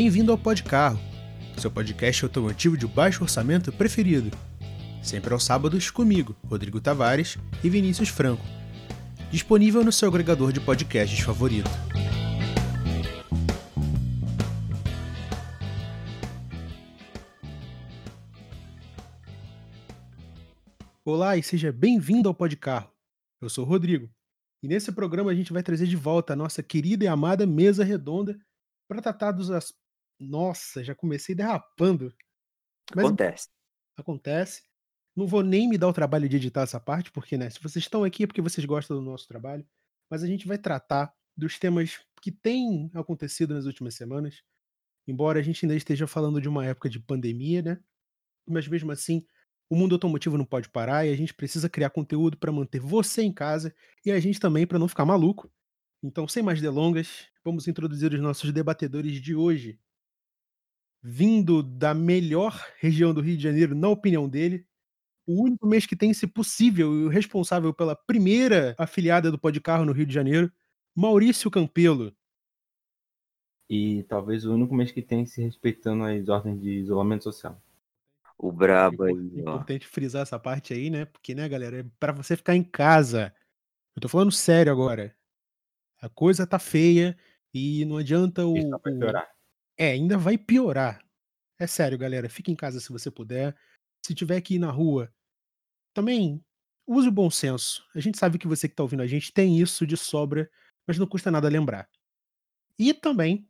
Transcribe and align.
Bem-vindo 0.00 0.30
ao 0.30 0.38
Podcarro, 0.38 0.96
seu 1.56 1.72
podcast 1.72 2.24
automotivo 2.24 2.76
de 2.76 2.86
baixo 2.86 3.24
orçamento 3.24 3.72
preferido. 3.72 4.30
Sempre 5.02 5.32
aos 5.32 5.42
sábados 5.42 5.90
comigo, 5.90 6.36
Rodrigo 6.46 6.80
Tavares 6.80 7.36
e 7.64 7.68
Vinícius 7.68 8.08
Franco. 8.08 8.44
Disponível 9.28 9.82
no 9.82 9.90
seu 9.90 10.08
agregador 10.08 10.52
de 10.52 10.60
podcasts 10.60 11.18
favorito. 11.18 11.68
Olá 21.04 21.36
e 21.36 21.42
seja 21.42 21.72
bem-vindo 21.72 22.28
ao 22.28 22.34
Podcarro. 22.36 22.92
Eu 23.42 23.50
sou 23.50 23.64
o 23.64 23.68
Rodrigo 23.68 24.08
e 24.62 24.68
nesse 24.68 24.92
programa 24.92 25.32
a 25.32 25.34
gente 25.34 25.52
vai 25.52 25.64
trazer 25.64 25.88
de 25.88 25.96
volta 25.96 26.34
a 26.34 26.36
nossa 26.36 26.62
querida 26.62 27.04
e 27.04 27.08
amada 27.08 27.44
mesa 27.44 27.82
redonda 27.82 28.38
para 28.88 29.02
tratar 29.02 29.32
dos. 29.32 29.50
Nossa, 30.18 30.82
já 30.82 30.94
comecei 30.94 31.34
derrapando. 31.34 32.14
Mas 32.94 33.06
Acontece. 33.06 33.48
acontece. 33.98 34.62
Não 35.16 35.26
vou 35.26 35.42
nem 35.42 35.68
me 35.68 35.78
dar 35.78 35.88
o 35.88 35.92
trabalho 35.92 36.28
de 36.28 36.36
editar 36.36 36.62
essa 36.62 36.80
parte, 36.80 37.10
porque, 37.12 37.36
né, 37.36 37.50
se 37.50 37.60
vocês 37.60 37.84
estão 37.84 38.04
aqui 38.04 38.24
é 38.24 38.26
porque 38.26 38.42
vocês 38.42 38.64
gostam 38.66 38.96
do 38.96 39.02
nosso 39.02 39.26
trabalho. 39.28 39.66
Mas 40.10 40.22
a 40.22 40.26
gente 40.26 40.46
vai 40.46 40.58
tratar 40.58 41.12
dos 41.36 41.58
temas 41.58 42.00
que 42.22 42.32
têm 42.32 42.90
acontecido 42.94 43.54
nas 43.54 43.66
últimas 43.66 43.94
semanas. 43.94 44.42
Embora 45.06 45.40
a 45.40 45.42
gente 45.42 45.64
ainda 45.64 45.76
esteja 45.76 46.06
falando 46.06 46.40
de 46.40 46.48
uma 46.48 46.66
época 46.66 46.88
de 46.88 47.00
pandemia, 47.00 47.62
né? 47.62 47.80
Mas 48.48 48.68
mesmo 48.68 48.92
assim, 48.92 49.24
o 49.70 49.76
mundo 49.76 49.94
automotivo 49.94 50.38
não 50.38 50.44
pode 50.44 50.68
parar 50.70 51.06
e 51.06 51.12
a 51.12 51.16
gente 51.16 51.34
precisa 51.34 51.68
criar 51.68 51.90
conteúdo 51.90 52.38
para 52.38 52.52
manter 52.52 52.80
você 52.80 53.22
em 53.22 53.32
casa 53.32 53.74
e 54.04 54.10
a 54.12 54.20
gente 54.20 54.40
também 54.40 54.66
para 54.66 54.78
não 54.78 54.88
ficar 54.88 55.04
maluco. 55.04 55.50
Então, 56.02 56.28
sem 56.28 56.42
mais 56.42 56.60
delongas, 56.60 57.28
vamos 57.44 57.68
introduzir 57.68 58.12
os 58.14 58.20
nossos 58.20 58.52
debatedores 58.52 59.20
de 59.20 59.34
hoje. 59.34 59.80
Vindo 61.02 61.62
da 61.62 61.94
melhor 61.94 62.60
região 62.78 63.14
do 63.14 63.20
Rio 63.20 63.36
de 63.36 63.42
Janeiro, 63.42 63.74
na 63.74 63.88
opinião 63.88 64.28
dele, 64.28 64.66
o 65.26 65.42
único 65.42 65.66
mês 65.66 65.86
que 65.86 65.94
tem, 65.96 66.12
se 66.12 66.26
possível, 66.26 66.92
e 66.94 67.04
o 67.04 67.08
responsável 67.08 67.72
pela 67.72 67.94
primeira 67.94 68.74
afiliada 68.78 69.30
do 69.30 69.38
Podcarro 69.38 69.84
no 69.84 69.92
Rio 69.92 70.06
de 70.06 70.12
Janeiro, 70.14 70.50
Maurício 70.96 71.50
Campelo. 71.50 72.12
E 73.70 74.02
talvez 74.04 74.44
o 74.44 74.54
único 74.54 74.74
mês 74.74 74.90
que 74.90 75.02
tem 75.02 75.26
se 75.26 75.42
respeitando 75.42 76.04
as 76.04 76.28
ordens 76.28 76.60
de 76.60 76.70
isolamento 76.70 77.24
social. 77.24 77.62
O 78.36 78.50
brabo 78.50 79.04
É 79.06 79.10
aí, 79.10 79.16
ó. 79.16 79.40
importante 79.40 79.86
frisar 79.86 80.22
essa 80.22 80.38
parte 80.38 80.72
aí, 80.72 80.88
né? 80.90 81.04
Porque, 81.04 81.34
né, 81.34 81.48
galera, 81.48 81.80
é 81.80 81.84
pra 82.00 82.12
você 82.12 82.36
ficar 82.36 82.54
em 82.56 82.62
casa. 82.62 83.34
Eu 83.94 84.00
tô 84.00 84.08
falando 84.08 84.32
sério 84.32 84.72
agora. 84.72 85.14
A 86.00 86.08
coisa 86.08 86.46
tá 86.46 86.58
feia 86.58 87.16
e 87.52 87.84
não 87.84 87.98
adianta 87.98 88.46
o. 88.46 88.56
Isso 88.56 88.70
vai 88.70 88.92
o- 88.92 88.98
piorar. 88.98 89.28
É, 89.78 89.92
ainda 89.92 90.18
vai 90.18 90.36
piorar. 90.36 91.00
É 91.58 91.66
sério, 91.66 91.96
galera. 91.96 92.28
Fique 92.28 92.50
em 92.50 92.56
casa 92.56 92.80
se 92.80 92.90
você 92.90 93.10
puder. 93.10 93.56
Se 94.04 94.14
tiver 94.14 94.40
que 94.40 94.56
ir 94.56 94.58
na 94.58 94.70
rua, 94.70 95.12
também 95.94 96.44
use 96.86 97.08
o 97.08 97.12
bom 97.12 97.30
senso. 97.30 97.86
A 97.94 98.00
gente 98.00 98.18
sabe 98.18 98.38
que 98.38 98.48
você 98.48 98.68
que 98.68 98.74
tá 98.74 98.82
ouvindo 98.82 99.02
a 99.02 99.06
gente 99.06 99.32
tem 99.32 99.60
isso 99.60 99.86
de 99.86 99.96
sobra, 99.96 100.50
mas 100.86 100.98
não 100.98 101.06
custa 101.06 101.30
nada 101.30 101.48
lembrar. 101.48 101.88
E 102.78 102.92
também, 102.92 103.48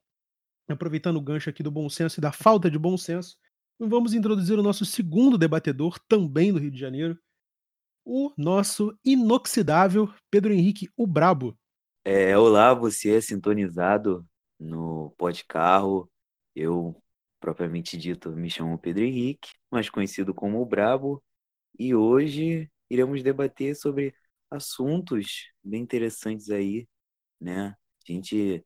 aproveitando 0.69 1.17
o 1.17 1.23
gancho 1.23 1.49
aqui 1.49 1.63
do 1.63 1.71
bom 1.71 1.89
senso 1.89 2.19
e 2.19 2.23
da 2.23 2.33
falta 2.33 2.71
de 2.71 2.79
bom 2.79 2.97
senso, 2.97 3.39
vamos 3.79 4.13
introduzir 4.13 4.59
o 4.59 4.63
nosso 4.63 4.85
segundo 4.85 5.39
debatedor, 5.39 5.99
também 6.09 6.53
do 6.53 6.59
Rio 6.59 6.71
de 6.71 6.79
Janeiro, 6.79 7.19
o 8.05 8.33
nosso 8.37 8.99
inoxidável 9.05 10.13
Pedro 10.31 10.53
Henrique, 10.53 10.91
o 10.97 11.07
Brabo. 11.07 11.57
É, 12.05 12.37
olá, 12.37 12.73
você 12.75 13.17
é 13.17 13.21
sintonizado 13.21 14.27
no 14.59 15.15
Podcarro. 15.19 16.11
Eu, 16.61 17.01
propriamente 17.39 17.97
dito, 17.97 18.33
me 18.33 18.51
chamo 18.51 18.77
Pedro 18.79 19.05
Henrique, 19.05 19.51
mais 19.71 19.89
conhecido 19.89 20.35
como 20.35 20.61
o 20.61 20.67
Brabo, 20.67 21.23
e 21.79 21.95
hoje 21.95 22.69
iremos 22.91 23.23
debater 23.23 23.77
sobre 23.77 24.13
assuntos 24.51 25.53
bem 25.63 25.83
interessantes 25.83 26.51
aí, 26.51 26.89
né? 27.41 27.77
A 28.09 28.13
gente, 28.13 28.65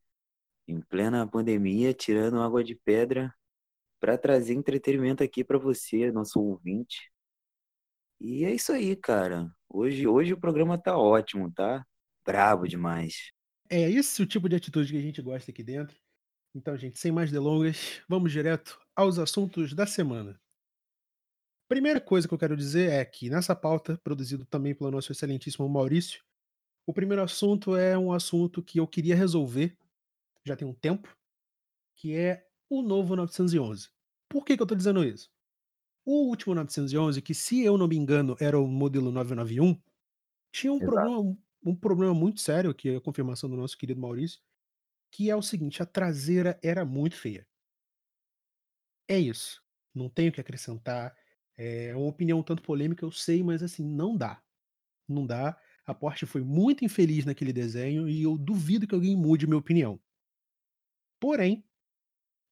em 0.69 0.81
plena 0.83 1.29
pandemia, 1.29 1.95
tirando 1.95 2.41
água 2.43 2.65
de 2.65 2.75
pedra 2.77 3.35
para 4.01 4.19
trazer 4.19 4.55
entretenimento 4.55 5.23
aqui 5.23 5.45
para 5.45 5.59
você, 5.59 6.11
nosso 6.13 6.41
ouvinte. 6.41 7.13
E 8.19 8.45
é 8.47 8.55
isso 8.55 8.73
aí, 8.73 8.97
cara. 8.97 9.51
Hoje, 9.69 10.07
hoje 10.07 10.33
o 10.33 10.41
programa 10.41 10.79
tá 10.79 10.97
ótimo, 10.97 11.53
tá? 11.53 11.85
Brabo 12.25 12.67
demais. 12.67 13.33
É 13.69 13.91
esse 13.91 14.23
o 14.23 14.27
tipo 14.27 14.49
de 14.49 14.57
atitude 14.57 14.93
que 14.93 14.99
a 14.99 15.03
gente 15.03 15.21
gosta 15.21 15.51
aqui 15.51 15.63
dentro. 15.63 16.02
Então, 16.55 16.77
gente, 16.77 16.99
sem 16.99 17.11
mais 17.11 17.31
delongas, 17.31 18.03
vamos 18.09 18.31
direto 18.31 18.79
aos 18.95 19.19
assuntos 19.19 19.73
da 19.73 19.87
semana. 19.87 20.39
Primeira 21.69 22.01
coisa 22.01 22.29
que 22.29 22.35
eu 22.35 22.39
quero 22.39 22.57
dizer 22.57 22.91
é 22.91 23.05
que 23.05 23.31
nessa 23.31 23.57
pauta, 23.57 23.99
produzido 24.05 24.45
também 24.45 24.75
pelo 24.75 24.91
nosso 24.91 25.11
excelentíssimo 25.11 25.67
Maurício, 25.69 26.23
o 26.87 26.93
primeiro 26.93 27.23
assunto 27.23 27.75
é 27.77 27.97
um 27.97 28.13
assunto 28.13 28.63
que 28.63 28.79
eu 28.79 28.87
queria 28.87 29.17
resolver 29.17 29.77
já 30.45 30.57
tem 30.57 30.67
um 30.67 30.75
tempo, 30.75 31.17
que 31.97 32.17
é 32.17 32.47
o 32.69 32.83
novo 32.83 33.15
911. 33.15 33.89
Por 34.29 34.45
que, 34.45 34.57
que 34.57 34.63
eu 34.63 34.67
tô 34.67 34.75
dizendo 34.75 35.05
isso? 35.05 35.31
O 36.05 36.29
último 36.29 36.55
911, 36.55 37.23
que 37.23 37.35
se 37.35 37.63
eu 37.63 37.79
não 37.79 37.89
me 37.89 37.97
engano 37.97 38.37
era 38.41 38.59
o 38.59 38.67
modelo 38.67 39.13
991, 39.13 39.81
tinha 40.53 40.73
um 40.73 40.77
Exato. 40.77 40.93
problema, 40.93 41.39
um 41.65 41.77
problema 41.77 42.15
muito 42.15 42.41
sério, 42.41 42.75
que 42.75 42.91
é 42.91 42.97
a 42.97 43.01
confirmação 43.01 43.49
do 43.49 43.57
nosso 43.57 43.79
querido 43.79 44.01
Maurício, 44.01 44.41
que 45.13 45.31
é 45.31 45.37
o 45.37 45.43
seguinte, 45.43 45.83
a 45.83 45.87
traseira 45.87 46.59
era 46.63 46.85
muito 46.87 47.17
feia. 47.17 47.47
É 49.07 49.19
isso. 49.19 49.63
Não 49.95 50.09
tenho 50.09 50.31
o 50.31 50.33
que 50.33 50.41
acrescentar. 50.41 51.15
É 51.57 51.95
uma 51.95 52.09
opinião 52.09 52.39
um 52.39 52.43
tanto 52.43 52.63
polêmica, 52.63 53.05
eu 53.05 53.13
sei, 53.13 53.43
mas 53.43 53.63
assim, 53.63 53.85
não 53.85 54.17
dá. 54.17 54.43
Não 55.07 55.27
dá. 55.27 55.57
A 55.85 55.95
Porsche 55.95 56.25
foi 56.25 56.43
muito 56.43 56.85
infeliz 56.85 57.27
naquele 57.27 57.53
desenho 57.53 58.09
e 58.09 58.23
eu 58.23 58.39
duvido 58.39 58.87
que 58.87 58.95
alguém 58.95 59.15
mude 59.15 59.47
minha 59.47 59.59
opinião. 59.59 60.01
Porém, 61.21 61.63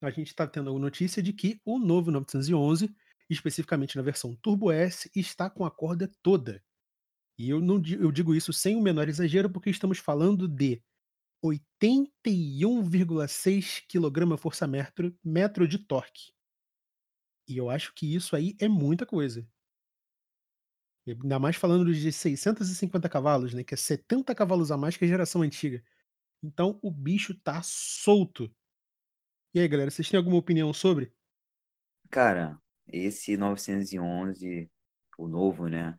a 0.02 0.10
gente 0.10 0.28
está 0.28 0.46
tendo 0.46 0.78
notícia 0.78 1.22
de 1.22 1.32
que 1.32 1.60
o 1.64 1.78
novo 1.78 2.10
911, 2.10 2.94
especificamente 3.28 3.96
na 3.96 4.02
versão 4.02 4.36
Turbo 4.36 4.70
S, 4.70 5.10
está 5.14 5.48
com 5.48 5.64
a 5.64 5.70
corda 5.70 6.10
toda. 6.22 6.62
E 7.38 7.48
eu, 7.48 7.60
não, 7.60 7.82
eu 7.86 8.12
digo 8.12 8.34
isso 8.34 8.52
sem 8.52 8.76
o 8.76 8.82
menor 8.82 9.08
exagero, 9.08 9.48
porque 9.48 9.70
estamos 9.70 9.98
falando 9.98 10.46
de 10.46 10.82
81,6 11.42 13.86
kgfm 13.88 15.16
metro 15.24 15.66
de 15.66 15.78
torque. 15.78 16.34
E 17.48 17.56
eu 17.56 17.70
acho 17.70 17.94
que 17.94 18.14
isso 18.14 18.36
aí 18.36 18.54
é 18.60 18.68
muita 18.68 19.06
coisa. 19.06 19.48
Ainda 21.06 21.38
mais 21.38 21.56
falando 21.56 21.92
de 21.92 22.12
650 22.12 23.08
cavalos, 23.08 23.54
né? 23.54 23.64
Que 23.64 23.74
é 23.74 23.76
70 23.76 24.34
cavalos 24.34 24.70
a 24.70 24.76
mais 24.76 24.96
que 24.96 25.04
a 25.04 25.08
geração 25.08 25.42
antiga. 25.42 25.82
Então 26.42 26.78
o 26.82 26.90
bicho 26.90 27.34
tá 27.34 27.60
solto. 27.62 28.54
E 29.52 29.60
aí, 29.60 29.66
galera, 29.66 29.90
vocês 29.90 30.08
têm 30.08 30.18
alguma 30.18 30.36
opinião 30.36 30.72
sobre? 30.72 31.12
Cara, 32.10 32.60
esse 32.86 33.36
911, 33.36 34.70
o 35.18 35.26
novo, 35.26 35.68
né? 35.68 35.98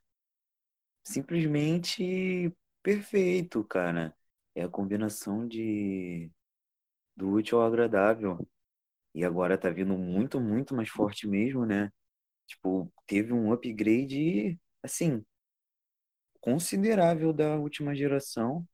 Simplesmente 1.04 2.56
perfeito, 2.82 3.64
cara. 3.64 4.16
É 4.56 4.64
a 4.64 4.70
combinação 4.70 5.48
de 5.48 6.32
do 7.16 7.30
útil 7.32 7.60
ao 7.62 7.68
agradável. 7.68 8.48
E 9.16 9.26
agora 9.26 9.58
tá 9.58 9.70
vindo 9.70 9.98
muito, 9.98 10.40
muito 10.42 10.76
mais 10.76 10.90
forte 10.90 11.28
mesmo, 11.28 11.66
né? 11.66 11.92
Tipo, 12.48 12.92
teve 13.08 13.34
um 13.34 13.54
upgrade, 13.54 14.60
assim, 14.84 15.24
considerável 16.40 17.32
da 17.34 17.56
última 17.58 17.96
geração. 17.96 18.66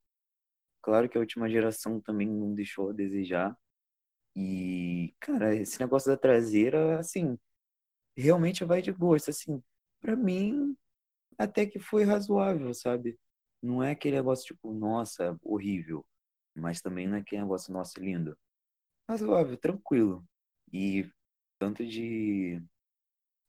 Claro 0.81 1.10
que 1.10 1.18
a 1.18 1.22
última 1.22 1.50
geração 1.50 2.02
também 2.02 2.28
não 2.28 2.54
deixou 2.56 2.90
a 2.90 2.94
desejar. 2.94 3.57
E, 4.36 5.16
cara, 5.19 5.56
esse 5.56 5.80
negócio 5.80 6.12
da 6.12 6.18
traseira, 6.18 7.00
assim, 7.00 7.38
realmente 8.18 8.66
vai 8.66 8.81
de 8.81 8.92
gosto, 8.92 9.30
assim. 9.31 9.63
Pra 10.02 10.16
mim, 10.16 10.78
até 11.38 11.66
que 11.66 11.80
foi 11.80 12.04
razoável, 12.06 12.74
sabe? 12.74 13.19
Não 13.62 13.81
é 13.83 13.92
aquele 13.92 14.18
negócio 14.18 14.45
tipo, 14.45 14.71
nossa, 14.74 15.38
horrível. 15.44 16.06
Mas 16.56 16.81
também 16.81 17.07
não 17.07 17.18
é 17.18 17.19
aquele 17.19 17.42
negócio, 17.42 17.71
nossa, 17.74 18.00
lindo. 18.00 18.38
Razoável, 19.09 19.57
tranquilo. 19.57 20.24
E 20.71 21.09
tanto 21.59 21.86
de 21.86 22.62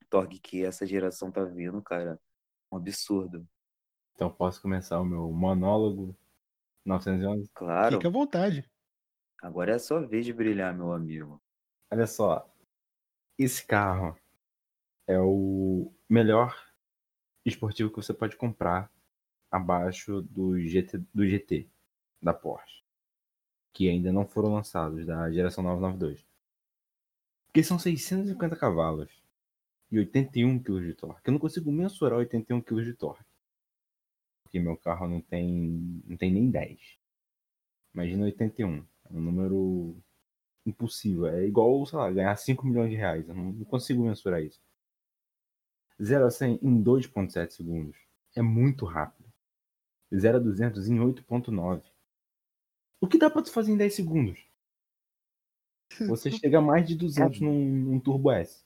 torque 0.08 0.38
que 0.38 0.64
essa 0.64 0.87
geração 0.87 1.31
tá 1.31 1.44
vendo, 1.44 1.82
cara, 1.82 2.20
um 2.72 2.76
absurdo. 2.76 3.46
Então 4.14 4.31
posso 4.31 4.60
começar 4.62 5.00
o 5.00 5.05
meu 5.05 5.31
monólogo 5.31 6.16
911? 6.84 7.50
Claro, 7.55 7.96
Fica 7.96 8.08
à 8.08 8.10
vontade. 8.10 8.70
agora 9.43 9.72
é 9.72 9.75
a 9.75 9.78
sua 9.78 10.06
vez 10.06 10.25
de 10.25 10.32
brilhar, 10.32 10.75
meu 10.75 10.93
amigo. 10.93 11.43
Olha 11.90 12.06
só, 12.06 12.50
esse 13.38 13.64
carro 13.66 14.19
é 15.06 15.19
o 15.20 15.93
melhor 16.08 16.56
esportivo 17.44 17.90
que 17.90 17.96
você 17.96 18.12
pode 18.12 18.37
comprar 18.37 18.90
abaixo 19.50 20.23
do 20.23 20.59
GT, 20.61 20.99
do 21.12 21.27
GT 21.27 21.69
da 22.21 22.35
Porsche, 22.35 22.83
que 23.73 23.89
ainda 23.89 24.12
não 24.12 24.27
foram 24.27 24.55
lançados 24.55 25.06
da 25.06 25.31
geração 25.31 25.65
992. 25.65 26.27
Porque 27.47 27.62
são 27.62 27.79
650 27.79 28.56
cavalos 28.56 29.11
e 29.91 29.99
81 29.99 30.62
kg 30.62 30.87
de 30.87 30.95
torque. 30.95 31.29
Eu 31.29 31.33
não 31.33 31.41
consigo 31.41 31.73
mensurar 31.73 32.19
81 32.19 32.61
kg 32.61 32.85
de 32.85 32.95
torque. 32.95 33.25
Porque 34.43 34.61
meu 34.61 34.77
carro 34.77 35.09
não 35.09 35.21
tem, 35.21 36.03
não 36.06 36.17
tem 36.17 36.33
nem 36.33 36.51
10. 36.51 36.99
Imagina 37.94 38.25
81. 38.25 38.85
É 39.11 39.12
um 39.12 39.21
número 39.21 39.97
impossível. 40.65 41.27
É 41.27 41.44
igual, 41.44 41.85
sei 41.87 41.99
lá, 41.99 42.11
ganhar 42.11 42.37
5 42.37 42.67
milhões 42.67 42.91
de 42.91 42.97
reais. 42.97 43.29
Eu 43.29 43.35
não, 43.35 43.65
consigo 43.65 44.05
mensurar 44.05 44.43
isso. 44.43 44.61
0 46.01 46.27
a 46.27 46.31
100 46.31 46.61
em 46.62 46.83
2,7 46.83 47.51
segundos. 47.51 47.97
É 48.37 48.43
muito 48.43 48.85
rápido. 48.85 49.18
0 50.14 50.38
a 50.38 50.40
200 50.40 50.88
em 50.88 50.99
8,9. 50.99 51.82
O 53.00 53.06
que 53.06 53.19
dá 53.19 53.31
pra 53.31 53.43
tu 53.43 53.52
fazer 53.52 53.72
em 53.72 53.76
10 53.76 53.94
segundos? 53.94 54.38
Você 56.08 56.31
chega 56.31 56.58
a 56.58 56.62
mais 56.62 56.87
de 56.87 56.94
200 56.96 57.40
num, 57.40 57.64
num 57.64 58.00
Turbo 58.00 58.31
S. 58.31 58.64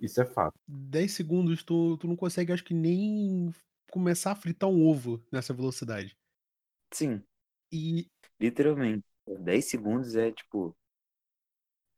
Isso 0.00 0.20
é 0.20 0.24
fato. 0.24 0.58
10 0.66 1.12
segundos 1.12 1.62
tu, 1.62 1.96
tu 1.98 2.08
não 2.08 2.16
consegue, 2.16 2.52
acho 2.52 2.64
que 2.64 2.74
nem 2.74 3.52
começar 3.90 4.32
a 4.32 4.36
fritar 4.36 4.68
um 4.68 4.86
ovo 4.86 5.22
nessa 5.30 5.52
velocidade. 5.52 6.16
Sim, 6.92 7.22
E 7.72 8.06
literalmente. 8.40 9.04
10 9.26 9.64
segundos 9.66 10.16
é 10.16 10.32
tipo. 10.32 10.76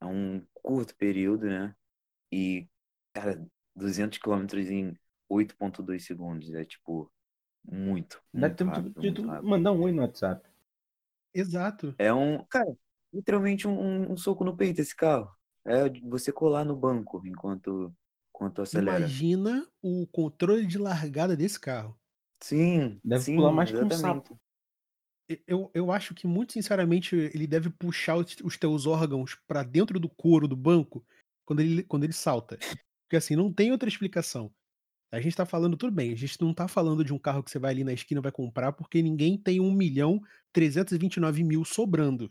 É 0.00 0.06
um 0.06 0.44
curto 0.52 0.94
período, 0.96 1.46
né? 1.46 1.74
E, 2.32 2.66
cara, 3.14 3.46
200 3.76 4.18
km 4.18 4.68
em 4.70 4.96
8,2 5.30 6.00
segundos 6.00 6.52
é 6.54 6.64
tipo. 6.64 7.10
Muito. 7.64 8.22
Dá 8.32 8.40
muito 8.48 8.56
tempo 8.56 8.70
rápido, 8.70 8.94
de, 8.94 9.00
de 9.00 9.00
muito 9.08 9.22
tu 9.22 9.28
rápido. 9.28 9.48
mandar 9.48 9.72
um 9.72 9.82
oi 9.82 9.92
no 9.92 10.02
WhatsApp. 10.02 10.48
exato. 11.34 11.94
É 11.98 12.12
um. 12.12 12.44
Cara, 12.46 12.74
literalmente 13.12 13.66
um, 13.68 13.78
um- 13.78 14.12
um 14.12 14.16
soco 14.16 14.44
no 14.44 14.56
peito 14.56 14.80
esse 14.80 14.94
carro. 14.94 15.30
É 15.64 15.88
você 16.08 16.32
colar 16.32 16.64
no 16.64 16.74
banco 16.76 17.22
enquanto, 17.24 17.94
enquanto 18.34 18.62
acelera. 18.62 18.98
Imagina 18.98 19.66
o 19.80 20.06
controle 20.08 20.66
de 20.66 20.76
largada 20.78 21.36
desse 21.36 21.58
carro. 21.60 21.96
Sim, 22.40 23.00
Deve 23.04 23.22
sim, 23.24 23.36
pular 23.36 23.52
mais 23.52 23.70
que 23.70 23.76
um 23.76 23.90
exatamente. 23.90 24.28
sapo. 24.28 24.40
Eu, 25.46 25.70
eu 25.72 25.90
acho 25.92 26.14
que, 26.14 26.26
muito 26.26 26.52
sinceramente, 26.52 27.14
ele 27.16 27.46
deve 27.46 27.70
puxar 27.70 28.16
os, 28.16 28.36
os 28.42 28.58
teus 28.58 28.86
órgãos 28.86 29.36
pra 29.46 29.62
dentro 29.62 29.98
do 29.98 30.08
couro 30.08 30.46
do 30.48 30.56
banco 30.56 31.04
quando 31.46 31.60
ele, 31.60 31.82
quando 31.84 32.04
ele 32.04 32.12
salta. 32.12 32.58
Porque 33.04 33.16
assim, 33.16 33.36
não 33.36 33.52
tem 33.52 33.70
outra 33.72 33.88
explicação. 33.88 34.52
A 35.12 35.20
gente 35.20 35.36
tá 35.36 35.44
falando, 35.44 35.76
tudo 35.76 35.92
bem, 35.94 36.10
a 36.10 36.16
gente 36.16 36.40
não 36.40 36.54
tá 36.54 36.66
falando 36.66 37.04
de 37.04 37.12
um 37.12 37.18
carro 37.18 37.42
que 37.42 37.50
você 37.50 37.58
vai 37.58 37.72
ali 37.72 37.84
na 37.84 37.92
esquina 37.92 38.20
e 38.20 38.22
vai 38.22 38.32
comprar, 38.32 38.72
porque 38.72 39.02
ninguém 39.02 39.36
tem 39.36 39.60
1 39.60 39.70
milhão 39.70 40.18
329 40.52 41.44
mil 41.44 41.64
sobrando. 41.66 42.30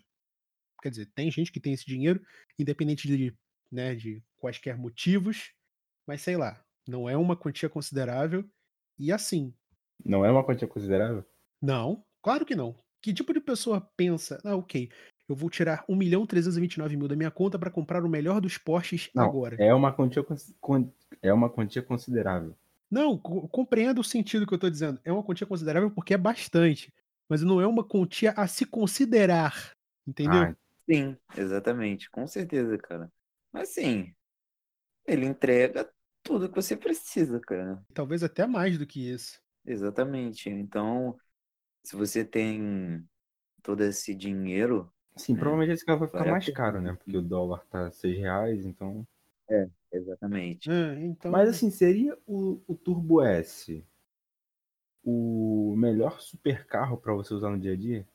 Quer 0.81 0.89
dizer, 0.89 1.05
tem 1.13 1.29
gente 1.29 1.51
que 1.51 1.59
tem 1.59 1.73
esse 1.73 1.85
dinheiro, 1.85 2.19
independente 2.57 3.07
de, 3.07 3.35
né, 3.71 3.93
de 3.93 4.23
quaisquer 4.37 4.75
motivos, 4.77 5.53
mas 6.07 6.21
sei 6.21 6.35
lá, 6.37 6.63
não 6.87 7.07
é 7.07 7.15
uma 7.15 7.37
quantia 7.37 7.69
considerável. 7.69 8.43
E 8.97 9.11
assim, 9.11 9.53
Não 10.03 10.25
é 10.25 10.31
uma 10.31 10.43
quantia 10.43 10.67
considerável? 10.67 11.23
não, 11.61 12.03
claro 12.21 12.45
que 12.45 12.55
não. 12.55 12.75
Que 13.01 13.13
tipo 13.13 13.33
de 13.33 13.39
pessoa 13.39 13.81
pensa, 13.95 14.39
ah, 14.43 14.55
ok, 14.55 14.89
eu 15.29 15.35
vou 15.35 15.49
tirar 15.49 15.85
1 15.87 15.95
milhão 15.95 16.25
329 16.25 16.97
mil 16.97 17.07
da 17.07 17.15
minha 17.15 17.31
conta 17.31 17.59
para 17.59 17.71
comprar 17.71 18.03
o 18.03 18.09
melhor 18.09 18.41
dos 18.41 18.57
Porsches 18.57 19.09
Não, 19.13 19.23
agora? 19.25 19.55
é 19.59 19.73
uma 19.73 19.93
quantia, 19.93 20.25
é 21.21 21.31
uma 21.33 21.49
quantia 21.49 21.81
considerável. 21.81 22.55
Não, 22.91 23.17
co- 23.17 23.47
compreendo 23.49 24.01
o 24.01 24.05
sentido 24.05 24.47
que 24.47 24.53
eu 24.53 24.59
tô 24.59 24.69
dizendo. 24.69 25.01
É 25.05 25.11
uma 25.13 25.23
quantia 25.23 25.47
considerável 25.47 25.91
porque 25.91 26.13
é 26.13 26.17
bastante, 26.17 26.93
mas 27.29 27.41
não 27.43 27.61
é 27.61 27.67
uma 27.67 27.83
quantia 27.85 28.33
a 28.37 28.47
se 28.47 28.65
considerar, 28.65 29.73
entendeu? 30.07 30.49
Ah, 30.49 30.55
Sim, 30.89 31.17
exatamente, 31.37 32.09
com 32.09 32.27
certeza, 32.27 32.77
cara. 32.77 33.11
Mas 33.51 33.69
sim, 33.69 34.13
ele 35.07 35.25
entrega 35.25 35.91
tudo 36.23 36.49
que 36.49 36.55
você 36.55 36.77
precisa, 36.77 37.39
cara. 37.41 37.83
Talvez 37.93 38.21
até 38.21 38.45
mais 38.45 38.77
do 38.77 38.85
que 38.85 38.99
isso. 39.09 39.41
Exatamente. 39.65 40.49
Então, 40.49 41.17
se 41.83 41.95
você 41.97 42.25
tem 42.25 43.07
todo 43.63 43.83
esse 43.83 44.15
dinheiro, 44.15 44.93
sim, 45.17 45.35
É. 45.35 45.37
provavelmente 45.37 45.73
esse 45.73 45.85
carro 45.85 45.99
vai 45.99 46.07
ficar 46.09 46.25
mais 46.25 46.49
caro, 46.49 46.81
né? 46.81 46.93
Porque 46.93 47.17
o 47.17 47.21
dólar 47.21 47.65
tá 47.67 47.89
6 47.91 48.17
reais, 48.17 48.65
então. 48.65 49.05
Exatamente. 49.91 50.69
Ah, 50.71 50.95
então, 50.99 51.31
Mas 51.31 51.49
assim, 51.49 51.71
seria 51.71 52.15
o, 52.27 52.61
o 52.67 52.75
Turbo 52.75 53.23
S 53.23 53.83
o 55.03 55.75
melhor 55.77 56.19
super 56.19 56.65
carro 56.65 56.97
para 56.97 57.13
você 57.13 57.33
usar 57.35 57.51
no 57.51 57.59
dia 57.59 57.73
a 57.73 57.77
dia? 57.77 58.07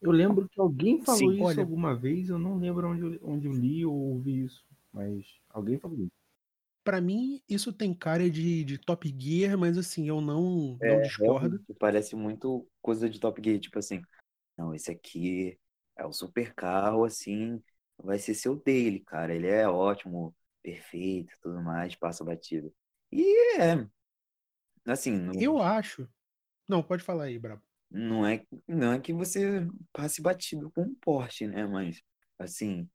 Eu 0.00 0.10
lembro 0.10 0.48
que 0.48 0.58
alguém 0.58 1.02
falou 1.04 1.30
Sim, 1.30 1.34
isso 1.34 1.60
olha- 1.60 1.60
alguma 1.60 1.94
vez, 1.94 2.28
eu 2.30 2.38
não 2.38 2.56
lembro 2.58 2.88
onde, 2.88 3.02
eu- 3.02 3.20
onde 3.22 3.46
eu 3.46 3.52
li 3.52 3.84
ou 3.84 3.94
ouvi 3.94 4.44
isso, 4.44 4.64
mas 4.92 5.38
alguém 5.50 5.78
falou 5.78 5.98
isso. 5.98 6.10
pra 6.84 7.00
mim, 7.00 7.42
isso 7.48 7.72
tem 7.72 7.92
cara 7.94 8.30
de, 8.30 8.64
de 8.64 8.78
Top 8.78 9.08
Gear, 9.18 9.58
mas 9.58 9.76
assim, 9.78 10.08
eu 10.08 10.20
não, 10.20 10.78
não 10.82 11.00
discordo. 11.00 11.60
Parece 11.78 12.14
muito 12.16 12.68
coisa 12.82 13.08
de 13.08 13.18
Top 13.20 13.40
Gear, 13.44 13.58
tipo 13.60 13.78
assim, 13.78 14.02
não, 14.56 14.74
esse 14.74 14.90
aqui 14.92 15.58
é 15.96 16.06
o 16.06 16.12
super 16.12 16.54
carro, 16.54 17.04
assim, 17.04 17.62
vai 17.98 18.18
ser 18.18 18.34
seu 18.34 18.56
dele, 18.56 19.00
cara. 19.00 19.34
Ele 19.34 19.48
é 19.48 19.68
ótimo, 19.68 20.34
perfeito, 20.66 21.32
tudo 21.40 21.62
mais, 21.62 21.94
passa 21.94 22.24
batida. 22.24 22.72
E 23.12 23.22
é, 23.60 23.88
assim, 24.86 25.12
não, 25.12 25.32
Eu 25.40 25.60
acho. 25.62 26.08
Não, 26.68 26.82
pode 26.82 27.02
falar 27.04 27.24
aí, 27.24 27.38
Brabo. 27.38 27.62
não 27.90 28.26
é, 28.26 28.44
não 28.66 28.92
é 28.92 29.00
que 29.00 29.12
você 29.12 29.66
passe 29.92 30.20
batido 30.20 30.70
com 30.70 30.82
um 30.82 30.94
Porsche, 30.94 31.46
né? 31.46 31.66
Mas, 31.66 32.02
assim, 32.38 32.88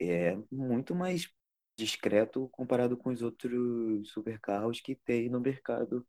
é 0.00 0.36
muito 0.50 0.94
mais 0.94 1.30
discreto 1.78 2.48
comparado 2.50 2.96
com 2.96 3.10
os 3.10 3.22
outros 3.22 4.10
supercarros 4.10 4.80
que 4.80 4.96
tem 4.96 5.28
no 5.30 5.40
mercado 5.40 6.06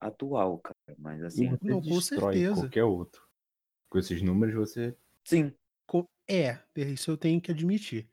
atual, 0.00 0.58
cara. 0.60 0.96
Mas, 0.98 1.22
assim, 1.22 1.48
você 1.48 1.58
Não, 1.66 1.80
com 1.82 1.90
destrói 1.90 2.34
certeza. 2.34 2.62
qualquer 2.62 2.84
outro. 2.84 3.22
Com 3.90 3.98
esses 3.98 4.22
números 4.22 4.54
você. 4.54 4.96
sim, 5.24 5.54
É, 6.28 6.60
isso 6.76 7.10
eu 7.10 7.16
tenho 7.16 7.40
que 7.40 7.50
admitir. 7.50 8.09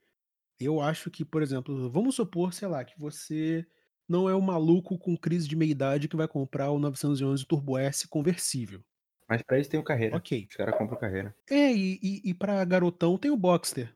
Eu 0.60 0.82
acho 0.82 1.12
que, 1.12 1.24
por 1.26 1.42
exemplo, 1.42 1.90
vamos 1.92 2.16
supor, 2.16 2.54
sei 2.54 2.68
lá, 2.68 2.84
que 2.84 2.98
você 3.00 3.68
não 4.10 4.30
é 4.30 4.36
um 4.36 4.42
maluco 4.42 4.98
com 4.98 5.18
crise 5.18 5.48
de 5.48 5.56
meia-idade 5.56 6.08
que 6.08 6.16
vai 6.16 6.28
comprar 6.28 6.72
o 6.72 6.80
911 6.80 7.46
Turbo 7.46 7.78
S 7.78 8.08
conversível. 8.08 8.84
Mas 9.30 9.42
pra 9.42 9.60
isso 9.60 9.70
tem 9.70 9.80
o 9.80 9.84
carreira. 9.84 10.18
Ok. 10.18 10.48
Os 10.50 10.56
caras 10.56 10.76
compram 10.78 10.98
carreira. 11.00 11.36
É, 11.50 11.74
e, 11.74 12.00
e, 12.02 12.30
e 12.30 12.34
pra 12.34 12.64
garotão 12.66 13.18
tem 13.18 13.32
o 13.32 13.38
Boxster. 13.38 13.94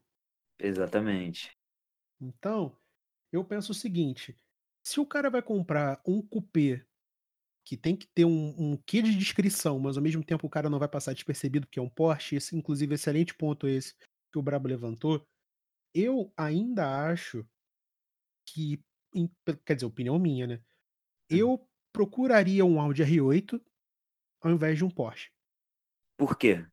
exatamente. 0.59 1.51
Então, 2.19 2.77
eu 3.31 3.45
penso 3.45 3.71
o 3.71 3.75
seguinte: 3.75 4.37
se 4.83 4.99
o 4.99 5.05
cara 5.05 5.29
vai 5.29 5.41
comprar 5.41 6.01
um 6.07 6.21
coupé 6.21 6.85
que 7.65 7.77
tem 7.77 7.95
que 7.97 8.07
ter 8.07 8.25
um, 8.25 8.55
um 8.73 8.77
quê 8.77 9.01
de 9.01 9.15
descrição, 9.17 9.79
mas 9.79 9.97
ao 9.97 10.03
mesmo 10.03 10.23
tempo 10.23 10.47
o 10.47 10.49
cara 10.49 10.69
não 10.69 10.79
vai 10.79 10.89
passar 10.89 11.13
despercebido 11.13 11.67
que 11.67 11.79
é 11.79 11.83
um 11.83 11.89
Porsche, 11.89 12.37
esse, 12.37 12.55
inclusive, 12.57 12.95
excelente 12.95 13.35
ponto 13.35 13.67
esse 13.67 13.95
que 14.31 14.39
o 14.39 14.41
Brabo 14.43 14.67
levantou, 14.69 15.27
eu 15.93 16.33
ainda 16.37 17.07
acho 17.09 17.45
que, 18.45 18.83
em- 19.15 19.29
quer 19.65 19.75
dizer, 19.75 19.85
opinião 19.85 20.17
minha, 20.19 20.47
né? 20.47 20.61
Eu 21.29 21.69
procuraria 21.93 22.65
um 22.65 22.81
Audi 22.81 23.03
R8 23.03 23.61
ao 24.41 24.51
invés 24.51 24.77
de 24.77 24.85
um 24.85 24.89
Porsche. 24.91 25.31
Por 26.17 26.37
quê? 26.37 26.65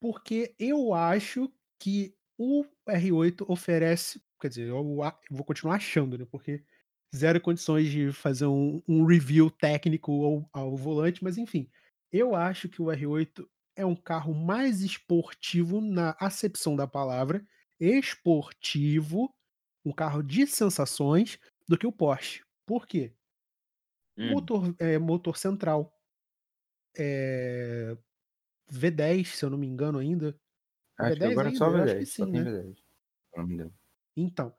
Porque 0.00 0.54
eu 0.58 0.94
acho 0.94 1.52
que 1.80 2.14
o 2.38 2.64
R8 2.88 3.44
oferece. 3.48 4.22
Quer 4.40 4.48
dizer, 4.48 4.68
eu, 4.68 5.02
a- 5.02 5.18
eu 5.30 5.36
vou 5.36 5.44
continuar 5.44 5.76
achando, 5.76 6.16
né? 6.16 6.24
Porque 6.30 6.64
zero 7.14 7.40
condições 7.40 7.88
de 7.90 8.12
fazer 8.12 8.46
um, 8.46 8.82
um 8.86 9.04
review 9.04 9.50
técnico 9.50 10.12
ao, 10.24 10.50
ao 10.52 10.76
volante, 10.76 11.22
mas 11.24 11.36
enfim. 11.38 11.70
Eu 12.12 12.34
acho 12.34 12.68
que 12.68 12.80
o 12.80 12.90
R8 12.90 13.48
é 13.76 13.84
um 13.84 13.96
carro 13.96 14.34
mais 14.34 14.82
esportivo 14.82 15.80
na 15.80 16.16
acepção 16.20 16.76
da 16.76 16.86
palavra, 16.86 17.44
esportivo, 17.80 19.34
um 19.84 19.92
carro 19.92 20.22
de 20.22 20.46
sensações, 20.46 21.38
do 21.68 21.78
que 21.78 21.86
o 21.86 21.92
Porsche. 21.92 22.44
Por 22.66 22.86
quê? 22.86 23.14
Hum, 24.16 24.28
Motor, 24.32 24.74
é, 24.78 24.98
motor 24.98 25.36
central. 25.36 25.92
É, 26.96 27.96
V10, 28.72 29.24
se 29.36 29.44
eu 29.44 29.50
não 29.50 29.58
me 29.58 29.66
engano 29.66 29.98
ainda. 29.98 30.38
Acho 30.98 31.20
que 31.20 31.26
V10 31.26 31.28
agora 31.28 31.48
é 31.50 31.52
ainda? 31.52 31.58
só 31.58 31.70
Eu 31.70 31.76
acho 31.82 31.96
V10. 31.96 31.98
que 31.98 32.06
Só 32.18 32.26
sim, 32.26 32.30
tem 32.30 32.42
né? 32.42 32.44
V10. 32.44 32.74
Se 32.76 32.82
eu 33.36 33.42
não 33.42 33.46
me 33.48 33.54
engano. 33.54 33.74
Então, 34.16 34.54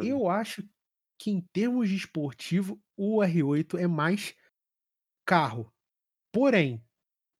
eu 0.00 0.28
acho 0.28 0.62
que 1.18 1.30
em 1.30 1.40
termos 1.52 1.88
de 1.88 1.96
esportivo, 1.96 2.82
o 2.96 3.22
R8 3.22 3.78
é 3.78 3.86
mais 3.86 4.34
carro. 5.26 5.72
Porém, 6.32 6.84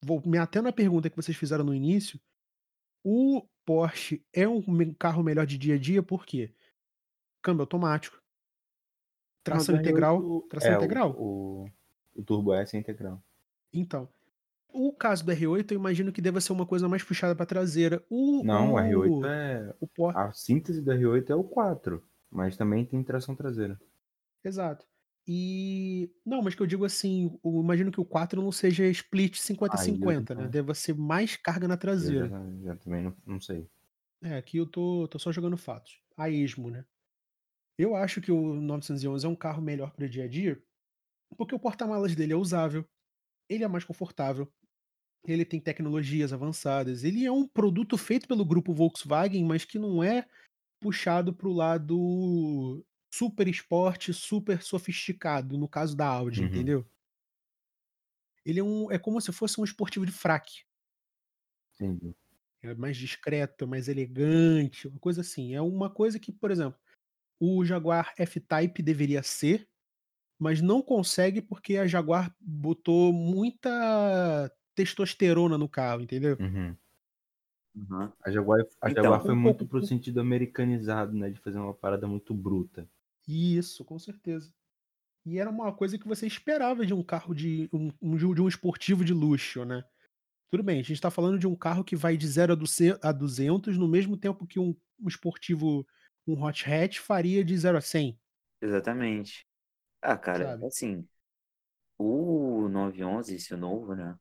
vou 0.05 0.23
me 0.27 0.39
até 0.39 0.61
na 0.63 0.73
pergunta 0.73 1.11
que 1.11 1.17
vocês 1.17 1.37
fizeram 1.37 1.65
no 1.65 1.75
início, 1.75 2.21
o 3.05 3.49
Porsche 3.65 4.25
é 4.33 4.49
um 4.49 4.63
carro 4.95 5.23
melhor 5.23 5.47
de 5.47 5.57
dia 5.59 5.75
a 5.75 5.79
dia 5.79 6.03
por 6.03 6.25
quê? 6.27 6.55
Câmbio 7.43 7.63
automático, 7.63 8.21
tração 9.45 9.75
Não, 9.75 9.83
do 9.83 9.89
integral, 9.89 10.21
R8 10.23 10.49
tração 10.49 10.71
é, 10.71 10.75
o- 10.75 10.79
integral. 10.79 11.11
O, 11.19 11.69
o 12.15 12.23
Turbo 12.23 12.53
S 12.55 12.77
é 12.77 12.81
integral. 12.81 13.23
Então, 13.73 14.09
o 14.69 14.93
caso 14.93 15.25
do 15.25 15.33
R8 15.33 15.73
eu 15.73 15.77
imagino 15.79 16.13
que 16.13 16.23
deva 16.23 16.41
ser 16.41 16.53
uma 16.53 16.67
coisa 16.67 16.89
mais 16.89 17.03
puxada 17.03 17.35
para 17.35 17.47
traseira. 17.47 18.05
O, 18.09 18.43
Não, 18.45 18.73
o 18.73 18.75
o, 18.75 18.79
R8 18.79 19.27
é. 19.27 19.75
o 19.81 19.87
Porsche 19.87 20.19
A 20.19 20.33
síntese 20.33 20.81
do 20.81 20.91
R8 20.93 21.31
é 21.31 21.35
o 21.35 21.45
4. 21.45 22.03
Mas 22.31 22.57
também 22.57 22.85
tem 22.87 23.03
tração 23.05 23.37
traseira. 23.37 23.79
Exato. 24.43 24.87
E. 25.27 26.11
Não, 26.27 26.43
mas 26.43 26.55
que 26.55 26.63
eu 26.63 26.67
digo 26.67 26.85
assim, 26.85 27.39
eu 27.45 27.61
imagino 27.61 27.93
que 27.93 28.01
o 28.01 28.05
4 28.05 28.43
não 28.43 28.51
seja 28.53 28.87
split 28.89 29.39
Aí 29.71 30.01
eu 30.01 30.15
50-50, 30.17 30.35
né? 30.35 30.47
então, 30.47 30.49
Deva 30.49 30.75
ser 30.75 30.95
mais 30.95 31.37
carga 31.37 31.69
na 31.69 31.77
eu 31.77 31.79
traseira. 31.79 32.29
já, 32.29 32.41
já 32.65 32.77
também 32.77 33.03
não, 33.03 33.17
não 33.27 33.41
sei. 33.41 33.69
É, 34.23 34.37
aqui 34.37 34.57
eu 34.57 34.67
tô, 34.67 35.09
tô 35.09 35.19
só 35.19 35.33
jogando 35.33 35.57
fatos. 35.57 36.01
A 36.17 36.31
esmo, 36.31 36.71
né? 36.71 36.85
Eu 37.79 37.97
acho 37.97 38.21
que 38.21 38.31
o 38.31 38.55
911 38.55 39.27
é 39.27 39.29
um 39.29 39.35
carro 39.37 39.63
melhor 39.63 39.93
para 39.93 40.09
dia 40.09 40.25
a 40.25 40.29
dia, 40.29 40.63
porque 41.37 41.55
o 41.55 41.59
porta-malas 41.59 42.15
dele 42.15 42.33
é 42.33 42.37
usável, 42.37 42.85
ele 43.49 43.65
é 43.65 43.69
mais 43.69 43.85
confortável, 43.85 44.53
ele 45.27 45.45
tem 45.45 45.61
tecnologias 45.61 46.33
avançadas, 46.33 47.05
ele 47.05 47.25
é 47.25 47.33
um 47.33 47.47
produto 47.47 47.97
feito 47.97 48.29
pelo 48.29 48.45
grupo 48.45 48.75
Volkswagen, 48.75 49.45
mas 49.45 49.65
que 49.65 49.79
não 49.79 50.03
é 50.03 50.29
puxado 50.81 51.33
para 51.35 51.49
o 51.49 51.53
lado 51.53 52.85
super 53.13 53.47
esporte, 53.47 54.13
super 54.13 54.63
sofisticado, 54.63 55.59
no 55.59 55.69
caso 55.69 55.95
da 55.97 56.07
Audi, 56.07 56.41
Uhum. 56.41 56.47
entendeu? 56.49 56.87
Ele 58.45 58.59
é, 58.61 58.63
um, 58.65 58.91
é 58.91 58.99
como 58.99 59.21
se 59.21 59.31
fosse 59.33 59.61
um 59.61 59.65
esportivo 59.65 60.07
de 60.07 60.13
fraque. 60.13 60.65
Entendi. 61.75 62.15
É 62.63 62.75
mais 62.75 62.97
discreto, 62.97 63.67
mais 63.67 63.89
elegante, 63.89 64.89
uma 64.89 64.99
coisa 64.99 65.21
assim. 65.21 65.55
É 65.55 65.61
uma 65.61 65.91
coisa 65.91 66.19
que, 66.19 66.33
por 66.33 66.51
exemplo, 66.51 66.79
o 67.41 67.65
Jaguar 67.65 68.13
F-Type 68.17 68.83
deveria 68.83 69.23
ser, 69.23 69.69
mas 70.39 70.61
não 70.61 70.81
consegue 70.81 71.43
porque 71.43 71.77
a 71.77 71.87
Jaguar 71.87 72.35
botou 72.41 73.13
muita 73.13 74.51
testosterona 74.75 75.59
no 75.59 75.69
carro, 75.69 76.03
entendeu? 76.03 76.37
Uhum. 76.41 76.77
Uhum. 77.75 78.13
A 78.25 78.31
Jaguar, 78.31 78.61
a 78.81 78.91
Então, 78.91 79.05
Jaguar 79.05 79.23
foi 79.23 79.33
um 79.33 79.37
muito 79.37 79.59
pouco- 79.59 79.71
pro 79.71 79.87
sentido 79.87 80.21
americanizado, 80.21 81.13
né? 81.15 81.31
De 81.31 81.41
fazer 81.41 81.59
uma 81.59 81.75
parada 81.75 82.07
muito 82.07 82.33
bruta. 82.35 82.89
Isso, 83.27 83.85
com 83.85 83.99
certeza. 83.99 84.53
E 85.25 85.39
era 85.39 85.49
uma 85.49 85.73
coisa 85.73 85.97
que 85.97 86.09
você 86.09 86.27
esperava 86.27 86.85
de 86.85 86.93
um 86.93 87.03
carro 87.03 87.35
de 87.35 87.69
um, 87.73 88.17
de 88.17 88.43
um 88.43 88.49
esportivo 88.49 89.05
de 89.05 89.13
luxo, 89.13 89.65
né? 89.65 89.85
Tudo 90.51 90.63
bem, 90.63 90.81
a 90.81 90.83
gente 90.83 90.95
está 90.95 91.11
falando 91.11 91.39
de 91.39 91.47
um 91.47 91.55
carro 91.55 91.85
que 91.85 91.97
vai 91.97 92.17
de 92.17 92.27
0 92.27 92.53
a 92.53 92.57
200 92.57 93.03
a 93.03 93.13
200 93.13 93.79
no 93.79 93.89
mesmo 93.89 94.17
tempo 94.17 94.47
que 94.47 94.59
um, 94.59 94.77
um 95.01 95.09
esportivo, 95.09 95.87
um 96.27 96.43
hot 96.43 96.71
hatch 96.71 96.99
faria 96.99 97.45
de 97.45 97.57
0 97.57 97.79
a 97.79 97.81
100, 97.81 98.19
Exatamente. 98.61 99.47
Ah, 100.01 100.17
cara, 100.17 100.51
sabe? 100.51 100.67
assim, 100.67 101.09
o 101.99 102.69
911, 102.69 103.35
esse 103.35 103.57
novo, 103.57 103.95
né? 103.95 104.17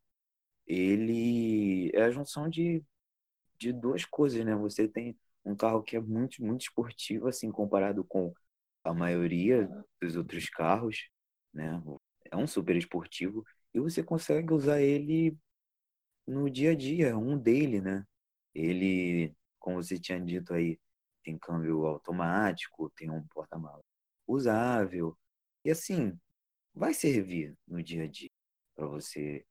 Ele 0.65 1.91
é 1.93 2.03
a 2.03 2.11
junção 2.11 2.49
de, 2.49 2.83
de 3.57 3.71
duas 3.71 4.05
coisas, 4.05 4.43
né? 4.45 4.55
Você 4.55 4.87
tem 4.87 5.17
um 5.45 5.55
carro 5.55 5.83
que 5.83 5.95
é 5.95 5.99
muito, 5.99 6.43
muito 6.43 6.61
esportivo, 6.61 7.27
assim, 7.27 7.51
comparado 7.51 8.03
com 8.03 8.33
a 8.83 8.93
maioria 8.93 9.69
dos 10.01 10.15
outros 10.15 10.49
carros, 10.49 11.09
né? 11.53 11.81
É 12.31 12.35
um 12.37 12.47
super 12.47 12.75
esportivo 12.75 13.43
e 13.73 13.79
você 13.79 14.03
consegue 14.03 14.53
usar 14.53 14.81
ele 14.81 15.37
no 16.27 16.49
dia 16.49 16.71
a 16.71 16.75
dia, 16.75 17.09
é 17.09 17.15
um 17.15 17.37
dele, 17.37 17.81
né? 17.81 18.05
Ele, 18.53 19.35
como 19.59 19.81
você 19.81 19.99
tinha 19.99 20.19
dito 20.19 20.53
aí, 20.53 20.79
tem 21.23 21.37
câmbio 21.37 21.85
automático, 21.85 22.91
tem 22.95 23.09
um 23.09 23.25
porta-malas 23.27 23.83
usável. 24.27 25.17
E 25.65 25.71
assim, 25.71 26.17
vai 26.73 26.93
servir 26.93 27.55
no 27.67 27.83
dia 27.83 28.03
a 28.03 28.07
dia 28.07 28.29
para 28.75 28.87
você, 28.87 29.45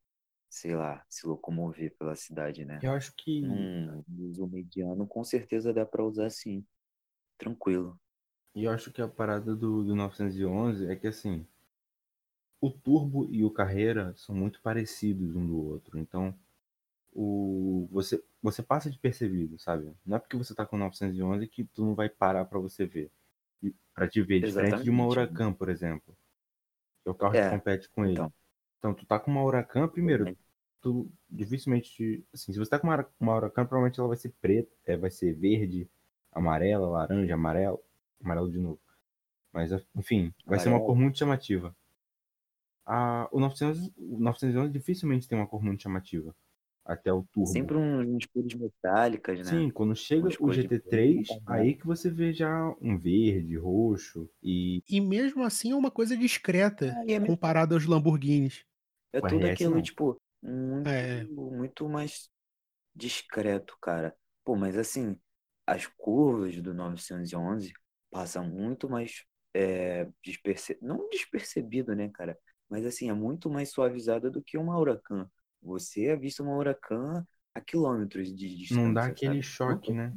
sei 0.49 0.75
lá, 0.75 1.05
se 1.09 1.27
locomover 1.27 1.95
pela 1.99 2.17
cidade, 2.17 2.65
né? 2.65 2.81
Eu 2.83 2.93
acho 2.93 3.13
que. 3.17 3.43
Num 3.43 4.05
uso 4.29 4.47
mediano, 4.47 5.07
com 5.07 5.25
certeza 5.25 5.73
dá 5.73 5.87
para 5.87 6.05
usar 6.05 6.31
sim, 6.31 6.65
tranquilo. 7.39 7.99
E 8.55 8.63
eu 8.63 8.71
acho 8.71 8.93
que 8.93 9.03
a 9.03 9.09
parada 9.09 9.57
do, 9.57 9.83
do 9.83 9.97
911 9.97 10.87
é 10.87 10.95
que 10.95 11.09
assim, 11.09 11.45
o 12.61 12.71
turbo 12.71 13.27
e 13.31 13.45
o 13.45 13.51
carreira 13.51 14.15
são 14.17 14.35
muito 14.35 14.61
parecidos 14.61 15.35
um 15.37 15.47
do 15.47 15.57
outro. 15.67 15.99
Então, 15.99 16.35
o 17.15 17.89
você 17.93 18.23
você 18.43 18.63
passa 18.63 18.91
de 18.91 18.99
percebido, 18.99 19.59
sabe? 19.59 19.93
Não 20.07 20.17
é 20.17 20.21
porque 20.21 20.37
você 20.37 20.55
tá 20.55 20.67
com 20.67 20.77
o 20.77 20.79
911 20.79 21.49
que 21.49 21.65
tu 21.65 21.85
não 21.85 21.95
vai 21.95 22.09
parar 22.09 22.45
pra 22.47 22.59
você 22.61 22.87
ver. 22.87 23.11
Pra 23.95 24.09
te 24.09 24.23
ver, 24.23 24.43
diferente 24.43 24.83
de 24.83 24.91
uma 24.91 25.07
Exatamente. 25.07 25.07
Huracan, 25.07 25.53
por 25.55 25.69
exemplo. 25.71 26.17
Que 27.03 27.09
é 27.11 27.13
o 27.13 27.15
carro 27.17 27.37
que 27.37 27.45
É, 27.45 27.47
compete 27.47 27.89
com 27.91 28.07
ele. 28.07 28.25
então. 28.25 28.33
Então, 28.79 28.95
tu 28.95 29.07
tá 29.07 29.19
com 29.21 29.31
uma 29.31 29.45
Huracan, 29.45 29.89
primeiro, 29.89 30.31
Exatamente. 30.31 30.41
tu 30.83 31.11
dificilmente. 31.31 31.91
te- 31.93 32.27
Assim, 32.35 32.53
se 32.53 32.59
você 32.59 32.71
tá 32.71 32.79
com 32.81 32.89
uma, 32.89 33.07
uma 33.21 33.37
Huracan, 33.37 33.67
provavelmente 33.67 34.01
ela 34.01 34.09
vai 34.09 34.17
ser 34.19 34.33
preta, 34.41 34.73
é, 34.87 34.97
vai 34.97 35.11
ser 35.11 35.35
verde, 35.35 35.89
amarela, 36.33 36.89
laranja, 36.89 37.35
amarelo. 37.35 37.81
Amarelo 38.23 38.51
de 38.51 38.59
novo. 38.59 38.81
Mas, 39.53 39.71
enfim, 39.97 40.33
vai 40.47 40.59
ser 40.59 40.69
uma 40.69 40.77
Amarelo. 40.77 40.87
cor 40.95 40.97
muito 40.97 41.19
chamativa. 41.19 41.75
A, 42.87 43.29
o, 43.31 43.39
900, 43.41 43.91
o 43.97 44.19
911 44.19 44.73
dificilmente 44.73 45.29
tem 45.29 45.39
uma 45.39 45.47
cor 45.47 45.63
muito 45.63 45.83
chamativa. 45.83 46.35
Até 46.85 47.13
o 47.13 47.23
turbo. 47.33 47.47
Sempre 47.51 47.77
um- 47.77 48.17
uns 48.17 48.25
cores 48.27 48.55
metálicas, 48.55 49.39
né? 49.39 49.45
Sim, 49.45 49.71
quando 49.71 49.95
chega 49.95 50.27
o 50.29 50.37
cores 50.39 50.57
de 50.57 50.63
GT3, 50.69 51.27
preto, 51.29 51.43
aí 51.47 51.75
que 51.75 51.87
você 51.87 52.11
vê 52.11 52.33
já 52.33 52.75
um 52.81 52.99
verde, 52.99 53.57
roxo 53.57 54.29
e. 54.43 54.83
E 54.89 55.01
mesmo 55.01 55.45
assim 55.45 55.71
é 55.73 55.77
uma 55.77 55.91
coisa 55.91 56.17
discreta 56.17 56.93
Ah, 56.97 57.03
é 57.03 57.19
mesmo- 57.19 57.27
comparado 57.27 57.75
aos 57.75 57.87
Lamborghinis. 57.87 58.65
É 59.13 59.19
O 59.19 59.23
tudo 59.23 59.45
RS 59.47 59.53
aquilo, 59.53 59.75
não. 59.77 59.83
tipo, 59.83 60.21
muito, 60.43 60.89
É. 60.89 61.25
muito 61.25 61.89
mais 61.89 62.29
discreto, 62.97 63.77
cara. 63.81 64.17
Pô, 64.45 64.57
mas 64.57 64.77
assim, 64.77 65.17
as 65.67 65.87
curvas 65.87 66.61
do 66.61 66.73
911 66.75 67.73
passam 68.11 68.45
muito 68.49 68.89
mais 68.89 69.25
é, 69.55 70.09
desperce... 70.25 70.79
não 70.83 71.09
despercebido, 71.11 71.95
né, 71.95 72.09
cara? 72.11 72.39
Mas 72.69 72.85
assim, 72.87 73.11
é 73.11 73.15
muito 73.15 73.51
mais 73.51 73.71
suavizada 73.71 74.31
do 74.31 74.43
que 74.43 74.59
uma 74.59 74.79
Huracan. 74.79 75.29
Você 75.63 76.11
avista 76.11 76.43
uma 76.43 76.57
Huracan 76.57 77.27
a 77.55 77.61
quilômetros 77.61 78.35
de 78.35 78.57
distância, 78.57 78.81
Não 78.83 78.93
dá 78.95 79.05
aquele 79.05 79.43
sabe? 79.43 79.43
choque, 79.43 79.93
né? 79.93 80.15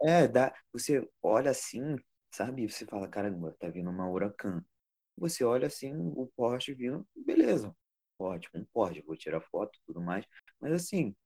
É, 0.00 0.28
dá. 0.28 0.54
Você 0.72 1.08
olha 1.22 1.50
assim, 1.50 1.96
sabe? 2.30 2.68
Você 2.68 2.86
fala, 2.86 3.08
caramba, 3.08 3.54
tá 3.58 3.68
vindo 3.68 3.90
uma 3.90 4.08
Huracan. 4.08 4.64
Você 5.16 5.44
olha 5.44 5.66
assim, 5.66 5.94
o 5.96 6.26
Porsche 6.36 6.74
vindo, 6.74 7.06
beleza. 7.16 7.74
Ótimo, 8.18 8.60
um 8.62 8.66
Porsche, 8.66 9.02
vou 9.02 9.16
tirar 9.16 9.40
foto 9.42 9.78
e 9.78 9.82
tudo 9.86 10.00
mais. 10.00 10.26
Mas 10.60 10.72
assim, 10.72 11.16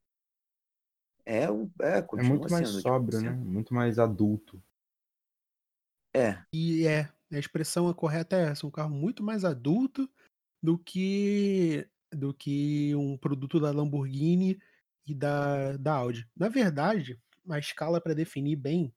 é, 1.25 1.51
um, 1.51 1.71
é, 1.83 2.03
É 2.17 2.23
muito 2.23 2.51
mais 2.51 2.69
sendo, 2.69 2.83
tipo, 2.83 3.11
sóbrio, 3.11 3.21
né? 3.21 3.33
sendo- 3.33 3.45
Muito 3.45 3.75
mais 3.75 3.99
adulto. 3.99 4.63
É, 6.15 6.45
E 6.53 6.87
é, 6.87 7.03
a 7.33 7.39
expressão 7.39 7.93
correta 7.95 8.37
é 8.37 8.45
essa, 8.51 8.67
um 8.67 8.71
carro 8.71 8.91
muito 8.95 9.23
mais 9.23 9.45
adulto 9.45 10.09
do 10.63 10.79
que 10.79 11.89
do 12.13 12.35
que 12.35 12.95
um 12.95 13.17
produto 13.17 13.59
da 13.59 13.71
Lamborghini 13.71 14.59
e 15.07 15.15
da, 15.15 15.77
da 15.79 15.95
Audi. 15.95 16.29
Na 16.37 16.49
verdade, 16.49 17.19
a 17.49 17.59
escala 17.59 18.01
para 18.03 18.15
definir 18.15 18.55
bem, 18.57 18.95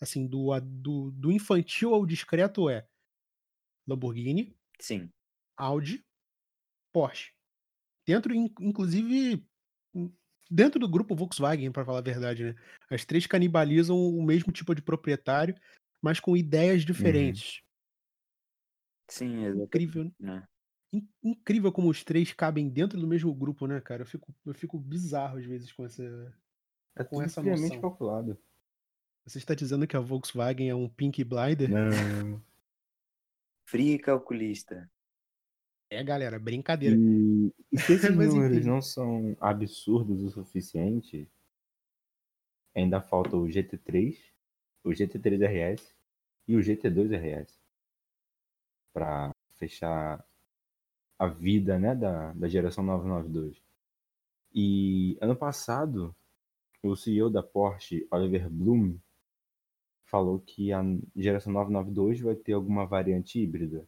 assim, 0.00 0.26
do, 0.26 0.58
do, 0.60 1.10
do 1.12 1.32
infantil 1.32 1.94
ao 1.94 2.06
discreto 2.06 2.70
é 2.70 2.86
Lamborghini, 3.86 4.56
sim. 4.80 5.12
Audi, 5.58 6.04
Porsche. 6.92 7.32
Dentro, 8.06 8.34
in- 8.34 8.52
inclusive, 8.60 9.46
in- 9.94 10.14
dentro 10.50 10.80
do 10.80 10.88
grupo 10.88 11.16
Volkswagen, 11.16 11.72
para 11.72 11.84
falar 11.84 11.98
a 12.00 12.02
verdade, 12.02 12.44
né? 12.44 12.56
As 12.90 13.04
três 13.04 13.26
canibalizam 13.26 13.96
o 13.98 14.22
mesmo 14.24 14.52
tipo 14.52 14.74
de 14.74 14.82
proprietário, 14.82 15.56
mas 16.00 16.20
com 16.20 16.36
ideias 16.36 16.84
diferentes. 16.84 17.62
Sim, 19.08 19.44
exatamente. 19.44 19.64
Incrível, 19.66 20.12
Né? 20.18 20.46
in- 20.92 21.08
incrível 21.22 21.72
como 21.72 21.88
os 21.88 22.04
três 22.04 22.32
cabem 22.32 22.68
dentro 22.68 22.98
do 23.00 23.06
mesmo 23.06 23.34
grupo, 23.34 23.66
né, 23.66 23.80
cara? 23.80 24.02
Eu 24.02 24.06
fico, 24.06 24.34
eu 24.44 24.54
fico 24.54 24.78
bizarro 24.78 25.38
às 25.38 25.44
vezes 25.46 25.72
com 25.72 25.84
essa. 25.84 26.02
É 26.96 27.04
Com 27.04 27.22
essa 27.22 27.42
noção. 27.42 27.80
calculado. 27.80 28.38
Você 29.24 29.38
está 29.38 29.54
dizendo 29.54 29.86
que 29.86 29.96
a 29.96 30.00
Volkswagen 30.00 30.68
é 30.70 30.74
um 30.74 30.88
Pink 30.88 31.22
Blinder? 31.24 31.68
Não. 31.70 32.42
Frio 33.68 33.94
e 33.94 33.98
calculista. 33.98 34.90
É, 35.90 36.02
galera, 36.02 36.38
brincadeira. 36.38 36.96
E, 36.96 37.52
e 37.72 37.78
se 37.78 37.92
esses 37.94 38.14
números 38.16 38.64
não 38.66 38.80
são 38.82 39.36
absurdos 39.40 40.22
o 40.22 40.30
suficiente, 40.30 41.30
ainda 42.74 43.00
falta 43.00 43.36
o 43.36 43.46
GT3, 43.46 44.18
o 44.84 44.90
GT3 44.90 45.46
RS 45.46 45.94
e 46.46 46.56
o 46.56 46.60
GT2 46.60 47.10
RS 47.16 47.58
para 48.92 49.34
fechar 49.56 50.24
a 51.18 51.26
vida 51.26 51.78
né, 51.78 51.94
da, 51.94 52.32
da 52.32 52.48
geração 52.48 52.84
992. 52.84 53.62
E 54.54 55.18
ano 55.20 55.36
passado, 55.36 56.14
o 56.82 56.96
CEO 56.96 57.28
da 57.28 57.42
Porsche, 57.42 58.06
Oliver 58.10 58.48
Bloom, 58.48 58.96
falou 60.04 60.40
que 60.40 60.72
a 60.72 60.82
geração 61.14 61.52
992 61.52 62.20
vai 62.20 62.34
ter 62.34 62.54
alguma 62.54 62.86
variante 62.86 63.40
híbrida. 63.40 63.86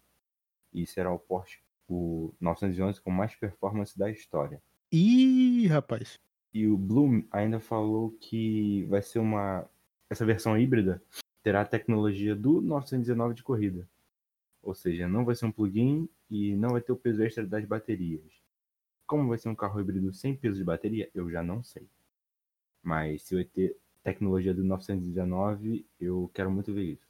E 0.72 0.86
será 0.86 1.12
o 1.12 1.18
Porsche 1.18 1.60
o 1.88 2.32
911 2.40 3.00
com 3.00 3.10
mais 3.10 3.34
performance 3.34 3.98
da 3.98 4.10
história. 4.10 4.62
Ih, 4.92 5.66
rapaz. 5.66 6.18
E 6.54 6.66
o 6.66 6.76
Bloom 6.76 7.24
ainda 7.30 7.58
falou 7.58 8.12
que 8.12 8.84
vai 8.84 9.02
ser 9.02 9.18
uma 9.18 9.68
essa 10.10 10.26
versão 10.26 10.58
híbrida 10.58 11.00
terá 11.40 11.62
a 11.62 11.64
tecnologia 11.64 12.34
do 12.34 12.60
919 12.60 13.34
de 13.34 13.42
corrida. 13.44 13.88
Ou 14.60 14.74
seja, 14.74 15.08
não 15.08 15.24
vai 15.24 15.36
ser 15.36 15.46
um 15.46 15.52
plug-in 15.52 16.08
e 16.28 16.54
não 16.56 16.70
vai 16.70 16.80
ter 16.80 16.92
o 16.92 16.96
peso 16.96 17.22
extra 17.22 17.46
das 17.46 17.64
baterias. 17.64 18.22
Como 19.06 19.28
vai 19.28 19.38
ser 19.38 19.48
um 19.48 19.54
carro 19.54 19.80
híbrido 19.80 20.12
sem 20.12 20.36
peso 20.36 20.58
de 20.58 20.64
bateria, 20.64 21.08
eu 21.14 21.30
já 21.30 21.42
não 21.42 21.62
sei. 21.62 21.86
Mas 22.82 23.22
se 23.22 23.34
vai 23.34 23.44
ter 23.44 23.76
tecnologia 24.02 24.52
do 24.52 24.64
919, 24.64 25.86
eu 26.00 26.30
quero 26.34 26.50
muito 26.50 26.74
ver 26.74 26.92
isso. 26.92 27.08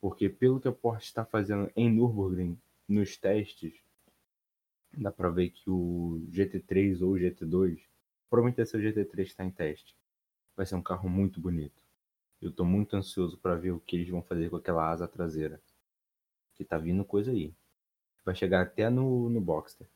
Porque 0.00 0.28
pelo 0.28 0.60
que 0.60 0.68
a 0.68 0.72
Porsche 0.72 1.06
está 1.06 1.24
fazendo 1.24 1.70
em 1.74 1.90
Nürburgring, 1.90 2.56
nos 2.88 3.16
testes, 3.16 3.74
dá 4.96 5.10
para 5.10 5.30
ver 5.30 5.50
que 5.50 5.70
o 5.70 6.22
GT3 6.30 7.00
ou 7.02 7.12
o 7.12 7.18
GT2, 7.18 7.80
provavelmente 8.28 8.60
esse 8.60 8.76
é 8.76 8.78
o 8.78 8.82
GT3 8.82 9.20
está 9.22 9.44
em 9.44 9.50
teste, 9.50 9.94
vai 10.56 10.66
ser 10.66 10.74
um 10.74 10.82
carro 10.82 11.08
muito 11.08 11.40
bonito. 11.40 11.79
Eu 12.40 12.50
estou 12.50 12.64
muito 12.64 12.96
ansioso 12.96 13.38
para 13.38 13.54
ver 13.54 13.72
o 13.72 13.80
que 13.80 13.96
eles 13.96 14.08
vão 14.08 14.22
fazer 14.22 14.48
com 14.48 14.56
aquela 14.56 14.90
asa 14.90 15.06
traseira. 15.06 15.60
Que 16.54 16.64
tá 16.64 16.78
vindo 16.78 17.04
coisa 17.04 17.30
aí. 17.30 17.54
Vai 18.24 18.34
chegar 18.34 18.62
até 18.62 18.88
no, 18.88 19.28
no 19.28 19.40
Boxster. 19.40 19.86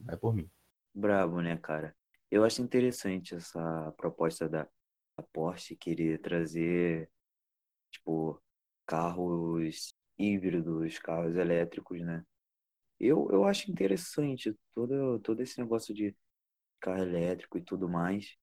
Vai 0.00 0.16
por 0.16 0.34
mim. 0.34 0.50
Brabo, 0.94 1.40
né, 1.40 1.56
cara? 1.56 1.94
Eu 2.30 2.44
acho 2.44 2.62
interessante 2.62 3.34
essa 3.34 3.92
proposta 3.96 4.48
da, 4.48 4.64
da 5.16 5.22
Porsche 5.32 5.76
querer 5.76 6.20
trazer, 6.20 7.10
tipo, 7.90 8.40
carros 8.86 9.94
híbridos, 10.18 10.98
carros 10.98 11.36
elétricos, 11.36 12.00
né? 12.00 12.24
Eu, 12.98 13.28
eu 13.30 13.44
acho 13.44 13.70
interessante 13.70 14.56
todo, 14.74 15.18
todo 15.20 15.42
esse 15.42 15.60
negócio 15.60 15.94
de 15.94 16.16
carro 16.80 17.02
elétrico 17.02 17.58
e 17.58 17.62
tudo 17.62 17.88
mais. 17.88 18.36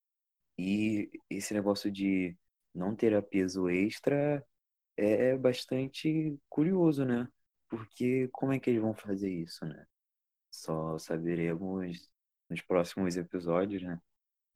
E 0.58 1.10
esse 1.28 1.52
negócio 1.54 1.90
de 1.90 2.36
não 2.74 2.94
ter 2.96 3.14
a 3.14 3.22
peso 3.22 3.68
extra 3.68 4.44
é 4.96 5.36
bastante 5.36 6.38
curioso, 6.48 7.04
né? 7.04 7.28
Porque 7.68 8.28
como 8.32 8.52
é 8.52 8.60
que 8.60 8.70
eles 8.70 8.82
vão 8.82 8.94
fazer 8.94 9.30
isso, 9.30 9.64
né? 9.66 9.86
Só 10.50 10.98
saberemos 10.98 12.10
nos 12.50 12.62
próximos 12.62 13.16
episódios, 13.16 13.82
né? 13.82 14.00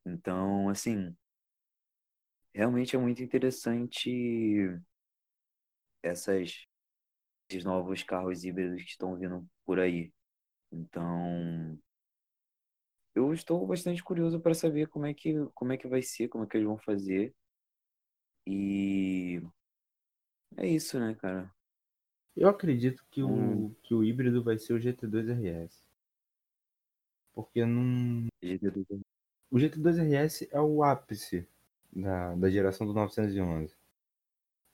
Então, 0.07 0.69
assim, 0.69 1.17
realmente 2.55 2.95
é 2.97 2.99
muito 2.99 3.23
interessante 3.23 4.11
essas, 6.03 6.67
esses 7.51 7.65
novos 7.65 8.03
carros 8.03 8.45
híbridos 8.45 8.83
que 8.83 8.91
estão 8.91 9.17
vindo 9.17 9.47
por 9.67 9.81
aí. 9.81 10.13
Então, 10.73 11.79
eu 13.15 13.33
estou 13.33 13.67
bastante 13.67 14.03
curioso 14.03 14.41
para 14.41 14.55
saber 14.55 14.89
como 14.89 15.07
é 15.07 15.13
que 15.15 15.35
como 15.55 15.73
é 15.73 15.77
que 15.77 15.89
vai 15.89 16.03
ser, 16.03 16.29
como 16.29 16.45
é 16.45 16.47
que 16.47 16.57
eles 16.57 16.67
vão 16.67 16.79
fazer. 16.79 17.35
E 18.49 19.41
é 20.57 20.67
isso, 20.67 20.99
né, 20.99 21.15
cara? 21.15 21.51
Eu 22.37 22.49
acredito 22.49 23.05
que, 23.11 23.23
Hum. 23.23 23.67
o, 23.67 23.75
que 23.83 23.95
o 23.95 24.03
híbrido 24.05 24.43
vai 24.43 24.59
ser 24.59 24.73
o 24.73 24.81
GT2 24.81 25.29
RS. 25.29 25.83
Porque 27.35 27.65
não. 27.65 28.27
O 29.51 29.59
GT2 29.59 29.99
RS 29.99 30.49
é 30.53 30.61
o 30.61 30.83
ápice 30.83 31.47
da, 31.93 32.35
da 32.35 32.51
geração 32.51 32.87
do 32.87 32.93
911. 32.93 33.75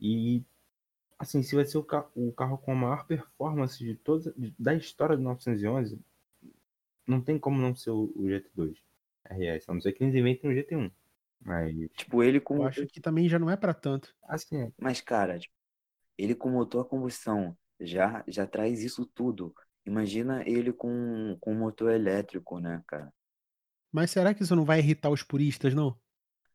E, 0.01 0.43
assim, 1.19 1.43
se 1.43 1.55
vai 1.57 1.65
ser 1.67 1.79
o, 1.79 1.85
ca- 1.85 2.09
o 2.17 2.33
carro 2.33 2.59
com 2.59 2.73
a 2.73 2.77
maior 2.77 3.07
performance 3.07 3.79
de 3.85 3.95
toda, 3.97 4.33
de- 4.37 4.55
da 4.59 4.75
história 4.75 5.17
do 5.17 5.23
911, 5.25 5.99
não 7.07 7.21
tem 7.23 7.39
como 7.39 7.61
não 7.61 7.75
ser 7.77 7.91
o, 7.91 8.13
o 8.17 8.29
GT2 8.29 8.79
RS. 9.27 9.71
A 9.71 9.75
não 9.75 9.81
ser 9.81 9.93
que 9.93 10.05
eles 10.05 10.15
inventem 10.15 10.51
um 10.51 10.55
GT1. 10.55 10.91
Mas, 11.45 11.75
Tipo, 11.97 12.23
ele 12.23 12.41
com 12.41 12.57
Eu 12.57 12.65
acho 12.65 12.87
que 12.89 13.01
também 13.01 13.29
já 13.29 13.39
não 13.39 13.51
é 13.51 13.57
pra 13.57 13.75
tanto. 13.75 14.15
assim, 14.29 14.73
Mas, 14.79 15.01
cara, 15.01 15.39
tipo, 15.39 15.55
ele 16.19 16.35
com 16.37 16.51
motor 16.51 16.85
a 16.87 16.89
combustão 16.89 17.57
já, 17.81 18.25
já 18.29 18.47
traz 18.47 18.83
isso 18.83 19.07
tudo. 19.07 19.55
Imagina 19.87 20.43
ele 20.49 20.73
com, 20.73 21.37
com 21.41 21.55
motor 21.55 21.93
elétrico, 21.93 22.61
né, 22.61 22.83
cara? 22.89 23.13
Mas 23.91 24.11
será 24.11 24.35
que 24.35 24.43
isso 24.43 24.55
não 24.55 24.65
vai 24.67 24.81
irritar 24.81 25.09
os 25.11 25.23
puristas, 25.23 25.73
não? 25.75 25.99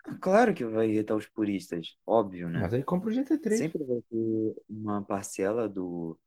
Ah, 0.05 0.15
Claro 0.21 0.53
que 0.53 0.65
vai 0.65 0.89
irritar 0.89 1.15
os 1.15 1.27
puristas, 1.27 1.97
óbvio, 2.05 2.49
né? 2.49 2.61
mas 2.61 2.73
aí 2.73 2.83
compra 2.83 3.09
o 3.09 3.11
GT3. 3.13 3.71
Sempre 3.71 3.83
vai 3.85 4.01
ter 4.09 4.55
uma 4.69 5.03
parcela 5.03 5.67
do, 5.69 6.19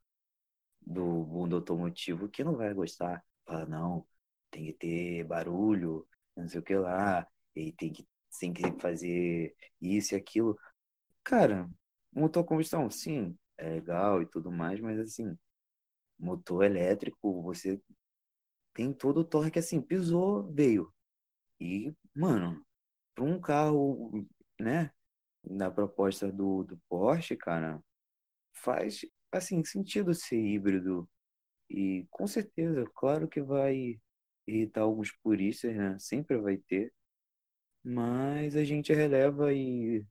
do 0.85 1.03
mundo 1.05 1.57
automotivo 1.57 2.29
que 2.29 2.43
não 2.43 2.55
vai 2.57 2.73
gostar. 2.73 3.23
Fala, 3.45 3.65
não, 3.65 4.05
tem 4.51 4.65
que 4.67 4.73
ter 4.73 5.23
barulho, 5.25 6.07
não 6.37 6.47
sei 6.49 6.59
o 6.61 6.63
que 6.63 6.75
lá, 6.75 7.27
e 7.55 7.71
tem 7.73 7.93
que, 7.93 8.07
tem 8.39 8.53
que 8.53 8.63
fazer 8.81 9.55
isso 9.81 10.13
e 10.15 10.17
aquilo. 10.17 10.57
Cara, 11.23 11.69
motor 12.13 12.43
combustão, 12.45 12.89
sim, 12.91 13.37
é 13.57 13.69
legal 13.69 14.21
e 14.21 14.25
tudo 14.27 14.51
mais, 14.51 14.79
mas 14.81 14.99
assim, 14.99 15.37
motor 16.19 16.63
elétrico, 16.65 17.41
você 17.43 17.81
tem 18.73 18.93
todo 18.93 19.19
o 19.19 19.23
torque 19.25 19.59
assim, 19.59 19.81
pisou, 19.81 20.51
veio. 20.53 20.93
E, 21.59 21.93
mano, 22.15 22.65
para 23.15 23.25
um 23.25 23.39
carro, 23.41 24.27
né, 24.59 24.91
na 25.43 25.71
proposta 25.71 26.31
do, 26.31 26.63
do 26.63 26.77
Porsche, 26.89 27.37
cara, 27.37 27.81
faz, 28.53 29.01
assim, 29.31 29.63
sentido 29.65 30.13
ser 30.13 30.37
híbrido. 30.39 31.09
E 31.69 32.05
com 32.11 32.27
certeza, 32.27 32.85
claro 32.95 33.27
que 33.27 33.41
vai 33.41 33.99
irritar 34.47 34.81
alguns 34.81 35.11
puristas, 35.23 35.75
né? 35.75 35.97
Sempre 35.99 36.37
vai 36.39 36.57
ter. 36.57 36.93
Mas 37.83 38.55
a 38.55 38.63
gente 38.63 38.93
releva 38.93 39.53
e 39.53 40.05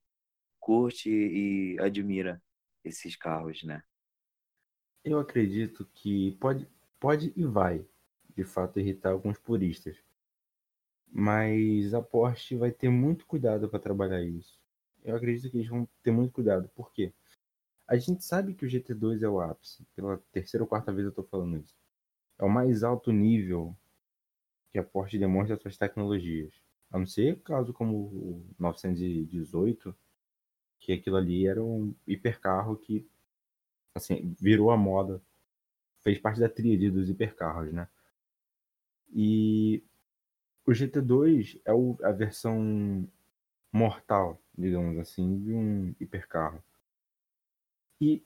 curte 0.61 1.11
e 1.11 1.79
admira 1.81 2.43
esses 2.85 3.17
carros, 3.17 3.63
né? 3.63 3.83
Eu 5.05 5.19
acredito 5.19 5.85
que 5.95 6.33
pode, 6.41 6.69
pode 7.01 7.33
e 7.37 7.45
vai, 7.45 7.85
de 8.37 8.45
fato, 8.45 8.79
irritar 8.79 9.11
alguns 9.11 9.39
puristas. 9.39 9.97
Mas 11.11 11.93
a 11.95 12.01
Porsche 12.03 12.57
vai 12.57 12.71
ter 12.71 12.89
muito 12.89 13.27
cuidado 13.27 13.69
para 13.69 13.79
trabalhar 13.79 14.23
isso. 14.23 14.59
Eu 15.05 15.17
acredito 15.17 15.51
que 15.51 15.59
eles 15.59 15.69
vão 15.69 15.89
ter 16.03 16.11
muito 16.11 16.33
cuidado. 16.33 16.69
Por 16.71 16.93
quê? 16.93 17.13
A 17.87 17.97
gente 17.97 18.25
sabe 18.25 18.55
que 18.55 18.65
o 18.65 18.69
GT2 18.69 19.23
é 19.23 19.29
o 19.29 19.41
ápice. 19.41 19.85
Pela 19.97 20.19
terceira 20.33 20.65
ou 20.65 20.69
quarta 20.69 20.93
vez 20.93 21.05
eu 21.05 21.11
estou 21.11 21.25
falando 21.25 21.59
isso. 21.59 21.75
É 22.39 22.45
o 22.45 22.49
mais 22.51 22.85
alto 22.85 23.13
nível 23.13 23.77
que 24.71 24.79
a 24.79 24.85
Porsche 24.85 25.19
demonstra 25.19 25.57
suas 25.59 25.77
tecnologias. 25.77 26.62
A 26.93 26.99
não 26.99 27.07
ser 27.07 27.41
caso 27.41 27.73
como 27.73 27.97
o 27.97 28.47
918, 28.59 29.95
que 30.81 30.93
aquilo 30.93 31.17
ali 31.17 31.47
era 31.47 31.63
um 31.63 31.95
hipercarro 32.07 32.77
que 32.77 33.07
assim, 33.95 34.35
virou 34.41 34.71
a 34.71 34.77
moda, 34.77 35.23
fez 36.03 36.19
parte 36.19 36.41
da 36.41 36.49
tríade 36.49 36.91
dos 36.91 37.11
hipercarros, 37.11 37.73
né? 37.73 37.89
E 39.15 39.83
o 40.67 40.75
GT2 40.75 41.59
é 41.65 41.73
o- 41.73 41.99
a 42.03 42.13
versão 42.13 43.09
mortal, 43.73 44.41
digamos 44.57 44.99
assim, 44.99 45.41
de 45.43 45.53
um 45.53 45.95
hipercarro. 46.01 46.63
E 48.01 48.23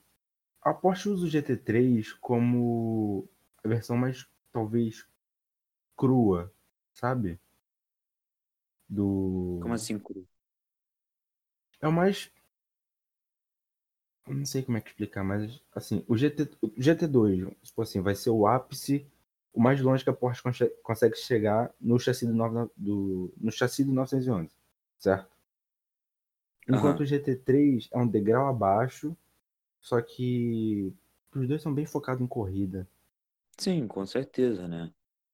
a 0.63 0.75
Porsche 0.75 1.09
usa 1.11 1.27
o 1.27 1.31
GT3 1.31 2.13
como 2.15 3.29
a 3.65 3.69
versão 3.69 3.97
mais, 3.97 4.29
talvez, 4.53 5.07
crua, 5.97 6.53
sabe? 6.95 7.41
Do... 8.89 9.59
Como 9.63 9.75
assim, 9.75 9.99
cru? 9.99 10.27
É 11.81 11.89
o 11.89 11.93
mais. 11.93 12.31
Não 14.27 14.45
sei 14.45 14.63
como 14.63 14.77
é 14.77 14.81
que 14.81 14.89
explicar, 14.91 15.23
mas 15.23 15.61
assim, 15.75 16.05
o, 16.09 16.17
GT, 16.17 16.51
o 16.61 16.69
GT2, 16.69 17.49
tipo 17.63 17.83
assim, 17.83 18.01
vai 18.01 18.15
ser 18.15 18.31
o 18.31 18.47
ápice, 18.47 19.07
o 19.53 19.61
mais 19.61 19.81
longe 19.81 20.03
que 20.03 20.11
a 20.11 20.13
Porsche 20.13 20.43
consegue 20.83 21.17
chegar 21.17 21.73
no 21.81 21.99
chassi 21.99 22.27
do, 22.27 22.35
9 22.35 22.69
do, 22.77 23.33
no 23.37 23.53
chassi 23.53 23.85
do 23.85 23.93
911, 23.93 24.51
certo? 24.99 25.31
Enquanto 26.69 27.01
Aham. 27.01 27.05
o 27.05 27.07
GT3 27.07 27.89
é 27.93 27.99
um 27.99 28.09
degrau 28.09 28.49
abaixo, 28.49 29.17
só 29.81 30.03
que 30.03 30.93
os 31.33 31.47
dois 31.47 31.63
são 31.63 31.73
bem 31.73 31.87
focados 31.87 32.21
em 32.21 32.27
corrida. 32.27 32.89
Sim, 33.59 33.87
com 33.87 34.05
certeza, 34.07 34.67
né? 34.67 34.93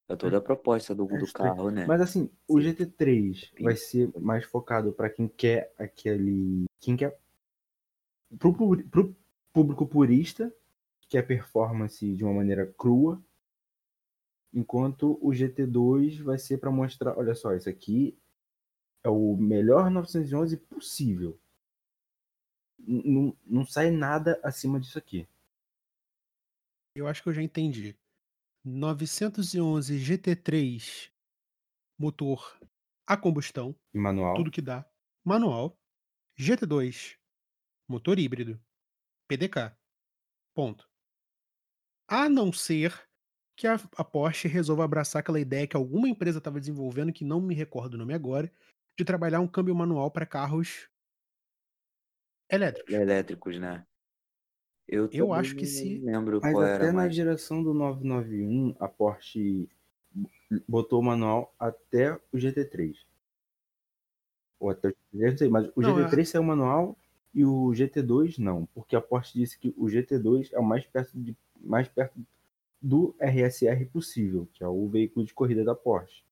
É 0.08 0.16
toda 0.16 0.38
a 0.38 0.40
proposta 0.40 0.94
do, 0.94 1.10
É 1.10 1.18
do 1.18 1.32
carro, 1.32 1.70
né? 1.70 1.86
Mas 1.86 2.00
assim, 2.00 2.30
o 2.46 2.60
Sim. 2.60 2.68
GT3 2.72 3.62
vai 3.62 3.76
ser 3.76 4.12
mais 4.18 4.44
focado 4.44 4.92
para 4.92 5.08
quem 5.08 5.28
quer 5.28 5.72
aquele. 5.78 6.64
Quem 6.80 6.96
quer. 6.96 7.18
Pro, 8.38 8.54
pro 8.88 9.16
público 9.52 9.86
purista, 9.86 10.54
que 11.00 11.08
quer 11.08 11.26
performance 11.26 12.14
de 12.14 12.24
uma 12.24 12.34
maneira 12.34 12.66
crua. 12.66 13.22
Enquanto 14.52 15.18
o 15.22 15.30
GT2 15.30 16.22
vai 16.22 16.38
ser 16.38 16.58
para 16.58 16.70
mostrar: 16.70 17.16
olha 17.16 17.34
só, 17.34 17.54
isso 17.54 17.68
aqui 17.68 18.18
é 19.04 19.08
o 19.08 19.36
melhor 19.36 19.90
911 19.90 20.56
possível. 20.56 21.38
Não, 22.78 23.36
não 23.46 23.64
sai 23.64 23.90
nada 23.90 24.40
acima 24.42 24.78
disso 24.78 24.98
aqui. 24.98 25.26
Eu 26.94 27.06
acho 27.06 27.22
que 27.22 27.28
eu 27.28 27.32
já 27.32 27.42
entendi. 27.42 27.96
911 28.64 29.98
GT3 29.98 31.11
motor 31.98 32.59
a 33.07 33.16
combustão, 33.16 33.75
manual. 33.92 34.35
tudo 34.35 34.51
que 34.51 34.62
dá. 34.62 34.88
Manual. 35.25 35.77
GT2 36.38 37.16
motor 37.88 38.18
híbrido, 38.18 38.61
PDK. 39.29 39.77
Ponto. 40.55 40.88
A 42.09 42.29
não 42.29 42.53
ser 42.53 43.09
que 43.57 43.66
a, 43.66 43.75
a 43.96 44.05
Porsche 44.05 44.48
resolva 44.48 44.85
abraçar 44.85 45.20
aquela 45.20 45.40
ideia 45.40 45.66
que 45.66 45.77
alguma 45.77 46.09
empresa 46.09 46.38
estava 46.38 46.61
desenvolvendo, 46.61 47.12
que 47.12 47.25
não 47.25 47.40
me 47.40 47.55
recordo 47.55 47.94
o 47.94 47.98
nome 47.98 48.14
agora, 48.14 48.51
de 48.98 49.05
trabalhar 49.05 49.40
um 49.40 49.48
câmbio 49.48 49.75
manual 49.75 50.11
para 50.11 50.27
carros 50.27 50.88
elétricos. 52.51 52.94
Elétricos, 52.94 53.59
né? 53.59 53.87
Eu, 54.92 55.09
Eu 55.11 55.33
acho 55.33 55.57
que 55.57 55.64
se- 55.66 55.98
não 56.00 56.05
lembro 56.12 56.38
Mas 56.42 56.52
qual 56.52 56.64
até 56.64 56.74
era 56.74 56.87
na 56.88 56.92
mais. 56.92 57.14
geração 57.14 57.62
do 57.62 57.72
991, 57.72 58.74
a 58.78 58.87
Porsche 58.87 59.66
botou 60.68 61.00
o 61.00 61.02
manual 61.02 61.55
até 61.59 62.12
o 62.31 62.37
GT3. 62.37 63.07
Ou 64.61 64.68
até 64.68 64.88
o 64.88 64.90
GT3, 64.90 65.31
não 65.33 65.38
sei, 65.38 65.48
mas 65.48 65.66
o 65.74 65.81
Não, 65.81 65.98
é- 65.98 66.02
GT3 66.05 66.28
saiu 66.28 66.42
manual 66.44 66.98
e 67.35 67.42
o 67.42 67.72
GT2 67.72 68.37
não, 68.38 68.66
porque 68.74 68.94
a 68.94 69.00
Porsche 69.00 69.38
disse 69.38 69.59
que 69.59 69.74
o 69.78 69.87
GT2 69.88 70.52
é 70.52 70.59
o 70.59 70.62
mais 70.64 70.85
perto, 70.85 71.18
de, 71.18 71.35
mais 71.59 71.88
perto 71.88 72.20
do 72.81 73.14
RSR 73.18 73.87
possível, 73.87 74.46
que 74.52 74.62
é 74.62 74.68
o 74.68 74.87
veículo 74.88 75.24
de 75.24 75.33
corrida 75.33 75.64
da 75.64 75.74
Porsche. 75.74 76.22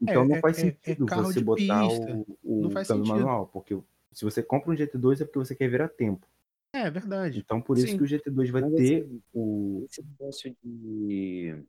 Então 0.00 0.22
É, 0.22 0.28
não 0.28 0.36
é- 0.36 0.40
faz 0.40 0.58
é- 0.58 0.68
é 0.68 0.72
sentido 0.94 1.06
você 1.06 1.40
botar 1.40 1.88
pista. 1.88 2.12
o, 2.44 2.66
o 2.66 2.70
câmbio 2.70 2.84
sentido. 2.84 3.06
manual, 3.08 3.46
porque 3.48 3.76
se 4.12 4.24
você 4.24 4.42
compra 4.44 4.70
um 4.70 4.76
GT2 4.76 5.20
é 5.20 5.24
porque 5.24 5.38
você 5.40 5.56
quer 5.56 5.68
ver 5.68 5.82
a 5.82 5.88
tempo. 5.88 6.24
É 6.72 6.90
verdade. 6.90 7.44
Então 7.44 7.60
por 7.60 7.78
isso 7.78 7.92
Sim. 7.92 7.96
que 7.96 8.02
o 8.02 8.06
GT2 8.06 8.50
vai 8.50 8.62
Mas, 8.62 8.72
ter 8.74 9.08
assim, 9.08 9.22
o 9.32 9.86
Esse 9.86 10.02
negócio 10.02 10.56
de, 10.62 11.64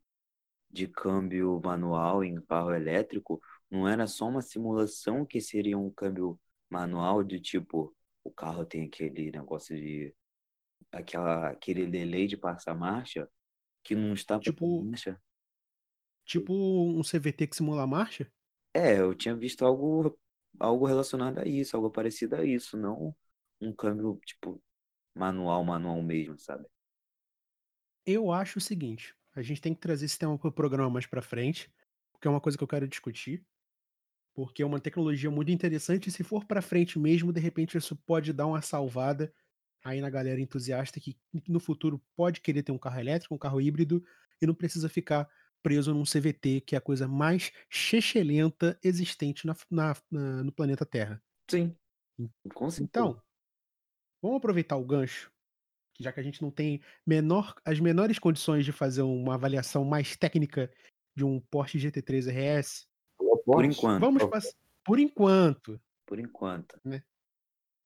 de 0.71 0.87
câmbio 0.87 1.61
manual 1.63 2.23
em 2.23 2.41
carro 2.41 2.73
elétrico 2.73 3.41
não 3.71 3.87
era 3.87 4.07
só 4.07 4.27
uma 4.29 4.41
simulação 4.41 5.25
que 5.25 5.41
seria 5.41 5.77
um 5.77 5.91
câmbio 5.91 6.39
manual 6.69 7.23
de 7.23 7.39
tipo, 7.41 7.95
o 8.23 8.31
carro 8.31 8.65
tem 8.65 8.85
aquele 8.85 9.31
negócio 9.31 9.75
de 9.77 10.15
aquela, 10.91 11.49
aquele 11.51 11.87
delay 11.87 12.27
de 12.27 12.37
passar 12.37 12.75
marcha 12.75 13.29
que 13.83 13.95
não 13.95 14.13
está 14.13 14.39
Tipo- 14.39 14.83
marcha. 14.83 15.21
Tipo 16.25 16.51
um 16.99 17.03
CVT 17.03 17.45
que 17.47 17.55
simula 17.55 17.83
a 17.83 17.87
marcha? 17.87 18.31
É, 18.73 18.99
eu 18.99 19.13
tinha 19.15 19.35
visto 19.35 19.65
algo, 19.65 20.17
algo 20.59 20.85
relacionado 20.85 21.39
a 21.39 21.45
isso, 21.45 21.75
algo 21.75 21.89
parecido 21.91 22.35
a 22.37 22.45
isso, 22.45 22.77
não 22.77 23.15
um 23.59 23.73
câmbio 23.73 24.19
tipo 24.25 24.61
manual, 25.15 25.63
manual 25.63 26.01
mesmo, 26.01 26.37
sabe? 26.37 26.65
Eu 28.05 28.31
acho 28.31 28.59
o 28.59 28.61
seguinte: 28.61 29.15
a 29.35 29.41
gente 29.41 29.61
tem 29.61 29.73
que 29.73 29.79
trazer 29.81 30.05
esse 30.05 30.17
tema 30.17 30.37
para 30.37 30.47
o 30.49 30.51
programa 30.51 30.89
mais 30.89 31.05
para 31.05 31.21
frente, 31.21 31.71
porque 32.11 32.27
é 32.27 32.31
uma 32.31 32.41
coisa 32.41 32.57
que 32.57 32.63
eu 32.63 32.67
quero 32.67 32.87
discutir. 32.87 33.45
Porque 34.33 34.63
é 34.63 34.65
uma 34.65 34.79
tecnologia 34.79 35.29
muito 35.31 35.51
interessante. 35.51 36.07
E 36.07 36.11
se 36.11 36.23
for 36.23 36.45
para 36.45 36.61
frente 36.61 36.97
mesmo, 36.97 37.33
de 37.33 37.39
repente 37.41 37.77
isso 37.77 37.95
pode 37.95 38.31
dar 38.33 38.47
uma 38.47 38.61
salvada 38.61 39.33
aí 39.83 39.99
na 39.99 40.09
galera 40.09 40.39
entusiasta 40.39 40.99
que 40.99 41.17
no 41.47 41.59
futuro 41.59 42.01
pode 42.15 42.39
querer 42.41 42.63
ter 42.63 42.71
um 42.71 42.77
carro 42.77 42.99
elétrico, 42.99 43.35
um 43.35 43.37
carro 43.37 43.59
híbrido 43.59 44.03
e 44.41 44.47
não 44.47 44.55
precisa 44.55 44.87
ficar 44.87 45.29
preso 45.61 45.93
num 45.93 46.05
CVT, 46.05 46.61
que 46.61 46.75
é 46.75 46.77
a 46.77 46.81
coisa 46.81 47.07
mais 47.07 47.51
chechelenta 47.69 48.79
existente 48.83 49.45
na- 49.45 49.55
na- 49.69 49.95
na- 50.09 50.43
no 50.43 50.51
planeta 50.51 50.85
Terra. 50.85 51.21
Sim. 51.49 51.75
Então, 52.79 53.21
vamos 54.21 54.37
aproveitar 54.37 54.77
o 54.77 54.85
gancho, 54.85 55.31
que 55.93 56.03
já 56.03 56.11
que 56.11 56.19
a 56.19 56.23
gente 56.23 56.41
não 56.41 56.51
tem 56.51 56.81
menor, 57.05 57.55
as 57.65 57.79
menores 57.79 58.19
condições 58.19 58.65
de 58.65 58.71
fazer 58.71 59.01
uma 59.01 59.35
avaliação 59.35 59.83
mais 59.83 60.15
técnica 60.15 60.71
de 61.15 61.25
um 61.25 61.39
Porsche 61.39 61.77
GT3 61.79 62.27
RS, 62.29 62.87
Por 63.45 63.65
enquanto, 63.65 63.99
vamos 63.99 64.23
passar. 64.25 64.53
Por 64.83 64.99
enquanto, 64.99 65.81
por 66.05 66.19
enquanto. 66.19 66.79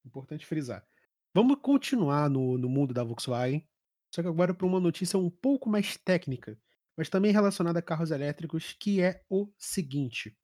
importante 0.06 0.46
frisar. 0.46 0.86
Vamos 1.34 1.58
continuar 1.62 2.30
no, 2.30 2.58
no 2.58 2.70
mundo 2.70 2.94
da 2.94 3.04
Volkswagen, 3.04 3.68
só 4.14 4.22
que 4.22 4.28
agora 4.28 4.54
para 4.54 4.66
uma 4.66 4.80
notícia 4.80 5.20
um 5.20 5.30
pouco 5.30 5.70
mais 5.70 5.98
técnica, 5.98 6.58
mas 6.96 7.10
também 7.10 7.32
relacionada 7.32 7.80
a 7.80 7.82
carros 7.82 8.12
elétricos, 8.12 8.74
que 8.80 9.02
é 9.02 9.22
o 9.30 9.52
seguinte. 9.58 10.38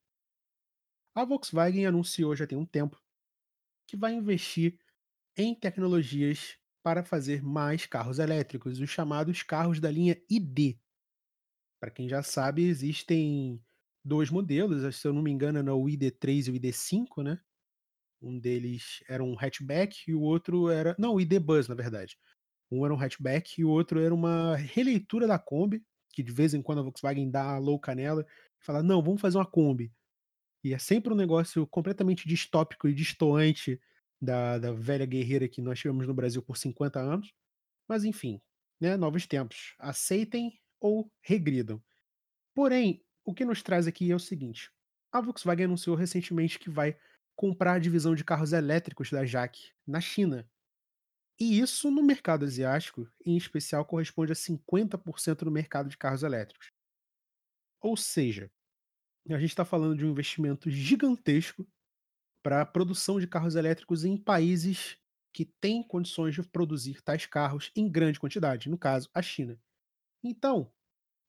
A 1.15 1.23
Volkswagen 1.23 1.85
anunciou 1.85 2.35
já 2.35 2.45
tem 2.45 2.57
um 2.57 2.65
tempo 2.65 3.01
que 3.87 3.95
vai 3.95 4.13
investir 4.13 4.77
em 5.37 5.55
tecnologias 5.55 6.57
para 6.83 7.03
fazer 7.03 7.43
mais 7.43 7.85
carros 7.85 8.19
elétricos, 8.19 8.79
os 8.79 8.89
chamados 8.89 9.43
carros 9.43 9.79
da 9.79 9.91
linha 9.91 10.21
ID. 10.29 10.77
Para 11.79 11.91
quem 11.91 12.07
já 12.07 12.21
sabe, 12.23 12.63
existem 12.63 13.61
dois 14.03 14.29
modelos, 14.29 14.95
se 14.95 15.07
eu 15.07 15.13
não 15.13 15.21
me 15.21 15.31
engano, 15.31 15.59
é 15.59 15.73
o 15.73 15.85
ID3 15.85 16.47
e 16.47 16.51
o 16.51 16.55
ID5, 16.55 17.23
né? 17.23 17.39
Um 18.21 18.39
deles 18.39 19.03
era 19.09 19.23
um 19.23 19.35
hatchback 19.37 20.03
e 20.07 20.13
o 20.13 20.21
outro 20.21 20.69
era. 20.69 20.95
Não, 20.97 21.15
o 21.15 21.21
ID 21.21 21.39
Buzz, 21.39 21.67
na 21.67 21.75
verdade. 21.75 22.17
Um 22.71 22.85
era 22.85 22.93
um 22.93 22.99
hatchback 22.99 23.59
e 23.59 23.65
o 23.65 23.69
outro 23.69 23.99
era 23.99 24.13
uma 24.13 24.55
releitura 24.55 25.27
da 25.27 25.39
Kombi, 25.39 25.83
que 26.11 26.23
de 26.23 26.31
vez 26.31 26.53
em 26.53 26.61
quando 26.61 26.79
a 26.79 26.83
Volkswagen 26.83 27.29
dá 27.29 27.55
a 27.55 27.57
louca 27.57 27.95
nela 27.95 28.25
e 28.61 28.63
fala: 28.65 28.83
não, 28.83 29.01
vamos 29.01 29.21
fazer 29.21 29.37
uma 29.37 29.45
Kombi. 29.45 29.91
E 30.63 30.73
é 30.73 30.77
sempre 30.79 31.13
um 31.13 31.17
negócio 31.17 31.65
completamente 31.67 32.27
distópico 32.27 32.87
e 32.87 32.93
distoante 32.93 33.79
da, 34.21 34.59
da 34.59 34.71
velha 34.71 35.05
guerreira 35.05 35.47
que 35.47 35.61
nós 35.61 35.79
tivemos 35.79 36.07
no 36.07 36.13
Brasil 36.13 36.41
por 36.41 36.57
50 36.57 36.99
anos. 36.99 37.33
Mas 37.87 38.03
enfim, 38.03 38.41
né, 38.79 38.95
novos 38.95 39.25
tempos. 39.25 39.75
Aceitem 39.79 40.59
ou 40.79 41.11
regridam. 41.21 41.81
Porém, 42.53 43.03
o 43.23 43.33
que 43.33 43.45
nos 43.45 43.61
traz 43.63 43.87
aqui 43.87 44.11
é 44.11 44.15
o 44.15 44.19
seguinte: 44.19 44.71
a 45.11 45.21
Volkswagen 45.21 45.65
anunciou 45.65 45.95
recentemente 45.95 46.59
que 46.59 46.69
vai 46.69 46.97
comprar 47.35 47.73
a 47.73 47.79
divisão 47.79 48.13
de 48.13 48.23
carros 48.23 48.53
elétricos 48.53 49.09
da 49.09 49.25
JAC 49.25 49.71
na 49.85 49.99
China. 49.99 50.49
E 51.39 51.59
isso 51.59 51.89
no 51.89 52.03
mercado 52.03 52.45
asiático, 52.45 53.09
em 53.25 53.35
especial, 53.35 53.83
corresponde 53.83 54.31
a 54.31 54.35
50% 54.35 55.43
do 55.43 55.51
mercado 55.51 55.89
de 55.89 55.97
carros 55.97 56.21
elétricos. 56.21 56.71
Ou 57.81 57.97
seja, 57.97 58.51
a 59.27 59.39
gente 59.39 59.49
está 59.49 59.65
falando 59.65 59.97
de 59.97 60.05
um 60.05 60.11
investimento 60.11 60.69
gigantesco 60.69 61.67
para 62.43 62.61
a 62.61 62.65
produção 62.65 63.19
de 63.19 63.27
carros 63.27 63.55
elétricos 63.55 64.03
em 64.03 64.17
países 64.17 64.97
que 65.33 65.45
têm 65.45 65.81
condições 65.83 66.35
de 66.35 66.43
produzir 66.43 67.01
tais 67.01 67.25
carros 67.25 67.71
em 67.75 67.89
grande 67.89 68.19
quantidade, 68.19 68.69
no 68.69 68.77
caso, 68.77 69.09
a 69.13 69.21
China. 69.21 69.59
Então, 70.23 70.71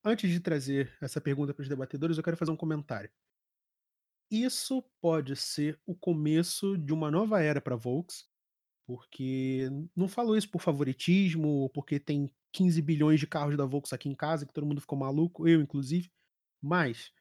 antes 0.05 0.31
de 0.31 0.41
trazer 0.41 0.97
essa 1.01 1.21
pergunta 1.21 1.55
para 1.55 1.63
os 1.63 1.69
debatedores, 1.69 2.17
eu 2.17 2.25
quero 2.25 2.37
fazer 2.37 2.51
um 2.51 2.57
comentário. 2.57 3.11
Isso 4.31 4.83
pode 5.01 5.37
ser 5.37 5.79
o 5.87 5.95
começo 5.95 6.77
de 6.79 6.93
uma 6.93 7.11
nova 7.11 7.43
era 7.43 7.61
para 7.61 7.75
a 7.75 7.79
Volks, 7.79 8.27
porque 8.87 9.69
não 9.95 10.09
falo 10.09 10.37
isso 10.37 10.51
por 10.51 10.61
favoritismo, 10.61 11.49
ou 11.49 11.71
porque 11.71 12.01
tem 12.01 12.31
15 12.53 12.83
bilhões 12.83 13.21
de 13.21 13.27
carros 13.27 13.57
da 13.57 13.67
Volks 13.67 13.93
aqui 13.93 14.09
em 14.09 14.15
casa, 14.15 14.47
que 14.47 14.53
todo 14.53 14.67
mundo 14.67 14.81
ficou 14.81 14.99
maluco, 14.99 15.47
eu 15.47 15.61
inclusive, 15.61 16.11
mas 16.63 17.13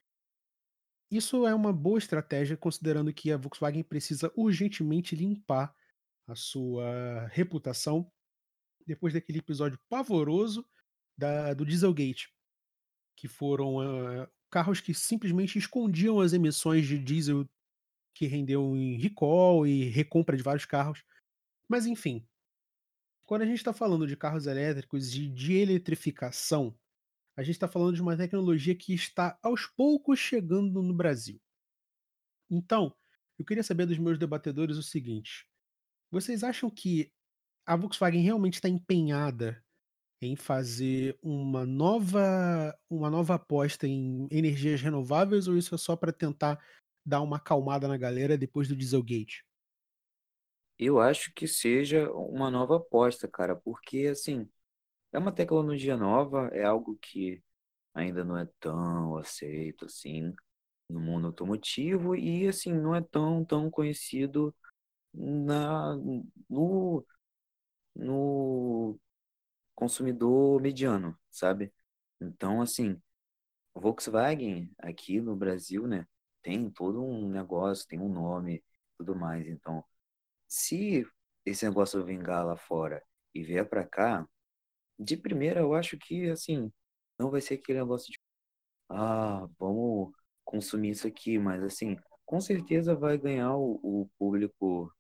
isso 1.12 1.46
é 1.46 1.54
uma 1.54 1.74
boa 1.74 2.00
estratégia, 2.00 2.56
considerando 2.56 3.14
que 3.14 3.32
a 3.32 3.38
Volkswagen 3.38 3.84
precisa 3.84 4.32
urgentemente 4.36 5.14
limpar 5.14 5.76
a 6.26 6.36
sua 6.36 7.28
reputação 7.28 8.10
depois 8.88 9.14
daquele 9.14 9.40
episódio 9.40 9.78
pavoroso 9.90 10.66
da, 11.18 11.54
do 11.54 11.66
Dieselgate, 11.66 12.34
que 13.16 13.28
foram 13.28 13.78
uh, 13.78 14.28
carros 14.50 14.80
que 14.80 14.94
simplesmente 14.94 15.60
escondiam 15.60 16.22
as 16.22 16.32
emissões 16.32 16.88
de 16.88 16.98
diesel 16.98 17.48
que 18.14 18.26
rendeu 18.26 18.76
em 18.76 18.98
recall 18.98 19.68
e 19.68 19.90
recompra 19.90 20.38
de 20.38 20.44
vários 20.44 20.66
carros. 20.66 21.04
Mas 21.68 21.86
enfim, 21.86 22.26
quando 23.26 23.42
a 23.44 23.46
gente 23.46 23.58
está 23.58 23.74
falando 23.74 24.08
de 24.08 24.16
carros 24.16 24.48
elétricos 24.48 25.14
e 25.16 25.28
de 25.28 25.54
eletrificação, 25.54 26.78
a 27.42 27.44
gente 27.44 27.56
está 27.56 27.68
falando 27.68 27.96
de 27.96 28.02
uma 28.04 28.16
tecnologia 28.16 28.76
que 28.76 28.94
está 28.94 29.36
aos 29.42 29.66
poucos 29.66 30.20
chegando 30.20 30.84
no 30.84 30.94
Brasil. 30.94 31.42
Então, 32.48 32.96
eu 33.40 33.44
queria 33.44 33.64
saber 33.64 33.88
dos 33.88 33.98
meus 33.98 34.20
debatedores 34.20 34.78
o 34.78 34.84
seguinte: 34.84 35.48
vocês 36.12 36.44
acham 36.44 36.70
que 36.70 37.12
a 37.66 37.76
Volkswagen 37.76 38.22
realmente 38.22 38.56
está 38.56 38.70
empenhada 38.70 39.64
em 40.22 40.36
fazer 40.36 41.18
uma 41.20 41.66
nova, 41.66 42.78
uma 42.88 43.10
nova 43.10 43.36
aposta 43.36 43.88
em 43.88 44.28
energias 44.30 44.80
renováveis 44.80 45.48
ou 45.48 45.58
isso 45.58 45.74
é 45.74 45.80
só 45.80 45.96
para 45.96 46.14
tentar 46.14 46.64
dar 47.04 47.22
uma 47.22 47.38
acalmada 47.38 47.88
na 47.88 47.98
galera 47.98 48.38
depois 48.38 48.68
do 48.68 48.76
Dieselgate? 48.76 49.44
Eu 50.78 51.00
acho 51.00 51.34
que 51.34 51.48
seja 51.48 52.12
uma 52.12 52.52
nova 52.52 52.78
aposta, 52.78 53.28
cara, 53.28 53.56
porque 53.56 54.06
assim, 54.12 54.48
é 55.12 55.20
uma 55.20 55.32
tecnologia 55.32 55.98
nova, 55.98 56.50
é 56.54 56.64
algo 56.64 56.98
que 57.02 57.44
ainda 57.94 58.24
não 58.26 58.38
é 58.38 58.48
tão 58.60 59.18
aceito 59.18 59.86
assim 59.86 60.34
no 60.90 61.00
mundo 61.02 61.28
automotivo 61.28 62.16
e 62.16 62.48
assim, 62.48 62.74
não 62.74 62.96
é 62.96 63.02
tão 63.02 63.46
tão 63.46 63.70
conhecido 63.72 64.56
na 65.14 65.96
no 66.50 67.06
no 67.96 69.00
consumidor 69.76 70.62
mediano, 70.62 71.18
sabe? 71.32 71.74
Então, 72.22 72.62
assim, 72.62 73.02
Volkswagen 73.76 74.72
aqui 74.80 75.22
no 75.22 75.36
Brasil, 75.36 75.88
né, 75.88 76.08
tem 76.42 76.70
todo 76.70 77.04
um 77.04 77.30
negócio, 77.30 77.88
tem 77.88 78.00
um 78.00 78.10
nome, 78.10 78.64
tudo 78.98 79.16
mais. 79.16 79.48
Então, 79.48 79.84
se 80.48 81.06
esse 81.46 81.66
negócio 81.66 82.04
vingar 82.06 82.46
lá 82.46 82.58
fora 82.58 83.04
e 83.34 83.44
vier 83.44 83.68
para 83.70 83.86
cá, 83.86 84.28
de 85.02 85.18
primeira 85.18 85.62
eu 85.62 85.74
acho 85.74 85.98
que, 85.98 86.30
assim, 86.30 86.72
não 87.20 87.32
vai 87.32 87.42
ser 87.42 87.56
aquele 87.56 87.80
negócio 87.80 88.12
de, 88.12 88.20
ah, 88.90 89.48
vamos 89.60 90.14
consumir 90.46 90.92
isso 90.92 91.08
aqui, 91.08 91.40
mas, 91.40 91.64
assim, 91.64 91.98
com 92.26 92.42
certeza 92.42 92.96
vai 92.96 93.18
ganhar 93.18 93.56
o, 93.58 93.80
o 93.84 94.10
público 94.18 94.94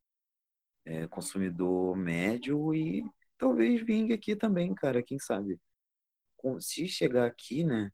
é, 0.85 1.07
consumidor 1.07 1.95
médio 1.95 2.73
e 2.73 3.03
talvez 3.37 3.81
vingue 3.83 4.13
aqui 4.13 4.35
também, 4.35 4.73
cara, 4.75 5.03
quem 5.03 5.19
sabe. 5.19 5.59
Se 6.59 6.87
chegar 6.87 7.25
aqui, 7.27 7.63
né, 7.63 7.91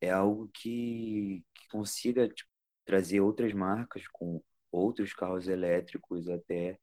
é 0.00 0.10
algo 0.10 0.48
que, 0.54 1.44
que 1.54 1.68
consiga 1.70 2.28
tipo, 2.28 2.50
trazer 2.84 3.20
outras 3.20 3.52
marcas 3.52 4.06
com 4.08 4.42
outros 4.72 5.12
carros 5.14 5.48
elétricos 5.48 6.28
até 6.28 6.78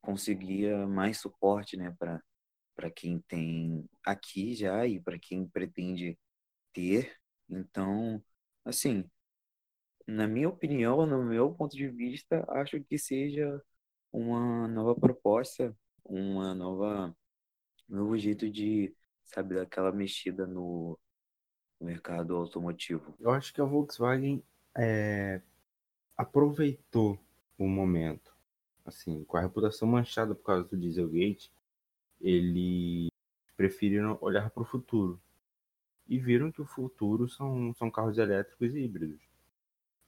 conseguir 0.00 0.86
mais 0.88 1.18
suporte, 1.18 1.76
né, 1.76 1.94
para 1.98 2.22
para 2.80 2.90
quem 2.90 3.20
tem 3.20 3.86
aqui 4.02 4.54
já 4.54 4.86
e 4.86 4.98
para 4.98 5.18
quem 5.18 5.46
pretende 5.46 6.18
ter. 6.72 7.14
Então, 7.46 8.22
assim, 8.64 9.04
na 10.06 10.26
minha 10.26 10.48
opinião, 10.48 11.04
no 11.04 11.22
meu 11.22 11.52
ponto 11.54 11.76
de 11.76 11.88
vista, 11.88 12.42
acho 12.48 12.80
que 12.82 12.96
seja 12.98 13.62
uma 14.10 14.66
nova 14.66 14.98
proposta, 14.98 15.76
uma 16.02 16.54
nova 16.54 17.14
um 17.90 17.96
novo 17.96 18.16
jeito 18.16 18.50
de, 18.50 18.94
sabe, 19.24 19.56
daquela 19.56 19.92
mexida 19.92 20.46
no, 20.46 20.98
mercado 21.78 22.34
automotivo. 22.34 23.14
Eu 23.20 23.30
acho 23.30 23.52
que 23.52 23.60
a 23.60 23.64
Volkswagen 23.64 24.42
é, 24.76 25.42
aproveitou 26.16 27.18
o 27.58 27.66
momento, 27.68 28.34
assim, 28.86 29.24
com 29.24 29.36
a 29.36 29.40
reputação 29.40 29.86
manchada 29.86 30.34
por 30.34 30.44
causa 30.44 30.64
do 30.64 30.78
Dieselgate, 30.78 31.52
eles 32.20 33.08
preferiram 33.56 34.18
olhar 34.20 34.50
para 34.50 34.62
o 34.62 34.66
futuro 34.66 35.20
e 36.08 36.18
viram 36.18 36.52
que 36.52 36.62
o 36.62 36.66
futuro 36.66 37.28
são, 37.28 37.74
são 37.74 37.90
carros 37.90 38.18
elétricos 38.18 38.74
e 38.74 38.80
híbridos. 38.80 39.20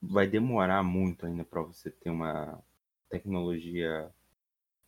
Vai 0.02 0.26
demorar 0.28 0.82
muito 0.82 1.26
ainda 1.26 1.44
para 1.44 1.62
você 1.62 1.90
ter 1.90 2.10
uma 2.10 2.62
tecnologia 3.10 4.10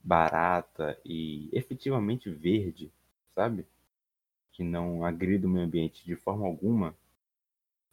barata 0.03 0.99
e 1.05 1.49
efetivamente 1.53 2.31
verde, 2.31 2.93
sabe? 3.35 3.67
Que 4.53 4.65
não 4.65 5.05
agrida 5.05 5.47
o 5.47 5.51
meio 5.51 5.67
ambiente 5.67 6.05
de 6.05 6.17
forma 6.17 6.47
alguma. 6.47 6.97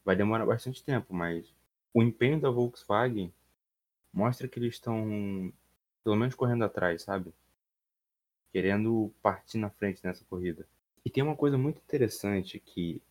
Vai 0.05 0.15
demorar 0.15 0.45
bastante 0.45 0.83
tempo, 0.83 1.11
mas 1.11 1.51
o 1.91 2.03
empenho 2.03 2.39
da 2.39 2.51
Volkswagen 2.51 3.33
mostra 4.13 4.47
que 4.47 4.59
eles 4.59 4.75
estão 4.75 5.53
pelo 6.03 6.15
menos 6.17 6.35
correndo 6.35 6.65
atrás, 6.65 7.03
sabe? 7.03 7.33
Querendo 8.51 9.11
partir 9.21 9.57
na 9.57 9.69
frente 9.69 10.03
nessa 10.03 10.25
corrida. 10.25 10.67
E 11.05 11.09
tem 11.09 11.23
uma 11.23 11.35
coisa 11.35 11.57
muito 11.57 11.79
interessante 11.79 12.59
que 12.59 13.01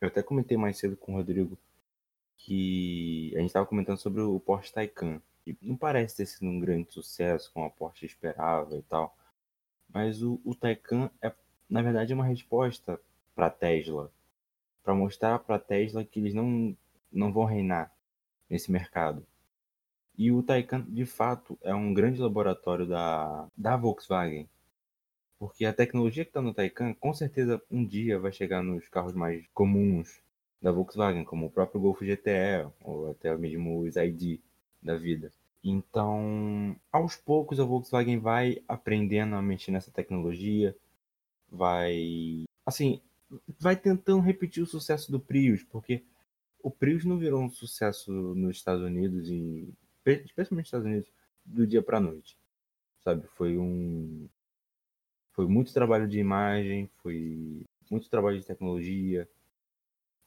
eu 0.00 0.08
até 0.08 0.22
comentei 0.22 0.56
mais 0.56 0.78
cedo 0.78 0.96
com 0.96 1.12
o 1.12 1.16
Rodrigo, 1.16 1.56
que 2.36 3.32
a 3.34 3.38
gente 3.38 3.48
estava 3.48 3.66
comentando 3.66 3.98
sobre 3.98 4.20
o 4.20 4.38
Porsche 4.40 4.72
Taycan 4.72 5.20
que 5.46 5.56
não 5.62 5.76
parece 5.76 6.16
ter 6.16 6.26
sido 6.26 6.48
um 6.48 6.58
grande 6.58 6.92
sucesso, 6.92 7.52
como 7.52 7.66
a 7.66 7.70
Porsche 7.70 8.04
esperava 8.04 8.76
e 8.76 8.82
tal. 8.82 9.16
Mas 9.88 10.20
o, 10.20 10.40
o 10.44 10.56
Taycan 10.56 11.08
é, 11.22 11.32
na 11.70 11.82
verdade, 11.82 12.12
uma 12.12 12.24
resposta 12.24 13.00
para 13.32 13.46
a 13.46 13.50
Tesla, 13.50 14.10
para 14.82 14.92
mostrar 14.92 15.38
para 15.38 15.54
a 15.54 15.60
Tesla 15.60 16.04
que 16.04 16.18
eles 16.18 16.34
não, 16.34 16.76
não 17.12 17.32
vão 17.32 17.44
reinar 17.44 17.92
nesse 18.50 18.72
mercado. 18.72 19.24
E 20.18 20.32
o 20.32 20.42
Taycan, 20.42 20.84
de 20.88 21.06
fato, 21.06 21.56
é 21.62 21.72
um 21.72 21.94
grande 21.94 22.20
laboratório 22.20 22.86
da, 22.86 23.46
da 23.56 23.76
Volkswagen. 23.76 24.48
Porque 25.38 25.64
a 25.64 25.72
tecnologia 25.72 26.24
que 26.24 26.30
está 26.30 26.40
no 26.40 26.54
Taycan, 26.54 26.94
com 26.94 27.12
certeza, 27.12 27.62
um 27.70 27.84
dia 27.84 28.18
vai 28.18 28.32
chegar 28.32 28.62
nos 28.62 28.88
carros 28.88 29.12
mais 29.12 29.46
comuns 29.52 30.20
da 30.62 30.72
Volkswagen, 30.72 31.24
como 31.24 31.46
o 31.46 31.50
próprio 31.50 31.80
Golf 31.80 32.00
GTE, 32.00 32.70
ou 32.80 33.10
até 33.10 33.36
mesmo 33.36 33.80
os 33.80 33.96
ID 33.96 34.40
da 34.82 34.96
vida. 34.96 35.30
Então, 35.62 36.76
aos 36.90 37.16
poucos 37.16 37.60
a 37.60 37.64
Volkswagen 37.64 38.18
vai 38.18 38.62
aprendendo 38.66 39.34
a 39.34 39.42
mexer 39.42 39.72
nessa 39.72 39.90
tecnologia, 39.90 40.74
vai, 41.50 42.44
assim, 42.64 43.00
vai 43.58 43.76
tentando 43.76 44.20
repetir 44.20 44.62
o 44.62 44.66
sucesso 44.66 45.10
do 45.10 45.20
Prius, 45.20 45.62
porque 45.64 46.02
o 46.62 46.70
Prius 46.70 47.04
não 47.04 47.18
virou 47.18 47.42
um 47.42 47.50
sucesso 47.50 48.10
nos 48.12 48.56
Estados 48.56 48.82
Unidos 48.82 49.28
e 49.28 49.68
especialmente 50.06 50.50
nos 50.50 50.66
Estados 50.68 50.86
Unidos 50.86 51.08
do 51.44 51.66
dia 51.66 51.82
para 51.82 52.00
noite, 52.00 52.38
sabe? 53.02 53.26
Foi 53.36 53.58
um 53.58 54.28
foi 55.36 55.46
muito 55.46 55.72
trabalho 55.72 56.08
de 56.08 56.18
imagem, 56.18 56.90
foi 57.02 57.62
muito 57.90 58.08
trabalho 58.08 58.40
de 58.40 58.46
tecnologia, 58.46 59.28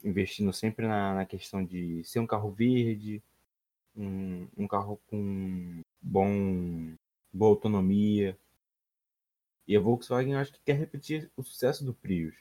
investindo 0.03 0.53
sempre 0.53 0.87
na, 0.87 1.15
na 1.15 1.25
questão 1.25 1.65
de 1.65 2.03
ser 2.03 2.19
um 2.19 2.27
carro 2.27 2.51
verde, 2.51 3.21
um, 3.97 4.47
um 4.55 4.67
carro 4.67 5.01
com 5.09 5.81
bom, 5.99 6.93
boa 7.33 7.49
autonomia. 7.49 8.37
E 9.67 9.75
a 9.75 9.79
Volkswagen 9.79 10.35
acho 10.35 10.53
que 10.53 10.59
quer 10.63 10.77
repetir 10.77 11.29
o 11.35 11.43
sucesso 11.43 11.83
do 11.83 11.93
Prius. 11.93 12.35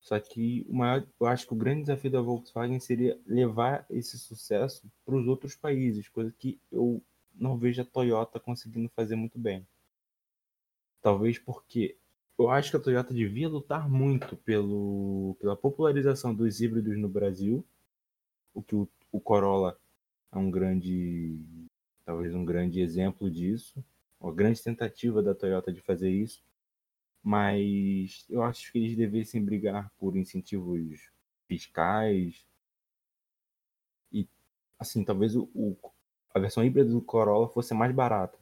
Só 0.00 0.18
que 0.18 0.66
o 0.68 0.74
maior, 0.74 1.06
eu 1.20 1.26
acho 1.26 1.46
que 1.46 1.52
o 1.52 1.56
grande 1.56 1.82
desafio 1.82 2.10
da 2.10 2.20
Volkswagen 2.20 2.80
seria 2.80 3.20
levar 3.24 3.86
esse 3.88 4.18
sucesso 4.18 4.90
para 5.04 5.14
os 5.14 5.26
outros 5.28 5.54
países, 5.54 6.08
coisa 6.08 6.34
que 6.36 6.60
eu 6.72 7.00
não 7.34 7.56
vejo 7.56 7.82
a 7.82 7.84
Toyota 7.84 8.40
conseguindo 8.40 8.88
fazer 8.90 9.14
muito 9.14 9.38
bem. 9.38 9.64
Talvez 11.02 11.38
porque 11.38 11.96
eu 12.38 12.50
acho 12.50 12.70
que 12.70 12.76
a 12.76 12.80
Toyota 12.80 13.12
devia 13.12 13.48
lutar 13.48 13.88
muito 13.88 14.36
pelo, 14.36 15.36
pela 15.40 15.56
popularização 15.56 16.34
dos 16.34 16.60
híbridos 16.60 16.96
no 16.98 17.08
Brasil, 17.08 17.64
o 18.54 18.62
que 18.62 18.74
o, 18.74 18.88
o 19.10 19.20
Corolla 19.20 19.78
é 20.32 20.38
um 20.38 20.50
grande, 20.50 21.40
talvez 22.04 22.34
um 22.34 22.44
grande 22.44 22.80
exemplo 22.80 23.30
disso, 23.30 23.84
uma 24.20 24.32
grande 24.32 24.62
tentativa 24.62 25.22
da 25.22 25.34
Toyota 25.34 25.72
de 25.72 25.80
fazer 25.80 26.10
isso, 26.10 26.42
mas 27.22 28.24
eu 28.30 28.42
acho 28.42 28.70
que 28.72 28.78
eles 28.78 28.96
devessem 28.96 29.44
brigar 29.44 29.90
por 29.98 30.16
incentivos 30.16 31.10
fiscais 31.46 32.46
e, 34.12 34.28
assim, 34.78 35.04
talvez 35.04 35.34
o, 35.34 35.48
o 35.54 35.76
a 36.34 36.38
versão 36.38 36.64
híbrida 36.64 36.90
do 36.90 37.00
Corolla 37.00 37.48
fosse 37.48 37.74
mais 37.74 37.92
barata, 37.92 38.38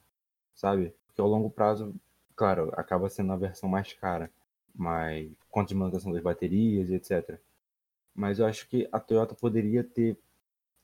sabe? 0.54 0.94
Porque 1.06 1.20
ao 1.20 1.28
longo 1.28 1.50
prazo, 1.50 1.94
claro, 2.36 2.70
acaba 2.76 3.08
sendo 3.08 3.32
a 3.32 3.36
versão 3.36 3.68
mais 3.68 3.92
cara, 3.94 4.30
mas 4.74 5.32
quanto 5.50 5.68
de 5.70 5.74
manutenção 5.74 6.12
das 6.12 6.22
baterias, 6.22 6.90
etc. 6.90 7.40
Mas 8.14 8.38
eu 8.38 8.46
acho 8.46 8.68
que 8.68 8.88
a 8.92 9.00
Toyota 9.00 9.34
poderia 9.34 9.82
ter 9.82 10.16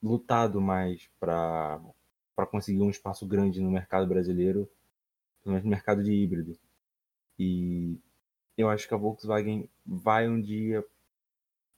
lutado 0.02 0.60
mais 0.60 1.08
para 1.20 1.80
conseguir 2.50 2.82
um 2.82 2.90
espaço 2.90 3.26
grande 3.26 3.60
no 3.60 3.70
mercado 3.70 4.06
brasileiro, 4.06 4.68
no 5.44 5.60
mercado 5.62 6.02
de 6.02 6.12
híbrido. 6.12 6.58
E 7.38 7.98
eu 8.56 8.68
acho 8.68 8.88
que 8.88 8.94
a 8.94 8.98
Volkswagen 8.98 9.68
vai 9.84 10.28
um 10.28 10.40
dia, 10.40 10.84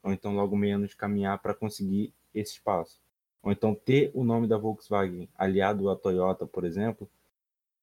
ou 0.02 0.12
então 0.12 0.34
logo 0.34 0.56
menos, 0.56 0.94
caminhar 0.94 1.38
para 1.40 1.54
conseguir 1.54 2.12
esse 2.34 2.52
espaço. 2.52 3.00
Ou 3.42 3.52
então 3.52 3.74
ter 3.74 4.10
o 4.14 4.24
nome 4.24 4.46
da 4.46 4.56
Volkswagen 4.56 5.28
aliado 5.37 5.90
à 5.90 5.96
Toyota, 5.96 6.46
por 6.46 6.64
exemplo, 6.64 7.08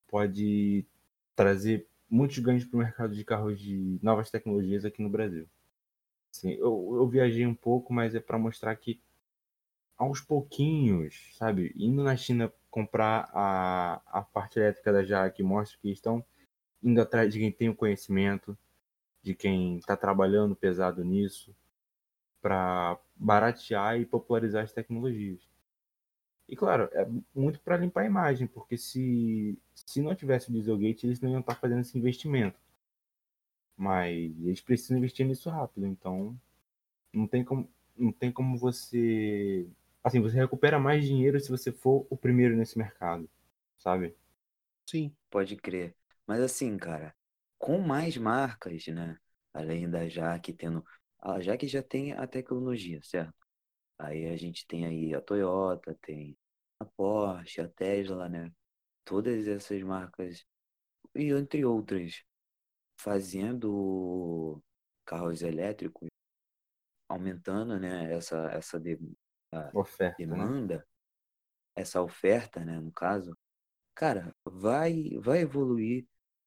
pode 0.08 0.84
trazer 1.34 1.86
muitos 2.08 2.38
ganhos 2.38 2.64
para 2.64 2.76
o 2.76 2.80
mercado 2.80 3.14
de 3.14 3.24
carros 3.24 3.60
de 3.60 3.98
novas 4.02 4.30
tecnologias 4.30 4.84
aqui 4.84 5.02
no 5.02 5.08
Brasil. 5.08 5.48
Assim, 6.32 6.52
eu, 6.52 6.92
eu 6.94 7.08
viajei 7.08 7.46
um 7.46 7.54
pouco, 7.54 7.92
mas 7.92 8.14
é 8.14 8.20
para 8.20 8.38
mostrar 8.38 8.74
que 8.76 9.00
aos 9.96 10.20
pouquinhos, 10.20 11.30
sabe? 11.36 11.72
Indo 11.76 12.02
na 12.02 12.16
China 12.16 12.52
comprar 12.70 13.30
a, 13.32 14.00
a 14.06 14.22
parte 14.22 14.58
elétrica 14.58 14.92
da 14.92 15.04
JAC 15.04 15.42
mostra 15.42 15.78
que 15.80 15.90
estão 15.90 16.24
indo 16.82 17.00
atrás 17.00 17.32
de 17.32 17.38
quem 17.38 17.52
tem 17.52 17.68
o 17.68 17.76
conhecimento, 17.76 18.58
de 19.22 19.34
quem 19.34 19.76
está 19.76 19.96
trabalhando 19.96 20.56
pesado 20.56 21.04
nisso, 21.04 21.54
para 22.40 22.98
baratear 23.14 24.00
e 24.00 24.04
popularizar 24.06 24.64
as 24.64 24.72
tecnologias. 24.72 25.51
E 26.52 26.54
claro, 26.54 26.90
é 26.92 27.08
muito 27.34 27.58
para 27.60 27.78
limpar 27.78 28.02
a 28.02 28.06
imagem, 28.06 28.46
porque 28.46 28.76
se, 28.76 29.58
se 29.74 30.02
não 30.02 30.14
tivesse 30.14 30.50
o 30.50 30.52
Dieselgate, 30.52 31.06
eles 31.06 31.18
não 31.18 31.30
iam 31.30 31.40
estar 31.40 31.54
tá 31.54 31.58
fazendo 31.58 31.80
esse 31.80 31.96
investimento. 31.96 32.60
Mas 33.74 34.38
eles 34.44 34.60
precisam 34.60 34.98
investir 34.98 35.24
nisso 35.24 35.48
rápido, 35.48 35.86
então 35.86 36.38
não 37.10 37.26
tem 37.26 37.42
como, 37.42 37.66
não 37.96 38.12
tem 38.12 38.30
como 38.30 38.58
você 38.58 39.66
assim, 40.04 40.20
você 40.20 40.36
recupera 40.36 40.78
mais 40.78 41.06
dinheiro 41.06 41.40
se 41.40 41.48
você 41.48 41.72
for 41.72 42.06
o 42.10 42.18
primeiro 42.18 42.54
nesse 42.54 42.76
mercado, 42.76 43.26
sabe? 43.78 44.14
Sim. 44.86 45.16
Pode 45.30 45.56
crer. 45.56 45.96
Mas 46.26 46.42
assim, 46.42 46.76
cara, 46.76 47.14
com 47.58 47.78
mais 47.78 48.18
marcas, 48.18 48.86
né? 48.88 49.16
Além 49.54 49.88
da 49.88 50.06
Jaque 50.06 50.52
tendo. 50.52 50.84
A 51.18 51.40
Jaque 51.40 51.66
já 51.66 51.82
tem 51.82 52.12
a 52.12 52.26
tecnologia, 52.26 53.00
certo? 53.02 53.32
Aí 53.98 54.26
a 54.26 54.36
gente 54.36 54.66
tem 54.66 54.84
aí 54.84 55.14
a 55.14 55.20
Toyota, 55.22 55.96
tem 56.02 56.36
a 56.82 56.84
Porsche, 56.84 57.60
a 57.60 57.68
Tesla, 57.68 58.28
né? 58.28 58.52
Todas 59.04 59.46
essas 59.48 59.82
marcas 59.82 60.44
e 61.14 61.30
entre 61.30 61.64
outras, 61.64 62.22
fazendo 62.96 64.62
carros 65.04 65.42
elétricos, 65.42 66.08
aumentando, 67.08 67.78
né, 67.78 68.14
essa, 68.14 68.48
essa 68.52 68.80
de, 68.80 68.98
Oferta, 69.74 70.24
né? 70.24 70.26
demanda, 70.26 70.86
essa 71.74 72.00
oferta, 72.00 72.64
né, 72.64 72.80
no 72.80 72.90
caso, 72.92 73.36
cara, 73.94 74.34
vai, 74.44 75.10
vai 75.20 75.40
evoluir, 75.40 76.06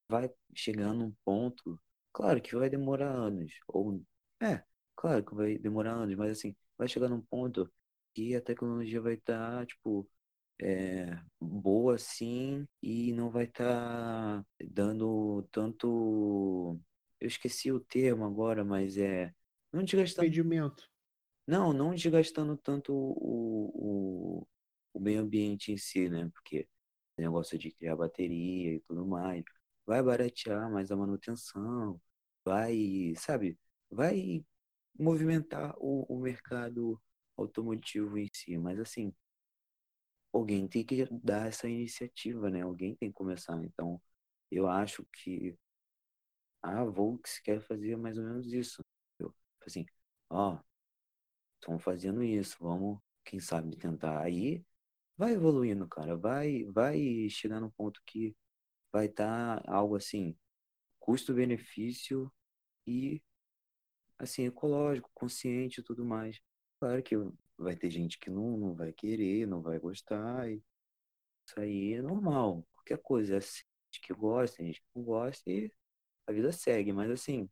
vai 0.10 0.32
chegar 0.54 0.94
num 0.94 1.14
ponto, 1.24 1.80
claro 2.12 2.42
que 2.42 2.56
vai 2.56 2.70
demorar 2.70 3.12
anos, 3.12 3.54
ou, 3.68 4.02
é, 4.42 4.64
claro 4.96 5.24
que 5.24 5.36
vai 5.36 5.58
demorar 5.60 5.94
anos, 5.94 6.16
mas 6.16 6.32
assim, 6.32 6.56
vai 6.78 6.88
chegar 6.88 7.10
num 7.10 7.22
ponto 7.22 7.72
que 8.14 8.36
a 8.36 8.42
tecnologia 8.42 9.02
vai 9.02 9.14
estar, 9.14 9.66
tipo, 9.68 10.10
é, 10.62 11.18
boa 11.40 11.98
sim 11.98 12.68
e 12.82 13.14
não 13.14 13.30
vai 13.30 13.46
estar 13.46 14.46
dando 14.72 15.44
tanto. 15.52 16.80
Eu 17.20 17.28
esqueci 17.28 17.72
o 17.72 17.80
termo 17.80 18.26
agora, 18.26 18.64
mas 18.64 18.98
é. 18.98 19.34
Não 19.72 19.84
desgastando. 19.84 20.28
Impedimento. 20.28 20.90
Não, 21.48 21.74
não 21.74 21.94
desgastando 21.94 22.58
tanto 22.58 22.94
o, 22.94 24.42
o, 24.44 24.48
o 24.94 25.00
meio 25.00 25.22
ambiente 25.22 25.72
em 25.72 25.78
si, 25.78 26.10
né? 26.10 26.30
Porque 26.34 26.68
o 27.18 27.22
negócio 27.22 27.58
de 27.58 27.72
criar 27.72 27.96
bateria 27.96 28.76
e 28.76 28.80
tudo 28.82 29.06
mais. 29.06 29.44
Vai 29.86 30.02
baratear 30.02 30.70
mais 30.72 30.92
a 30.92 30.96
manutenção, 30.96 32.02
vai, 32.44 33.14
sabe, 33.18 33.58
vai 33.90 34.44
movimentar 34.98 35.76
o, 35.78 36.06
o 36.10 36.20
mercado 36.20 37.00
automotivo 37.38 38.18
em 38.18 38.30
si. 38.34 38.58
Mas 38.58 38.80
assim, 38.80 39.14
alguém 40.38 40.68
tem 40.68 40.86
que 40.86 41.06
dar 41.12 41.48
essa 41.48 41.68
iniciativa, 41.68 42.50
né? 42.50 42.62
Alguém 42.62 42.96
tem 42.96 43.10
que 43.10 43.16
começar. 43.16 43.62
Então, 43.64 44.02
eu 44.52 44.68
acho 44.68 45.06
que 45.14 45.58
a 46.62 46.84
Volks 46.84 47.40
quer 47.40 47.62
fazer 47.62 47.96
mais 47.98 48.18
ou 48.18 48.24
menos 48.24 48.52
isso. 48.52 48.84
Eu, 49.20 49.34
assim, 49.66 49.86
ó, 50.30 50.60
estão 51.56 51.80
fazendo 51.80 52.24
isso, 52.24 52.58
vamos, 52.60 53.00
quem 53.24 53.40
sabe, 53.40 53.76
tentar. 53.78 54.22
Aí 54.22 54.64
vai 55.18 55.34
evoluindo, 55.34 55.88
cara. 55.88 56.18
Vai, 56.18 56.66
vai 56.66 57.30
chegar 57.30 57.60
no 57.62 57.72
ponto 57.72 58.02
que 58.06 58.36
vai 58.92 59.08
estar 59.08 59.62
tá 59.64 59.72
algo 59.74 59.96
assim, 59.96 60.38
custo-benefício 61.00 62.32
e 62.88 63.22
assim, 64.20 64.46
ecológico, 64.48 65.10
consciente 65.14 65.82
e 65.82 65.84
tudo 65.84 66.06
mais. 66.06 66.40
Claro 66.80 67.04
que 67.04 67.16
vai 67.58 67.76
ter 67.76 67.90
gente 67.90 68.20
que 68.20 68.30
não, 68.30 68.58
não 68.58 68.74
vai 68.76 68.92
querer, 68.94 69.48
não 69.48 69.62
vai 69.62 69.80
gostar. 69.80 70.50
E 70.50 70.62
isso 71.48 71.60
aí 71.60 71.94
é 71.94 72.02
normal. 72.02 72.66
Qualquer 72.76 73.00
coisa, 73.00 73.36
é 73.36 73.38
assim, 73.38 73.64
gente 73.92 74.02
que 74.08 74.14
gosta, 74.14 74.64
gente 74.64 74.82
que 74.82 74.88
não 74.96 75.04
gosta 75.04 75.50
e 75.52 75.72
a 76.28 76.32
vida 76.32 76.52
segue. 76.52 76.94
Mas 76.94 77.12
assim, 77.12 77.50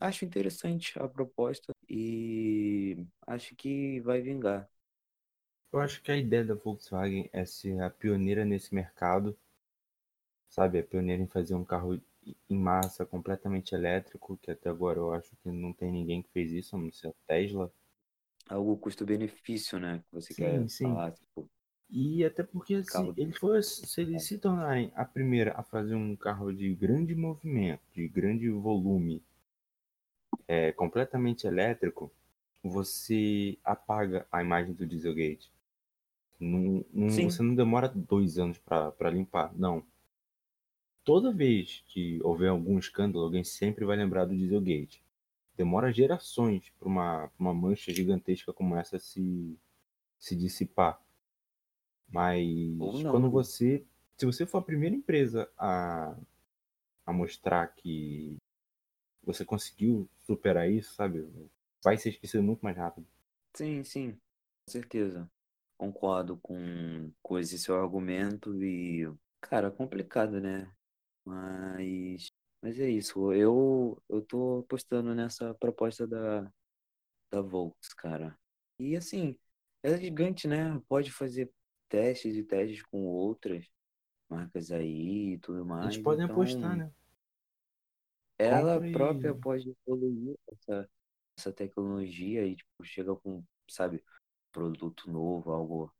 acho 0.00 0.24
interessante 0.24 0.98
a 0.98 1.08
proposta 1.08 1.72
e 1.88 2.96
acho 3.26 3.54
que 3.56 4.00
vai 4.00 4.20
vingar. 4.22 4.68
Eu 5.72 5.78
acho 5.80 6.02
que 6.02 6.10
a 6.10 6.16
ideia 6.16 6.44
da 6.44 6.54
Volkswagen 6.54 7.28
é 7.32 7.44
ser 7.44 7.80
a 7.80 7.88
pioneira 7.90 8.44
nesse 8.44 8.74
mercado, 8.74 9.38
sabe? 10.48 10.78
A 10.78 10.84
pioneira 10.84 11.22
em 11.22 11.26
fazer 11.28 11.54
um 11.54 11.64
carro 11.64 12.00
em 12.50 12.56
massa 12.56 13.06
completamente 13.06 13.74
elétrico, 13.74 14.36
que 14.38 14.50
até 14.50 14.68
agora 14.68 14.98
eu 14.98 15.12
acho 15.12 15.30
que 15.36 15.50
não 15.50 15.72
tem 15.72 15.92
ninguém 15.92 16.22
que 16.22 16.30
fez 16.30 16.50
isso, 16.52 16.74
a 16.74 16.78
não 16.78 16.90
ser 16.90 17.08
a 17.08 17.12
Tesla 17.26 17.72
algo 18.48 18.76
custo-benefício, 18.78 19.78
né? 19.78 20.00
Que 20.00 20.12
você 20.14 20.34
Sim, 20.34 20.34
quer 20.34 20.68
sim. 20.68 20.82
falar, 20.82 21.12
tipo, 21.12 21.50
E 21.90 22.24
até 22.24 22.42
porque 22.44 22.82
se 22.84 23.12
carro. 23.12 23.16
eles 23.16 23.38
for, 23.38 23.62
se 23.62 24.00
eles 24.02 24.24
se 24.24 24.38
tornarem 24.38 24.92
a 24.94 25.04
primeira 25.04 25.52
a 25.58 25.62
fazer 25.64 25.94
um 25.96 26.16
carro 26.16 26.52
de 26.52 26.74
grande 26.74 27.14
movimento, 27.14 27.82
de 27.94 28.08
grande 28.08 28.48
volume, 28.50 29.22
é, 30.48 30.72
completamente 30.72 31.46
elétrico, 31.46 32.10
você 32.62 33.56
apaga 33.64 34.26
a 34.30 34.42
imagem 34.42 34.74
do 34.74 34.86
Dieselgate. 34.86 35.50
Não, 36.40 36.84
não- 36.92 37.22
você 37.24 37.42
não 37.42 37.54
demora 37.54 37.88
dois 37.88 38.38
anos 38.38 38.58
para 38.58 39.10
limpar, 39.10 39.52
não. 39.56 39.84
Toda 41.06 41.32
vez 41.32 41.82
que 41.86 42.20
houver 42.22 42.50
algum 42.50 42.78
escândalo, 42.78 43.24
alguém 43.24 43.42
sempre 43.42 43.86
vai 43.86 43.96
lembrar 43.96 44.26
do 44.26 44.36
Dieselgate. 44.36 45.02
Demora 45.56 45.92
gerações 45.92 46.70
para 46.78 46.86
uma, 46.86 47.30
uma 47.38 47.54
mancha 47.54 47.92
gigantesca 47.92 48.52
como 48.52 48.76
essa 48.76 48.98
se, 48.98 49.58
se 50.18 50.36
dissipar. 50.36 51.00
Mas 52.08 53.02
quando 53.10 53.30
você. 53.30 53.84
Se 54.16 54.24
você 54.24 54.46
for 54.46 54.58
a 54.58 54.62
primeira 54.62 54.94
empresa 54.94 55.50
a, 55.58 56.16
a 57.04 57.12
mostrar 57.12 57.66
que 57.68 58.36
você 59.22 59.44
conseguiu 59.44 60.08
superar 60.24 60.70
isso, 60.70 60.94
sabe? 60.94 61.28
Vai 61.82 61.98
ser 61.98 62.10
esquecido 62.10 62.42
muito 62.42 62.60
mais 62.60 62.76
rápido. 62.76 63.06
Sim, 63.54 63.82
sim, 63.82 64.12
com 64.12 64.70
certeza. 64.70 65.28
Concordo 65.76 66.38
com, 66.38 67.10
com 67.22 67.38
esse 67.38 67.58
seu 67.58 67.76
argumento 67.76 68.54
e, 68.62 69.12
cara, 69.40 69.70
complicado, 69.70 70.40
né? 70.40 70.70
Mas, 71.24 72.28
mas 72.66 72.80
é 72.80 72.90
isso. 72.90 73.32
Eu, 73.32 74.02
eu 74.08 74.20
tô 74.22 74.58
apostando 74.58 75.14
nessa 75.14 75.54
proposta 75.54 76.04
da, 76.04 76.50
da 77.30 77.40
Volks, 77.40 77.94
cara. 77.94 78.36
E 78.76 78.96
assim, 78.96 79.38
é 79.84 79.96
gigante, 79.96 80.48
né? 80.48 80.82
Pode 80.88 81.12
fazer 81.12 81.48
testes 81.88 82.34
e 82.34 82.42
testes 82.42 82.82
com 82.82 83.04
outras 83.06 83.64
marcas 84.28 84.72
aí 84.72 85.34
e 85.34 85.38
tudo 85.38 85.64
mais. 85.64 85.94
Eles 85.94 86.02
podem 86.02 86.24
então, 86.24 86.36
apostar, 86.36 86.76
né? 86.76 86.92
ela 88.36 88.74
Compra 88.80 88.88
e- 88.88 88.92
própria 88.92 89.34
pode 89.36 89.76
evoluir 89.86 90.36
essa, 90.50 90.90
essa 91.38 91.52
tecnologia 91.52 92.44
e 92.44 92.56
tipo, 92.56 92.84
chega 92.84 93.14
com, 93.14 93.44
sabe, 93.70 94.02
produto 94.50 95.08
novo, 95.08 95.52
algo 95.52 95.94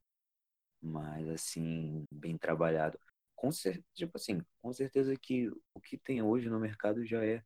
mais 0.83 1.29
assim, 1.29 2.05
bem 2.11 2.37
trabalhado. 2.37 2.99
Com 3.37 3.53
cer 3.53 3.85
tipo 3.95 4.17
assim, 4.17 4.41
com 4.63 4.73
certeza 4.73 5.15
que 5.17 5.49
o 5.75 5.81
que 5.81 5.99
tem 5.99 6.23
hoje 6.23 6.49
no 6.49 6.59
mercado 6.59 7.05
já 7.05 7.25
é 7.25 7.43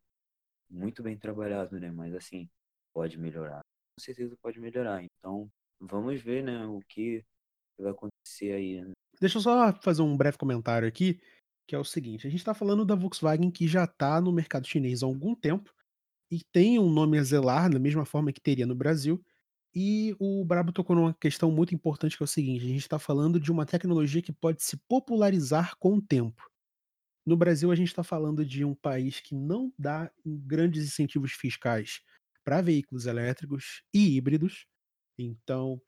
muito 0.70 1.02
bem 1.02 1.18
trabalhado, 1.18 1.78
né? 1.80 1.90
Mas 1.90 2.14
assim, 2.14 2.48
pode 2.94 3.18
melhorar. 3.18 3.60
Com 3.98 4.04
certeza 4.04 4.36
pode 4.40 4.60
melhorar. 4.60 5.02
Então, 5.02 5.50
vamos 5.80 6.20
ver, 6.20 6.44
né, 6.44 6.64
o 6.66 6.80
que 6.88 7.24
vai 7.78 7.90
acontecer 7.90 8.52
aí. 8.52 8.82
né? 8.82 8.92
Deixa 9.20 9.38
eu 9.38 9.42
só 9.42 9.72
fazer 9.82 10.02
um 10.02 10.16
breve 10.16 10.38
comentário 10.38 10.86
aqui, 10.86 11.20
que 11.66 11.74
é 11.74 11.78
o 11.78 11.84
seguinte: 11.84 12.26
a 12.26 12.30
gente 12.30 12.40
está 12.40 12.54
falando 12.54 12.84
da 12.84 12.94
Volkswagen 12.94 13.50
que 13.50 13.66
já 13.66 13.84
está 13.84 14.20
no 14.20 14.32
mercado 14.32 14.66
chinês 14.66 15.02
há 15.02 15.06
algum 15.06 15.34
tempo 15.34 15.74
e 16.30 16.40
tem 16.52 16.78
um 16.78 16.90
nome 16.90 17.18
a 17.18 17.22
zelar, 17.22 17.70
da 17.70 17.78
mesma 17.78 18.04
forma 18.06 18.32
que 18.32 18.40
teria 18.40 18.66
no 18.66 18.74
Brasil. 18.74 19.22
E 19.74 20.16
o 20.18 20.44
Brabo 20.44 20.72
tocou 20.72 20.96
numa 20.96 21.14
questão 21.14 21.50
muito 21.50 21.74
importante 21.74 22.16
que 22.16 22.22
é 22.22 22.24
o 22.24 22.28
seguinte: 22.28 22.64
a 22.64 22.68
gente 22.68 22.80
está 22.80 22.98
falando 22.98 23.38
de 23.38 23.52
uma 23.52 23.64
tecnologia 23.64 24.22
que 24.22 24.32
pode 24.32 24.62
se 24.62 24.76
popularizar 24.88 25.76
com 25.78 25.94
o 25.94 26.02
tempo. 26.02 26.50
No 27.24 27.36
Brasil, 27.36 27.70
a 27.70 27.76
gente 27.76 27.88
está 27.88 28.02
falando 28.02 28.44
de 28.44 28.64
um 28.64 28.74
país 28.74 29.20
que 29.20 29.34
não 29.34 29.72
dá 29.78 30.10
grandes 30.24 30.84
incentivos 30.84 31.32
fiscais 31.32 32.00
para 32.44 32.62
veículos 32.62 33.06
elétricos 33.06 33.84
e 33.94 34.16
híbridos. 34.16 34.66
Então, 35.18 35.80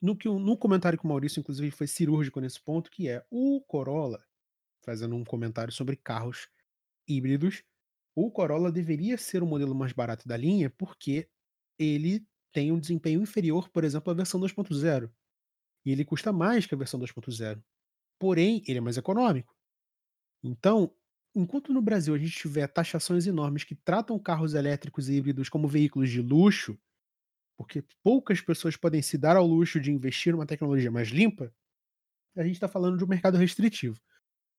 no, 0.00 0.16
que, 0.16 0.28
no 0.28 0.56
comentário 0.56 0.98
que 0.98 1.04
o 1.04 1.08
Maurício, 1.08 1.40
inclusive, 1.40 1.70
foi 1.70 1.86
cirúrgico 1.86 2.40
nesse 2.40 2.60
ponto, 2.60 2.90
que 2.90 3.08
é 3.08 3.24
o 3.30 3.60
Corolla, 3.62 4.24
fazendo 4.84 5.16
um 5.16 5.24
comentário 5.24 5.72
sobre 5.72 5.96
carros 5.96 6.48
híbridos, 7.08 7.64
o 8.14 8.30
Corolla 8.30 8.70
deveria 8.70 9.16
ser 9.18 9.42
o 9.42 9.46
modelo 9.46 9.74
mais 9.74 9.92
barato 9.92 10.28
da 10.28 10.36
linha 10.36 10.70
porque 10.70 11.28
ele 11.78 12.26
tem 12.52 12.72
um 12.72 12.78
desempenho 12.78 13.22
inferior, 13.22 13.68
por 13.68 13.84
exemplo, 13.84 14.10
à 14.10 14.14
versão 14.14 14.40
2.0. 14.40 15.10
E 15.84 15.92
ele 15.92 16.04
custa 16.04 16.32
mais 16.32 16.66
que 16.66 16.74
a 16.74 16.78
versão 16.78 17.00
2.0. 17.00 17.62
Porém, 18.18 18.62
ele 18.66 18.78
é 18.78 18.80
mais 18.80 18.96
econômico. 18.96 19.54
Então, 20.42 20.94
enquanto 21.34 21.72
no 21.72 21.80
Brasil 21.80 22.14
a 22.14 22.18
gente 22.18 22.36
tiver 22.36 22.66
taxações 22.68 23.26
enormes 23.26 23.64
que 23.64 23.74
tratam 23.74 24.18
carros 24.18 24.54
elétricos 24.54 25.08
e 25.08 25.14
híbridos 25.14 25.48
como 25.48 25.68
veículos 25.68 26.10
de 26.10 26.20
luxo, 26.20 26.78
porque 27.56 27.84
poucas 28.02 28.40
pessoas 28.40 28.76
podem 28.76 29.02
se 29.02 29.18
dar 29.18 29.36
ao 29.36 29.46
luxo 29.46 29.80
de 29.80 29.92
investir 29.92 30.32
numa 30.32 30.46
tecnologia 30.46 30.90
mais 30.90 31.08
limpa, 31.08 31.52
a 32.36 32.42
gente 32.42 32.54
está 32.54 32.68
falando 32.68 32.96
de 32.96 33.04
um 33.04 33.08
mercado 33.08 33.36
restritivo. 33.36 34.00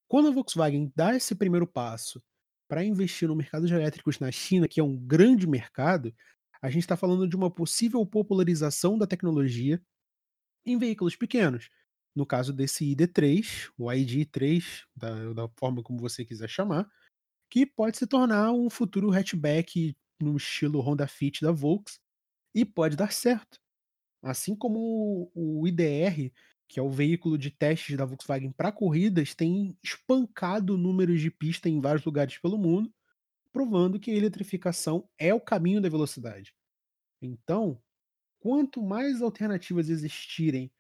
Quando 0.08 0.28
a 0.28 0.32
Volkswagen 0.32 0.92
dá 0.96 1.16
esse 1.16 1.34
primeiro 1.34 1.66
passo 1.66 2.22
para 2.68 2.84
investir 2.84 3.28
no 3.28 3.36
mercado 3.36 3.66
de 3.66 3.74
elétricos 3.74 4.20
na 4.20 4.32
China, 4.32 4.68
que 4.68 4.80
é 4.80 4.84
um 4.84 4.98
grande 4.98 5.48
mercado, 5.48 6.14
a 6.62 6.70
gente 6.70 6.84
está 6.84 6.96
falando 6.96 7.28
de 7.28 7.36
uma 7.36 7.50
possível 7.50 8.06
popularização 8.06 8.98
da 8.98 9.08
tecnologia 9.08 9.82
em 10.66 10.78
veículos 10.78 11.16
pequenos. 11.16 11.70
No 12.16 12.26
caso 12.26 12.54
desse 12.54 12.86
ID3, 12.86 13.72
o 13.78 13.92
ID3, 13.92 14.86
da, 14.96 15.34
da 15.34 15.50
forma 15.58 15.82
como 15.82 16.00
você 16.00 16.26
quiser 16.26 16.50
chamar, 16.50 16.90
que 17.50 17.66
pode 17.66 17.98
se 17.98 18.06
tornar 18.06 18.52
um 18.52 18.70
futuro 18.70 19.12
hatchback 19.12 19.96
no 20.22 20.38
estilo 20.38 20.82
Honda 20.82 21.08
Fit 21.08 21.42
da 21.42 21.52
Volks 21.52 22.00
e 22.54 22.66
pode 22.66 22.96
dar 22.96 23.12
certo. 23.12 23.60
Assim 24.22 24.56
como 24.56 25.32
o 25.34 25.68
IDR, 25.68 26.32
que 26.68 26.80
é 26.80 26.84
o 26.84 26.90
veículo 26.90 27.38
de 27.38 27.50
testes 27.50 27.98
da 27.98 28.06
Volkswagen 28.06 28.52
para 28.52 28.72
corridas, 28.72 29.34
tem 29.34 29.76
espancado 29.84 30.78
números 30.78 31.20
de 31.20 31.32
pista 31.32 31.68
em 31.68 31.82
vários 31.82 32.06
lugares 32.06 32.38
pelo 32.38 32.58
mundo, 32.58 32.94
provando 33.52 34.00
que 34.00 34.12
a 34.12 34.16
eletrificação 34.16 35.08
é 35.18 35.34
o 35.34 35.42
caminho 35.42 35.82
da 35.82 35.90
velocidade. 35.90 36.54
Então, 37.22 37.82
quanto 38.40 38.82
mais 38.82 39.22
alternativas 39.22 39.90
existirem 39.90 40.72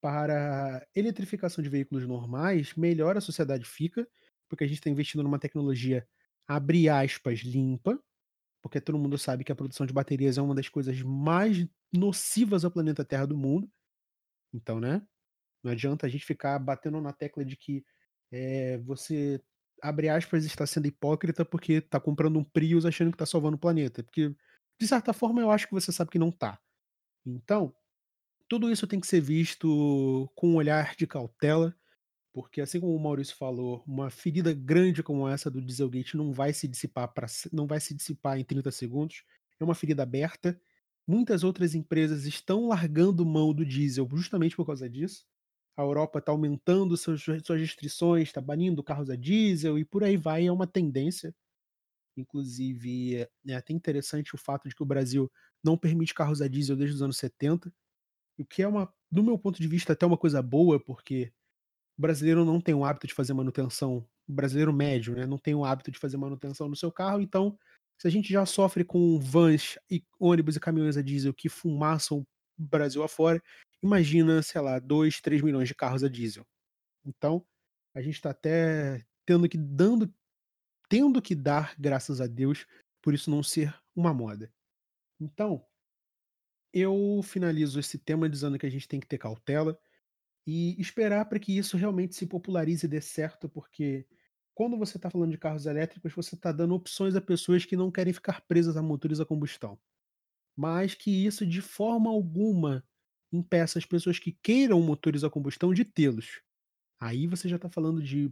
para 0.00 0.86
eletrificação 0.94 1.62
de 1.62 1.68
veículos 1.68 2.06
normais, 2.06 2.74
melhor 2.74 3.16
a 3.16 3.20
sociedade 3.20 3.64
fica, 3.64 4.08
porque 4.48 4.64
a 4.64 4.66
gente 4.66 4.78
está 4.78 4.90
investindo 4.90 5.22
numa 5.22 5.38
tecnologia, 5.38 6.08
abre 6.46 6.88
aspas, 6.88 7.40
limpa, 7.40 8.02
porque 8.62 8.80
todo 8.80 8.98
mundo 8.98 9.18
sabe 9.18 9.44
que 9.44 9.52
a 9.52 9.56
produção 9.56 9.86
de 9.86 9.92
baterias 9.92 10.38
é 10.38 10.42
uma 10.42 10.54
das 10.54 10.68
coisas 10.68 11.00
mais 11.02 11.66
nocivas 11.92 12.64
ao 12.64 12.70
planeta 12.70 13.04
Terra 13.04 13.26
do 13.26 13.36
mundo. 13.36 13.70
Então, 14.52 14.80
né? 14.80 15.02
Não 15.62 15.72
adianta 15.72 16.06
a 16.06 16.08
gente 16.08 16.24
ficar 16.24 16.58
batendo 16.58 17.00
na 17.00 17.12
tecla 17.12 17.44
de 17.44 17.56
que 17.56 17.84
é, 18.32 18.78
você, 18.78 19.42
abre 19.82 20.08
aspas, 20.08 20.44
está 20.44 20.66
sendo 20.66 20.86
hipócrita 20.86 21.44
porque 21.44 21.74
está 21.74 22.00
comprando 22.00 22.38
um 22.38 22.44
Prius 22.44 22.86
achando 22.86 23.10
que 23.10 23.16
está 23.16 23.26
salvando 23.26 23.56
o 23.56 23.60
planeta. 23.60 24.02
Porque, 24.02 24.34
de 24.80 24.88
certa 24.88 25.12
forma, 25.12 25.40
eu 25.40 25.50
acho 25.50 25.66
que 25.66 25.74
você 25.74 25.92
sabe 25.92 26.10
que 26.10 26.18
não 26.18 26.30
está. 26.30 26.58
Então, 27.26 27.74
tudo 28.48 28.70
isso 28.70 28.86
tem 28.86 29.00
que 29.00 29.06
ser 29.06 29.20
visto 29.20 30.30
com 30.34 30.50
um 30.50 30.56
olhar 30.56 30.96
de 30.96 31.06
cautela, 31.06 31.74
porque 32.32 32.60
assim 32.60 32.80
como 32.80 32.94
o 32.94 33.00
Maurício 33.00 33.36
falou, 33.36 33.82
uma 33.86 34.10
ferida 34.10 34.52
grande 34.52 35.02
como 35.02 35.28
essa 35.28 35.50
do 35.50 35.60
Dieselgate 35.60 36.16
não 36.16 36.32
vai 36.32 36.52
se 36.52 36.68
dissipar 36.68 37.12
para 37.12 37.26
não 37.52 37.66
vai 37.66 37.80
se 37.80 37.94
dissipar 37.94 38.38
em 38.38 38.44
30 38.44 38.70
segundos. 38.70 39.24
É 39.60 39.64
uma 39.64 39.74
ferida 39.74 40.02
aberta. 40.02 40.60
Muitas 41.06 41.44
outras 41.44 41.74
empresas 41.74 42.24
estão 42.24 42.66
largando 42.68 43.26
mão 43.26 43.52
do 43.52 43.64
diesel 43.64 44.08
justamente 44.12 44.56
por 44.56 44.66
causa 44.66 44.88
disso. 44.88 45.24
A 45.80 45.82
Europa 45.82 46.18
está 46.18 46.30
aumentando 46.30 46.94
suas, 46.94 47.22
suas 47.22 47.58
restrições, 47.58 48.28
está 48.28 48.40
banindo 48.40 48.82
carros 48.82 49.08
a 49.08 49.16
diesel 49.16 49.78
e 49.78 49.84
por 49.84 50.04
aí 50.04 50.14
vai. 50.14 50.46
É 50.46 50.52
uma 50.52 50.66
tendência. 50.66 51.34
Inclusive, 52.18 53.26
é 53.46 53.54
até 53.54 53.72
interessante 53.72 54.34
o 54.34 54.38
fato 54.38 54.68
de 54.68 54.74
que 54.74 54.82
o 54.82 54.86
Brasil 54.86 55.32
não 55.64 55.78
permite 55.78 56.12
carros 56.12 56.42
a 56.42 56.48
diesel 56.48 56.76
desde 56.76 56.96
os 56.96 57.02
anos 57.02 57.16
70, 57.16 57.72
o 58.38 58.44
que 58.44 58.62
é 58.62 58.68
uma, 58.68 58.92
do 59.10 59.24
meu 59.24 59.38
ponto 59.38 59.58
de 59.58 59.66
vista, 59.66 59.94
até 59.94 60.04
uma 60.04 60.18
coisa 60.18 60.42
boa, 60.42 60.78
porque 60.78 61.32
o 61.98 62.02
brasileiro 62.02 62.44
não 62.44 62.60
tem 62.60 62.74
o 62.74 62.84
hábito 62.84 63.06
de 63.06 63.14
fazer 63.14 63.32
manutenção, 63.32 64.06
o 64.28 64.32
brasileiro 64.32 64.74
médio, 64.74 65.14
né, 65.14 65.26
não 65.26 65.38
tem 65.38 65.54
o 65.54 65.64
hábito 65.64 65.90
de 65.90 65.98
fazer 65.98 66.18
manutenção 66.18 66.68
no 66.68 66.76
seu 66.76 66.92
carro, 66.92 67.20
então 67.22 67.58
se 67.98 68.06
a 68.06 68.10
gente 68.10 68.30
já 68.30 68.44
sofre 68.44 68.84
com 68.84 69.18
vans 69.18 69.78
e 69.90 70.04
ônibus 70.18 70.56
e 70.56 70.60
caminhões 70.60 70.96
a 70.96 71.02
diesel 71.02 71.32
que 71.32 71.48
fumaçam 71.48 72.26
Brasil 72.66 73.02
afora, 73.02 73.42
imagina, 73.82 74.42
sei 74.42 74.60
lá, 74.60 74.78
2, 74.78 75.20
3 75.20 75.42
milhões 75.42 75.68
de 75.68 75.74
carros 75.74 76.04
a 76.04 76.08
diesel. 76.08 76.46
Então, 77.04 77.44
a 77.94 78.00
gente 78.02 78.14
está 78.14 78.30
até 78.30 79.04
tendo 79.26 79.48
que 79.48 79.58
dando 79.58 80.12
tendo 80.88 81.22
que 81.22 81.36
dar 81.36 81.74
graças 81.78 82.20
a 82.20 82.26
Deus 82.26 82.66
por 83.00 83.14
isso 83.14 83.30
não 83.30 83.42
ser 83.42 83.74
uma 83.94 84.12
moda. 84.12 84.52
Então, 85.20 85.64
eu 86.72 87.20
finalizo 87.22 87.78
esse 87.78 87.98
tema 87.98 88.28
dizendo 88.28 88.58
que 88.58 88.66
a 88.66 88.70
gente 88.70 88.88
tem 88.88 89.00
que 89.00 89.06
ter 89.06 89.18
cautela 89.18 89.78
e 90.46 90.80
esperar 90.80 91.26
para 91.26 91.38
que 91.38 91.56
isso 91.56 91.76
realmente 91.76 92.14
se 92.14 92.26
popularize 92.26 92.86
e 92.86 92.88
dê 92.88 93.00
certo, 93.00 93.48
porque 93.48 94.06
quando 94.54 94.76
você 94.76 94.96
está 94.96 95.10
falando 95.10 95.30
de 95.30 95.38
carros 95.38 95.66
elétricos, 95.66 96.12
você 96.12 96.34
está 96.34 96.52
dando 96.52 96.74
opções 96.74 97.14
a 97.14 97.20
pessoas 97.20 97.64
que 97.64 97.76
não 97.76 97.90
querem 97.90 98.12
ficar 98.12 98.40
presas 98.42 98.76
a 98.76 98.82
motores 98.82 99.20
a 99.20 99.26
combustão. 99.26 99.78
Mas 100.60 100.94
que 100.94 101.24
isso, 101.24 101.46
de 101.46 101.62
forma 101.62 102.10
alguma, 102.10 102.84
impeça 103.32 103.78
as 103.78 103.86
pessoas 103.86 104.18
que 104.18 104.36
queiram 104.42 104.78
motores 104.82 105.24
a 105.24 105.30
combustão 105.30 105.72
de 105.72 105.86
tê-los. 105.86 106.42
Aí 107.00 107.26
você 107.26 107.48
já 107.48 107.56
está 107.56 107.70
falando 107.70 108.02
de, 108.02 108.30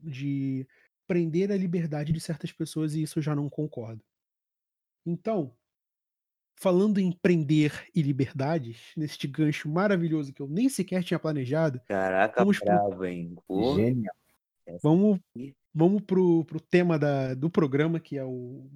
de 0.00 0.64
prender 1.08 1.50
a 1.50 1.56
liberdade 1.56 2.12
de 2.12 2.20
certas 2.20 2.52
pessoas 2.52 2.94
e 2.94 3.02
isso 3.02 3.18
eu 3.18 3.22
já 3.24 3.34
não 3.34 3.50
concordo. 3.50 4.00
Então, 5.04 5.56
falando 6.54 7.00
em 7.00 7.10
prender 7.10 7.88
e 7.92 8.00
liberdades, 8.00 8.92
neste 8.96 9.26
gancho 9.26 9.68
maravilhoso 9.68 10.32
que 10.32 10.40
eu 10.40 10.48
nem 10.48 10.68
sequer 10.68 11.02
tinha 11.02 11.18
planejado. 11.18 11.80
Caraca, 11.88 12.42
vamos 12.42 12.60
bravo, 12.60 12.90
pro... 12.90 13.06
hein? 13.06 13.34
Pô. 13.44 13.74
Genial. 13.74 14.14
Vamos, 14.80 15.18
vamos 15.74 16.00
pro, 16.04 16.44
pro 16.44 16.60
tema 16.60 16.96
da, 16.96 17.34
do 17.34 17.50
programa, 17.50 17.98
que 17.98 18.16
é 18.16 18.24
o, 18.24 18.70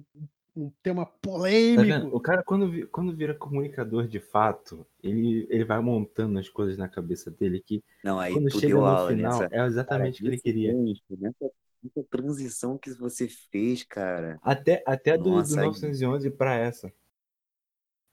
um 0.61 0.71
tema 0.81 1.05
polêmico. 1.05 2.09
Tá 2.09 2.15
o 2.15 2.19
cara, 2.19 2.43
quando, 2.43 2.87
quando 2.87 3.15
vira 3.15 3.33
comunicador 3.33 4.07
de 4.07 4.19
fato, 4.19 4.85
ele, 5.03 5.47
ele 5.49 5.65
vai 5.65 5.79
montando 5.79 6.39
as 6.39 6.49
coisas 6.49 6.77
na 6.77 6.87
cabeça 6.87 7.31
dele 7.31 7.61
que 7.65 7.83
Não, 8.03 8.19
aí 8.19 8.33
quando 8.33 8.51
chega 8.51 8.75
no 8.75 9.07
final, 9.07 9.39
nessa, 9.39 9.49
é 9.51 9.65
exatamente 9.65 10.21
o 10.21 10.23
que 10.23 10.27
ele 10.29 10.41
queria. 10.41 10.73
Nessa, 10.73 11.51
nessa 11.83 12.07
transição 12.09 12.77
que 12.77 12.91
você 12.91 13.27
fez, 13.27 13.83
cara. 13.83 14.39
Até, 14.41 14.83
até 14.85 15.17
Nossa, 15.17 15.55
do, 15.55 15.61
do 15.61 15.65
911 15.67 16.29
para 16.31 16.55
essa. 16.55 16.93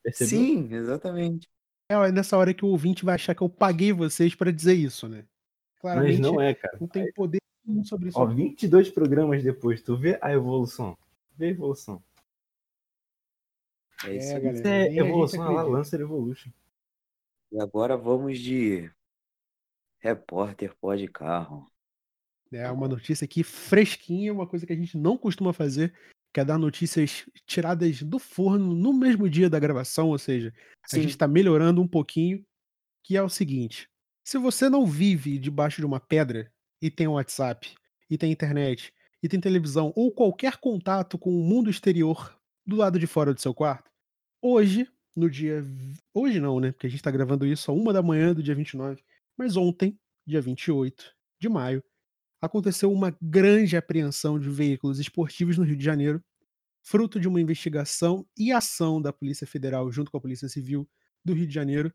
Percebeu? 0.03 0.29
Sim, 0.29 0.75
exatamente. 0.75 1.49
É 1.91 2.13
nessa 2.13 2.37
hora 2.37 2.53
que 2.53 2.65
o 2.65 2.69
ouvinte 2.69 3.05
vai 3.05 3.15
achar 3.15 3.35
que 3.35 3.43
eu 3.43 3.49
paguei 3.49 3.93
vocês 3.93 4.35
para 4.35 4.53
dizer 4.53 4.75
isso, 4.75 5.09
né? 5.09 5.25
Claramente, 5.81 6.21
Mas 6.21 6.21
não 6.21 6.41
é, 6.41 6.55
cara. 6.55 6.77
Não 6.81 6.87
tem 6.87 7.11
poder 7.13 7.39
sobre 7.85 8.09
isso. 8.09 8.19
Ó, 8.19 8.27
22 8.27 8.91
programas 8.91 9.43
depois, 9.43 9.81
tu 9.83 9.97
vê 9.97 10.19
a 10.21 10.33
evolução. 10.33 10.97
Vê 11.37 11.47
a 11.47 11.51
evolução. 11.51 12.03
É 14.05 14.17
isso, 14.17 14.33
é, 14.33 14.41
galera, 14.41 14.57
isso 14.57 14.67
é 14.67 14.97
evolução, 14.97 15.45
ela 15.45 15.63
Lancer 15.63 16.01
Evolution. 16.01 16.51
E 17.51 17.61
agora 17.61 17.97
vamos 17.97 18.39
de 18.39 18.91
repórter 19.99 20.75
pó 20.77 20.95
de 20.95 21.09
carro. 21.09 21.67
É 22.53 22.71
uma 22.71 22.89
notícia 22.89 23.25
aqui 23.25 23.43
fresquinha, 23.43 24.33
uma 24.33 24.47
coisa 24.47 24.67
que 24.67 24.73
a 24.73 24.77
gente 24.77 24.97
não 24.97 25.19
costuma 25.19 25.53
fazer, 25.53 25.93
que 26.33 26.41
é 26.41 26.45
dar 26.45 26.59
notícias 26.59 27.29
tiradas 27.47 28.03
do 28.03 28.19
forno 28.19 28.75
no 28.75 28.93
mesmo 28.93 29.29
dia 29.29 29.51
da 29.51 29.59
gravação, 29.59 30.09
ou 30.09 30.19
seja, 30.19 30.55
Sim. 30.87 30.99
a 30.99 31.03
gente 31.03 31.11
está 31.11 31.27
melhorando 31.27 31.83
um 31.83 31.89
pouquinho, 31.89 32.45
que 33.03 33.17
é 33.17 33.23
o 33.23 33.29
seguinte: 33.29 33.91
se 34.25 34.39
você 34.39 34.69
não 34.69 34.87
vive 34.87 35.39
debaixo 35.39 35.81
de 35.81 35.87
uma 35.87 36.01
pedra 36.01 36.51
e 36.81 36.91
tem 36.91 37.09
um 37.09 37.15
WhatsApp, 37.15 37.75
e 38.09 38.17
tem 38.17 38.33
internet, 38.33 38.95
e 39.23 39.29
tem 39.29 39.41
televisão, 39.41 39.93
ou 39.97 40.13
qualquer 40.13 40.59
contato 40.59 41.19
com 41.19 41.31
o 41.31 41.45
mundo 41.45 41.69
exterior 41.69 42.38
do 42.69 42.77
lado 42.77 42.99
de 42.99 43.07
fora 43.07 43.33
do 43.33 43.41
seu 43.41 43.55
quarto, 43.55 43.91
hoje, 44.43 44.87
no 45.17 45.31
dia. 45.31 45.65
Hoje 46.13 46.39
não, 46.39 46.61
né? 46.61 46.71
Porque 46.71 46.87
a 46.87 46.91
gente 46.91 47.01
está 47.01 47.11
gravando 47.11 47.47
isso 47.47 47.71
a 47.71 47.75
uma 47.75 47.95
da 47.95 48.03
manhã 48.03 48.35
do 48.35 48.43
dia 48.43 48.55
29, 48.55 49.03
mas 49.39 49.57
ontem, 49.57 49.99
dia 50.27 50.43
28 50.43 51.17
de 51.41 51.49
maio, 51.49 51.83
aconteceu 52.43 52.93
uma 52.93 53.17
grande 53.23 53.75
apreensão 53.75 54.39
de 54.39 54.51
veículos 54.51 54.99
esportivos 54.99 55.57
no 55.57 55.65
Rio 55.65 55.79
de 55.79 55.85
Janeiro, 55.85 56.23
fruto 56.83 57.19
de 57.19 57.27
uma 57.27 57.41
investigação 57.41 58.27
e 58.37 58.53
ação 58.53 59.01
da 59.01 59.15
Polícia 59.15 59.47
Federal 59.47 59.91
junto 59.91 60.11
com 60.11 60.19
a 60.19 60.21
Polícia 60.21 60.47
Civil 60.47 60.87
do 61.25 61.33
Rio 61.33 61.47
de 61.47 61.55
Janeiro 61.55 61.93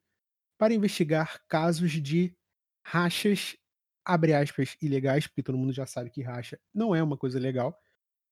para 0.58 0.74
investigar 0.74 1.40
casos 1.48 1.92
de 1.92 2.36
rachas, 2.84 3.56
abre 4.04 4.34
aspas, 4.34 4.76
ilegais, 4.82 5.28
porque 5.28 5.44
todo 5.44 5.58
mundo 5.58 5.72
já 5.72 5.86
sabe 5.86 6.10
que 6.10 6.24
racha 6.24 6.60
não 6.74 6.96
é 6.96 7.04
uma 7.04 7.18
coisa 7.18 7.40
legal, 7.40 7.78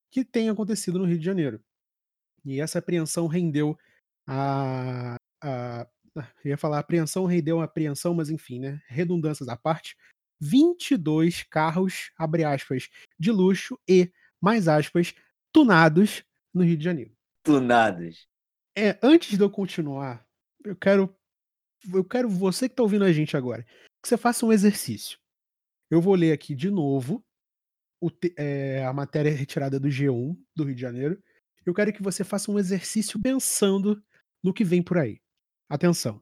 que 0.09 0.25
tem 0.25 0.49
acontecido 0.49 0.97
no 0.97 1.05
Rio 1.05 1.19
de 1.19 1.25
Janeiro. 1.25 1.63
E 2.45 2.59
essa 2.59 2.79
apreensão 2.79 3.27
rendeu 3.27 3.77
a. 4.27 5.15
a 5.43 5.87
eu 6.43 6.49
ia 6.49 6.57
falar 6.57 6.79
apreensão 6.79 7.25
rendeu 7.25 7.61
a 7.61 7.63
apreensão, 7.63 8.13
mas 8.13 8.29
enfim, 8.29 8.59
né? 8.59 8.81
Redundâncias 8.87 9.47
à 9.47 9.55
parte, 9.55 9.95
22 10.41 11.43
carros, 11.43 12.11
abre 12.17 12.43
aspas, 12.43 12.89
de 13.17 13.31
luxo 13.31 13.79
e, 13.87 14.11
mais 14.41 14.67
aspas, 14.67 15.13
tunados 15.53 16.23
no 16.53 16.63
Rio 16.63 16.75
de 16.75 16.83
Janeiro. 16.83 17.15
Tunados. 17.43 18.27
É, 18.77 18.99
antes 19.01 19.37
de 19.37 19.43
eu 19.43 19.49
continuar, 19.49 20.25
eu 20.65 20.75
quero 20.75 21.15
eu 21.93 22.03
quero 22.03 22.29
você 22.29 22.67
que 22.67 22.73
está 22.73 22.83
ouvindo 22.83 23.05
a 23.05 23.11
gente 23.11 23.35
agora, 23.35 23.63
que 23.63 24.07
você 24.07 24.17
faça 24.17 24.45
um 24.45 24.51
exercício. 24.51 25.17
Eu 25.89 26.01
vou 26.01 26.15
ler 26.15 26.31
aqui 26.31 26.53
de 26.53 26.69
novo 26.69 27.23
o, 27.99 28.09
é, 28.37 28.85
a 28.85 28.93
matéria 28.93 29.31
retirada 29.31 29.79
do 29.79 29.87
G1 29.87 30.37
do 30.55 30.63
Rio 30.63 30.75
de 30.75 30.81
Janeiro. 30.81 31.21
Eu 31.65 31.73
quero 31.73 31.93
que 31.93 32.01
você 32.01 32.23
faça 32.23 32.51
um 32.51 32.57
exercício 32.57 33.21
pensando 33.21 34.03
no 34.43 34.53
que 34.53 34.63
vem 34.63 34.81
por 34.81 34.97
aí. 34.97 35.21
Atenção. 35.69 36.21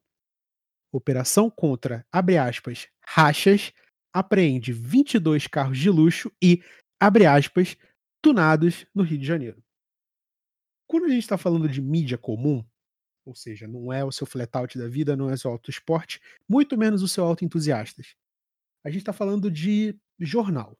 Operação 0.91 1.49
contra, 1.49 2.05
abre 2.11 2.37
aspas, 2.37 2.87
rachas 3.03 3.71
apreende 4.11 4.73
22 4.73 5.47
carros 5.47 5.77
de 5.77 5.89
luxo 5.89 6.31
e, 6.41 6.63
abre 6.99 7.25
aspas, 7.25 7.77
tunados 8.21 8.85
no 8.93 9.03
Rio 9.03 9.19
de 9.19 9.25
Janeiro. 9.25 9.63
Quando 10.87 11.05
a 11.05 11.09
gente 11.09 11.19
está 11.19 11.37
falando 11.37 11.69
de 11.69 11.81
mídia 11.81 12.17
comum, 12.17 12.65
ou 13.25 13.35
seja, 13.35 13.67
não 13.67 13.93
é 13.93 14.03
o 14.03 14.11
seu 14.11 14.25
flat 14.25 14.49
out 14.55 14.77
da 14.77 14.87
vida, 14.87 15.15
não 15.15 15.29
é 15.29 15.33
o 15.33 15.37
seu 15.37 15.51
auto 15.51 15.69
esporte, 15.69 16.19
muito 16.47 16.75
menos 16.77 17.03
o 17.03 17.07
seu 17.07 17.23
auto 17.23 17.45
entusiastas. 17.45 18.15
A 18.83 18.89
gente 18.89 19.01
está 19.01 19.13
falando 19.13 19.51
de 19.51 19.95
jornal. 20.19 20.77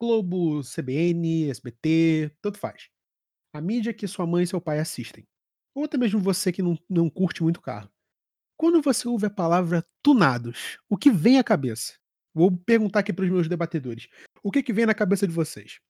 Globo, 0.00 0.60
CBN, 0.62 1.50
SBT, 1.50 2.30
tanto 2.40 2.58
faz. 2.58 2.88
A 3.52 3.60
mídia 3.60 3.94
que 3.94 4.06
sua 4.06 4.26
mãe 4.26 4.44
e 4.44 4.46
seu 4.46 4.60
pai 4.60 4.78
assistem. 4.78 5.26
Ou 5.74 5.84
até 5.84 5.96
mesmo 5.96 6.20
você 6.20 6.52
que 6.52 6.62
não, 6.62 6.78
não 6.88 7.08
curte 7.08 7.42
muito 7.42 7.60
carro. 7.60 7.90
Quando 8.56 8.82
você 8.82 9.06
ouve 9.06 9.26
a 9.26 9.30
palavra 9.30 9.86
tunados, 10.02 10.78
o 10.88 10.96
que 10.96 11.10
vem 11.10 11.38
à 11.38 11.44
cabeça? 11.44 11.94
Vou 12.34 12.50
perguntar 12.56 13.00
aqui 13.00 13.12
para 13.12 13.24
os 13.24 13.30
meus 13.30 13.48
debatedores. 13.48 14.08
O 14.42 14.50
que, 14.50 14.62
que 14.62 14.72
vem 14.72 14.86
na 14.86 14.94
cabeça 14.94 15.26
de 15.26 15.32
vocês? 15.32 15.80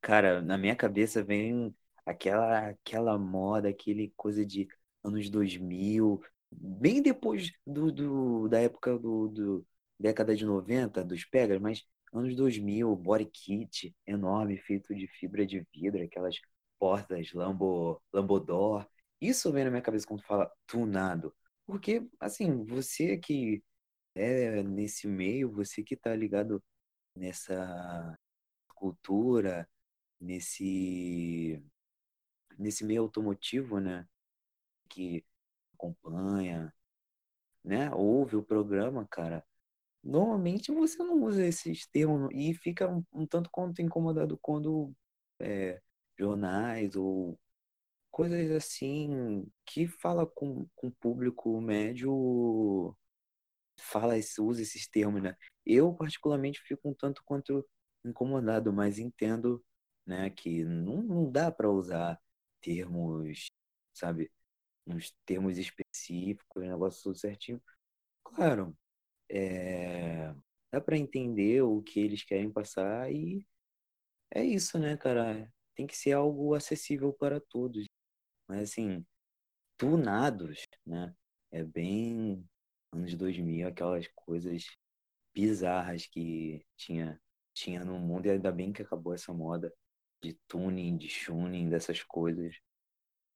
Cara, 0.00 0.40
na 0.40 0.56
minha 0.56 0.76
cabeça 0.76 1.22
vem 1.22 1.74
aquela, 2.04 2.68
aquela 2.68 3.18
moda, 3.18 3.68
aquele 3.68 4.12
coisa 4.16 4.46
de 4.46 4.68
anos 5.02 5.28
2000, 5.28 6.22
bem 6.50 7.02
depois 7.02 7.52
do, 7.66 7.90
do 7.90 8.48
da 8.48 8.60
época 8.60 8.98
do, 8.98 9.28
do 9.28 9.66
década 9.98 10.36
de 10.36 10.44
90, 10.44 11.04
dos 11.04 11.24
Pegas, 11.24 11.60
mas 11.60 11.84
anos 12.18 12.36
2000, 12.36 12.94
body 12.96 13.26
kit 13.26 13.94
enorme, 14.06 14.56
feito 14.58 14.94
de 14.94 15.06
fibra 15.08 15.46
de 15.46 15.66
vidro, 15.74 16.02
aquelas 16.02 16.36
portas 16.78 17.32
Lambo, 17.32 18.02
Lambodor. 18.12 18.86
Isso 19.20 19.52
vem 19.52 19.64
na 19.64 19.70
minha 19.70 19.82
cabeça 19.82 20.06
quando 20.06 20.22
fala 20.24 20.50
tunado. 20.66 21.34
Porque, 21.66 22.06
assim, 22.20 22.64
você 22.64 23.16
que 23.18 23.62
é 24.14 24.62
nesse 24.62 25.06
meio, 25.08 25.52
você 25.52 25.82
que 25.82 25.96
tá 25.96 26.14
ligado 26.14 26.62
nessa 27.16 28.18
cultura, 28.74 29.68
nesse 30.20 31.62
nesse 32.58 32.84
meio 32.84 33.02
automotivo, 33.02 33.80
né, 33.80 34.06
que 34.88 35.24
acompanha, 35.74 36.72
né, 37.64 37.90
ouve 37.94 38.36
o 38.36 38.42
programa, 38.42 39.06
cara, 39.10 39.44
normalmente 40.06 40.72
você 40.72 40.98
não 40.98 41.22
usa 41.24 41.44
esses 41.44 41.86
termos 41.88 42.28
e 42.32 42.54
fica 42.54 42.88
um, 42.88 43.04
um 43.12 43.26
tanto 43.26 43.50
quanto 43.50 43.82
incomodado 43.82 44.38
quando 44.38 44.92
é, 45.40 45.80
jornais 46.18 46.96
ou 46.96 47.38
coisas 48.10 48.50
assim 48.52 49.46
que 49.66 49.86
fala 49.88 50.26
com, 50.26 50.66
com 50.74 50.88
o 50.88 50.92
público 50.92 51.60
médio 51.60 52.96
fala 53.78 54.14
usa 54.40 54.62
esses 54.62 54.88
termos, 54.88 55.22
né? 55.22 55.36
Eu 55.64 55.92
particularmente 55.94 56.60
fico 56.62 56.88
um 56.88 56.94
tanto 56.94 57.22
quanto 57.24 57.66
incomodado, 58.04 58.72
mas 58.72 58.98
entendo, 58.98 59.64
né, 60.06 60.30
que 60.30 60.64
não, 60.64 61.02
não 61.02 61.30
dá 61.30 61.50
para 61.50 61.70
usar 61.70 62.18
termos, 62.60 63.50
sabe, 63.92 64.30
uns 64.86 65.12
termos 65.26 65.58
específicos, 65.58 66.62
negócio 66.62 67.02
tudo 67.02 67.18
certinho. 67.18 67.62
Claro, 68.24 68.76
é, 69.30 70.34
dá 70.72 70.80
para 70.80 70.96
entender 70.98 71.62
o 71.62 71.82
que 71.82 72.00
eles 72.00 72.24
querem 72.24 72.50
passar 72.50 73.12
e 73.12 73.46
é 74.32 74.44
isso, 74.44 74.78
né, 74.78 74.96
cara? 74.96 75.52
Tem 75.74 75.86
que 75.86 75.96
ser 75.96 76.12
algo 76.12 76.54
acessível 76.54 77.12
para 77.12 77.40
todos. 77.40 77.86
Mas 78.48 78.70
assim, 78.70 79.04
tunados, 79.78 80.64
né? 80.86 81.14
É 81.52 81.64
bem 81.64 82.44
anos 82.92 83.14
2000, 83.14 83.68
aquelas 83.68 84.08
coisas 84.14 84.66
bizarras 85.34 86.06
que 86.06 86.64
tinha 86.76 87.20
tinha 87.54 87.82
no 87.84 87.98
mundo 87.98 88.26
e 88.26 88.30
ainda 88.30 88.52
bem 88.52 88.70
que 88.70 88.82
acabou 88.82 89.14
essa 89.14 89.32
moda 89.32 89.72
de 90.22 90.34
tuning, 90.46 90.96
de 90.98 91.08
tuning, 91.24 91.70
dessas 91.70 92.02
coisas. 92.02 92.54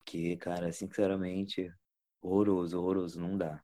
Que, 0.05 0.37
cara, 0.37 0.71
sinceramente, 0.71 1.73
horroroso, 2.21 2.79
horroroso, 2.79 3.19
não 3.19 3.35
dá. 3.35 3.63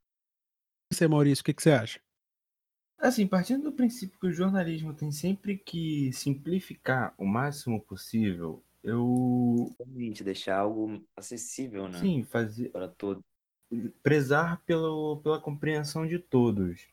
Você, 0.91 1.07
Maurício, 1.07 1.41
o 1.41 1.45
que, 1.45 1.53
que 1.53 1.61
você 1.61 1.71
acha? 1.71 1.99
Assim, 2.99 3.27
partindo 3.27 3.63
do 3.63 3.71
princípio 3.71 4.19
que 4.19 4.27
o 4.27 4.33
jornalismo 4.33 4.93
tem 4.93 5.11
sempre 5.11 5.57
que 5.57 6.11
simplificar 6.11 7.13
o 7.17 7.25
máximo 7.25 7.79
possível, 7.79 8.63
eu. 8.83 9.75
Realmente, 9.77 10.23
deixar 10.23 10.59
algo 10.59 11.03
acessível, 11.15 11.87
né? 11.87 11.99
Sim, 11.99 12.23
fazer. 12.23 12.69
Para 12.69 12.87
todos. 12.87 13.23
Prezar 14.01 14.61
pelo, 14.65 15.17
pela 15.21 15.41
compreensão 15.41 16.07
de 16.07 16.17
todos. 16.17 16.87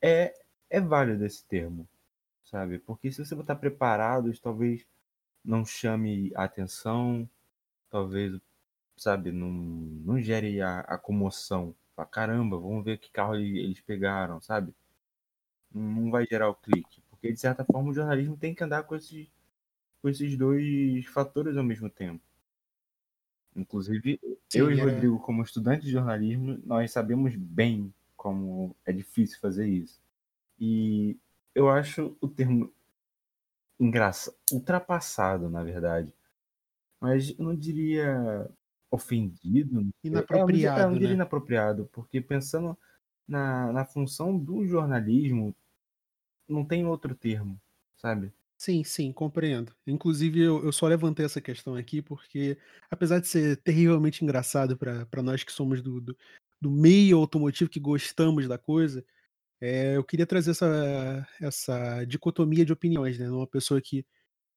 É, 0.00 0.32
é 0.70 0.80
válido 0.80 1.24
esse 1.24 1.44
termo, 1.44 1.88
sabe? 2.44 2.78
Porque 2.78 3.10
se 3.10 3.24
você 3.24 3.34
botar 3.34 3.56
preparados, 3.56 4.38
talvez 4.38 4.86
não 5.44 5.64
chame 5.64 6.32
a 6.36 6.44
atenção, 6.44 7.28
talvez, 7.90 8.38
sabe, 8.96 9.32
não, 9.32 9.50
não 9.50 10.20
gere 10.20 10.60
a, 10.60 10.80
a 10.80 10.96
comoção. 10.96 11.74
Fala, 11.98 12.08
caramba, 12.08 12.56
vamos 12.56 12.84
ver 12.84 12.96
que 12.98 13.10
carro 13.10 13.34
eles 13.34 13.80
pegaram, 13.80 14.40
sabe? 14.40 14.72
Não 15.74 16.12
vai 16.12 16.24
gerar 16.24 16.48
o 16.48 16.54
clique. 16.54 17.02
Porque, 17.10 17.32
de 17.32 17.40
certa 17.40 17.64
forma, 17.64 17.90
o 17.90 17.92
jornalismo 17.92 18.36
tem 18.36 18.54
que 18.54 18.62
andar 18.62 18.84
com 18.84 18.94
esses, 18.94 19.28
com 20.00 20.08
esses 20.08 20.36
dois 20.38 21.04
fatores 21.06 21.56
ao 21.56 21.64
mesmo 21.64 21.90
tempo. 21.90 22.22
Inclusive, 23.56 24.20
Sim, 24.48 24.58
eu 24.60 24.70
e 24.70 24.80
era... 24.80 24.92
Rodrigo, 24.92 25.18
como 25.18 25.42
estudantes 25.42 25.86
de 25.86 25.90
jornalismo, 25.90 26.60
nós 26.64 26.92
sabemos 26.92 27.34
bem 27.34 27.92
como 28.16 28.76
é 28.86 28.92
difícil 28.92 29.40
fazer 29.40 29.66
isso. 29.66 30.00
E 30.56 31.16
eu 31.52 31.68
acho 31.68 32.16
o 32.20 32.28
termo 32.28 32.72
engraçado, 33.80 34.36
ultrapassado, 34.52 35.50
na 35.50 35.64
verdade. 35.64 36.14
Mas 37.00 37.30
eu 37.36 37.44
não 37.44 37.56
diria 37.56 38.48
ofendido. 38.90 39.88
Inapropriado. 40.02 40.80
É, 40.80 40.84
eu 40.84 40.86
não 40.86 40.94
diria 40.94 41.08
né? 41.08 41.14
inapropriado, 41.14 41.88
porque 41.92 42.20
pensando 42.20 42.76
na, 43.26 43.72
na 43.72 43.84
função 43.84 44.36
do 44.38 44.66
jornalismo, 44.66 45.54
não 46.48 46.64
tem 46.64 46.86
outro 46.86 47.14
termo, 47.14 47.60
sabe? 47.96 48.32
Sim, 48.56 48.82
sim, 48.82 49.12
compreendo. 49.12 49.72
Inclusive, 49.86 50.40
eu, 50.40 50.64
eu 50.64 50.72
só 50.72 50.88
levantei 50.88 51.24
essa 51.24 51.40
questão 51.40 51.76
aqui 51.76 52.02
porque, 52.02 52.58
apesar 52.90 53.20
de 53.20 53.28
ser 53.28 53.56
terrivelmente 53.58 54.24
engraçado 54.24 54.76
para 54.76 55.22
nós 55.22 55.44
que 55.44 55.52
somos 55.52 55.80
do, 55.80 56.00
do, 56.00 56.16
do, 56.60 56.70
meio 56.70 57.18
automotivo, 57.18 57.70
que 57.70 57.78
gostamos 57.78 58.48
da 58.48 58.58
coisa, 58.58 59.04
é, 59.60 59.96
eu 59.96 60.02
queria 60.02 60.26
trazer 60.26 60.52
essa, 60.52 61.28
essa 61.40 62.04
dicotomia 62.04 62.64
de 62.64 62.72
opiniões, 62.72 63.16
né? 63.18 63.30
Uma 63.30 63.46
pessoa 63.46 63.80
que 63.80 64.04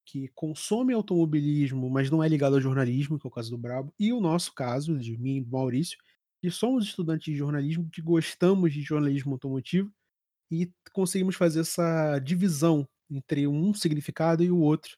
que 0.06 0.28
consome 0.30 0.94
automobilismo, 0.94 1.90
mas 1.90 2.10
não 2.10 2.24
é 2.24 2.28
ligado 2.28 2.56
ao 2.56 2.62
jornalismo, 2.62 3.20
que 3.20 3.28
é 3.28 3.30
o 3.30 3.32
caso 3.32 3.52
do 3.52 3.58
Brabo, 3.58 3.94
e 4.00 4.12
o 4.14 4.20
nosso 4.20 4.54
caso, 4.54 4.98
de 4.98 5.18
mim 5.18 5.38
e 5.38 5.42
do 5.42 5.52
Maurício, 5.52 5.98
que 6.42 6.50
somos 6.50 6.86
estudantes 6.86 7.26
de 7.32 7.36
jornalismo, 7.38 7.90
que 7.92 8.02
gostamos 8.02 8.74
de 8.74 8.82
jornalismo 8.82 9.34
automotivo 9.34 9.92
e 10.52 10.72
conseguimos 10.94 11.36
fazer 11.36 11.62
essa 11.62 12.20
divisão 12.20 12.88
entre 13.10 13.48
um 13.48 13.74
significado 13.74 14.44
e 14.44 14.52
o 14.52 14.60
outro. 14.60 14.98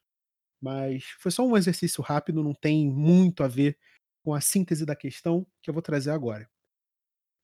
Mas 0.61 1.05
foi 1.19 1.31
só 1.31 1.45
um 1.45 1.57
exercício 1.57 2.03
rápido, 2.03 2.43
não 2.43 2.53
tem 2.53 2.89
muito 2.89 3.43
a 3.43 3.47
ver 3.47 3.77
com 4.23 4.33
a 4.33 4.41
síntese 4.41 4.85
da 4.85 4.95
questão 4.95 5.45
que 5.61 5.69
eu 5.69 5.73
vou 5.73 5.83
trazer 5.83 6.11
agora. 6.11 6.49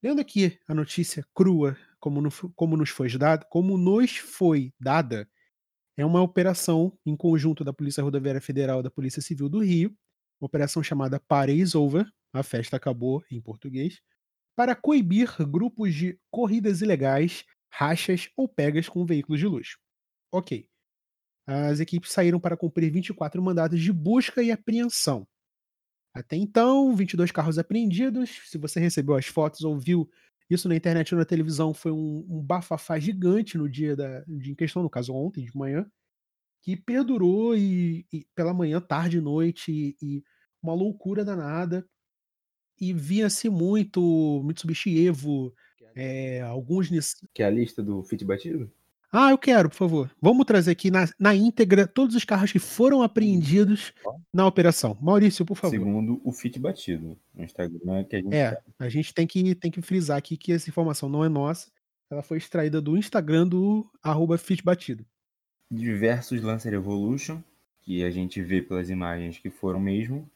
Lendo 0.01 0.21
aqui 0.21 0.57
a 0.67 0.73
notícia 0.73 1.25
crua, 1.33 1.77
como, 1.99 2.21
no, 2.21 2.29
como 2.55 2.77
nos 2.77 2.89
foi 2.89 3.09
dada, 3.17 3.45
como 3.49 3.77
nos 3.77 4.17
foi 4.17 4.73
dada, 4.79 5.29
é 5.99 6.05
uma 6.05 6.21
operação 6.21 6.97
em 7.05 7.13
conjunto 7.13 7.61
da 7.61 7.73
Polícia 7.73 8.01
Rodoviária 8.01 8.39
Federal 8.39 8.79
e 8.79 8.83
da 8.83 8.89
Polícia 8.89 9.21
Civil 9.21 9.49
do 9.49 9.59
Rio, 9.59 9.93
uma 10.39 10.45
operação 10.45 10.81
chamada 10.81 11.19
Parade 11.19 11.75
Over, 11.75 12.09
a 12.31 12.41
festa 12.41 12.77
acabou 12.77 13.21
em 13.29 13.41
português, 13.41 13.99
para 14.55 14.73
coibir 14.73 15.35
grupos 15.45 15.93
de 15.93 16.17
corridas 16.31 16.81
ilegais, 16.81 17.43
rachas 17.69 18.29
ou 18.37 18.47
pegas 18.47 18.87
com 18.87 19.05
veículos 19.05 19.41
de 19.41 19.47
luxo. 19.47 19.77
Ok. 20.31 20.65
As 21.45 21.81
equipes 21.81 22.13
saíram 22.13 22.39
para 22.39 22.55
cumprir 22.55 22.89
24 22.93 23.41
mandados 23.41 23.81
de 23.81 23.91
busca 23.91 24.41
e 24.41 24.53
apreensão. 24.53 25.27
Até 26.13 26.37
então, 26.37 26.95
22 26.95 27.29
carros 27.29 27.59
apreendidos. 27.59 28.29
Se 28.45 28.57
você 28.57 28.79
recebeu 28.79 29.15
as 29.15 29.25
fotos 29.25 29.65
ou 29.65 29.77
viu 29.77 30.09
isso 30.49 30.67
na 30.67 30.75
internet 30.75 31.13
ou 31.13 31.19
na 31.19 31.25
televisão 31.25 31.73
foi 31.73 31.91
um, 31.91 32.25
um 32.29 32.41
bafafá 32.41 32.99
gigante 32.99 33.57
no 33.57 33.69
dia 33.69 33.95
da, 33.95 34.21
de, 34.21 34.51
em 34.51 34.55
questão, 34.55 34.81
no 34.81 34.89
caso 34.89 35.13
ontem, 35.13 35.45
de 35.45 35.55
manhã, 35.55 35.85
que 36.61 36.75
perdurou 36.75 37.55
e, 37.55 38.05
e 38.11 38.25
pela 38.35 38.53
manhã, 38.53 38.81
tarde, 38.81 39.21
noite, 39.21 39.71
e, 39.71 39.97
e 40.01 40.23
uma 40.61 40.73
loucura 40.73 41.23
danada. 41.23 41.87
E 42.79 42.93
via-se 42.93 43.49
muito 43.49 44.41
Mitsubishi 44.43 45.05
Evo, 45.05 45.53
é, 45.95 46.41
alguns. 46.41 46.89
Que 47.33 47.43
é 47.43 47.45
a 47.45 47.49
lista 47.49 47.83
do 47.83 48.03
Fit 48.03 48.23
Batido? 48.23 48.71
Ah, 49.11 49.31
eu 49.31 49.37
quero, 49.37 49.69
por 49.69 49.75
favor. 49.75 50.11
Vamos 50.21 50.45
trazer 50.45 50.71
aqui 50.71 50.91
na, 50.91 51.07
na 51.17 51.33
íntegra 51.33 51.87
todos 51.87 52.15
os 52.15 52.23
carros 52.23 52.51
que 52.51 52.59
foram 52.59 53.01
apreendidos 53.01 53.91
na 54.31 54.45
operação. 54.45 54.95
Maurício, 55.01 55.43
por 55.43 55.55
favor. 55.55 55.75
Segundo 55.75 56.21
o 56.23 56.31
Fit 56.31 56.59
Batido, 56.59 57.17
no 57.33 57.43
Instagram 57.43 58.03
que 58.03 58.15
a 58.15 58.21
gente. 58.21 58.35
É, 58.35 58.61
a 58.77 58.87
gente 58.87 59.13
tem 59.13 59.25
que, 59.25 59.55
tem 59.55 59.71
que 59.71 59.81
frisar 59.81 60.17
aqui 60.17 60.37
que 60.37 60.53
essa 60.53 60.69
informação 60.69 61.09
não 61.09 61.25
é 61.25 61.29
nossa. 61.29 61.71
Ela 62.11 62.21
foi 62.21 62.37
extraída 62.37 62.79
do 62.79 62.95
Instagram 62.95 63.47
do 63.47 63.89
arroba 64.01 64.37
Fit 64.37 64.63
Batido. 64.63 65.03
Diversos 65.71 66.41
Lancer 66.43 66.73
Evolution, 66.73 67.41
que 67.81 68.03
a 68.03 68.11
gente 68.11 68.41
vê 68.41 68.61
pelas 68.61 68.91
imagens 68.91 69.39
que 69.39 69.49
foram 69.49 69.79
mesmo. 69.79 70.29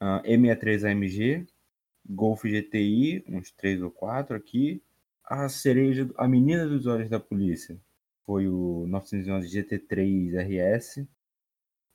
Uh, 0.00 0.22
M63 0.26 0.90
AMG, 0.90 1.46
Golf 2.08 2.42
GTI, 2.42 3.24
uns 3.28 3.50
3 3.52 3.82
ou 3.82 3.90
4 3.90 4.34
aqui, 4.34 4.82
a 5.24 5.48
cereja, 5.48 6.08
a 6.16 6.28
menina 6.28 6.66
dos 6.66 6.86
olhos 6.86 7.08
da 7.08 7.20
polícia 7.20 7.78
foi 8.24 8.48
o 8.48 8.86
911 8.88 9.48
GT3 9.48 10.34
RS 10.36 11.06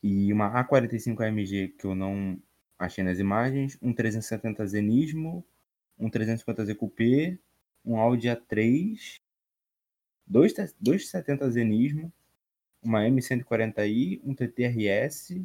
e 0.03 0.31
uma 0.31 0.63
A45 0.63 1.21
AMG 1.21 1.69
que 1.77 1.85
eu 1.85 1.95
não 1.95 2.41
achei 2.77 3.03
nas 3.03 3.19
imagens, 3.19 3.77
um 3.81 3.93
370 3.93 4.65
Zenismo, 4.67 5.45
um 5.97 6.09
350Z 6.09 6.75
Coupé, 6.75 7.37
um 7.83 7.97
Audi 7.97 8.27
A3, 8.27 9.19
dois, 10.25 10.53
dois 10.79 11.09
70 11.09 11.49
Zenismo, 11.49 12.13
uma 12.83 13.01
M140i, 13.01 14.21
um 14.23 14.35
TTRS, 14.35 15.43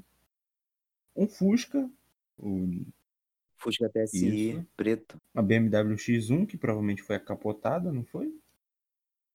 um 1.16 1.26
Fusca, 1.26 1.90
o 2.38 2.84
Fusca 3.62 3.88
TSI 3.88 4.50
Isso. 4.50 4.66
preto. 4.76 5.16
uma 5.34 5.42
BMW 5.42 5.94
X1, 5.96 6.46
que 6.46 6.56
provavelmente 6.56 7.02
foi 7.02 7.18
capotada, 7.20 7.92
não 7.92 8.04
foi? 8.04 8.34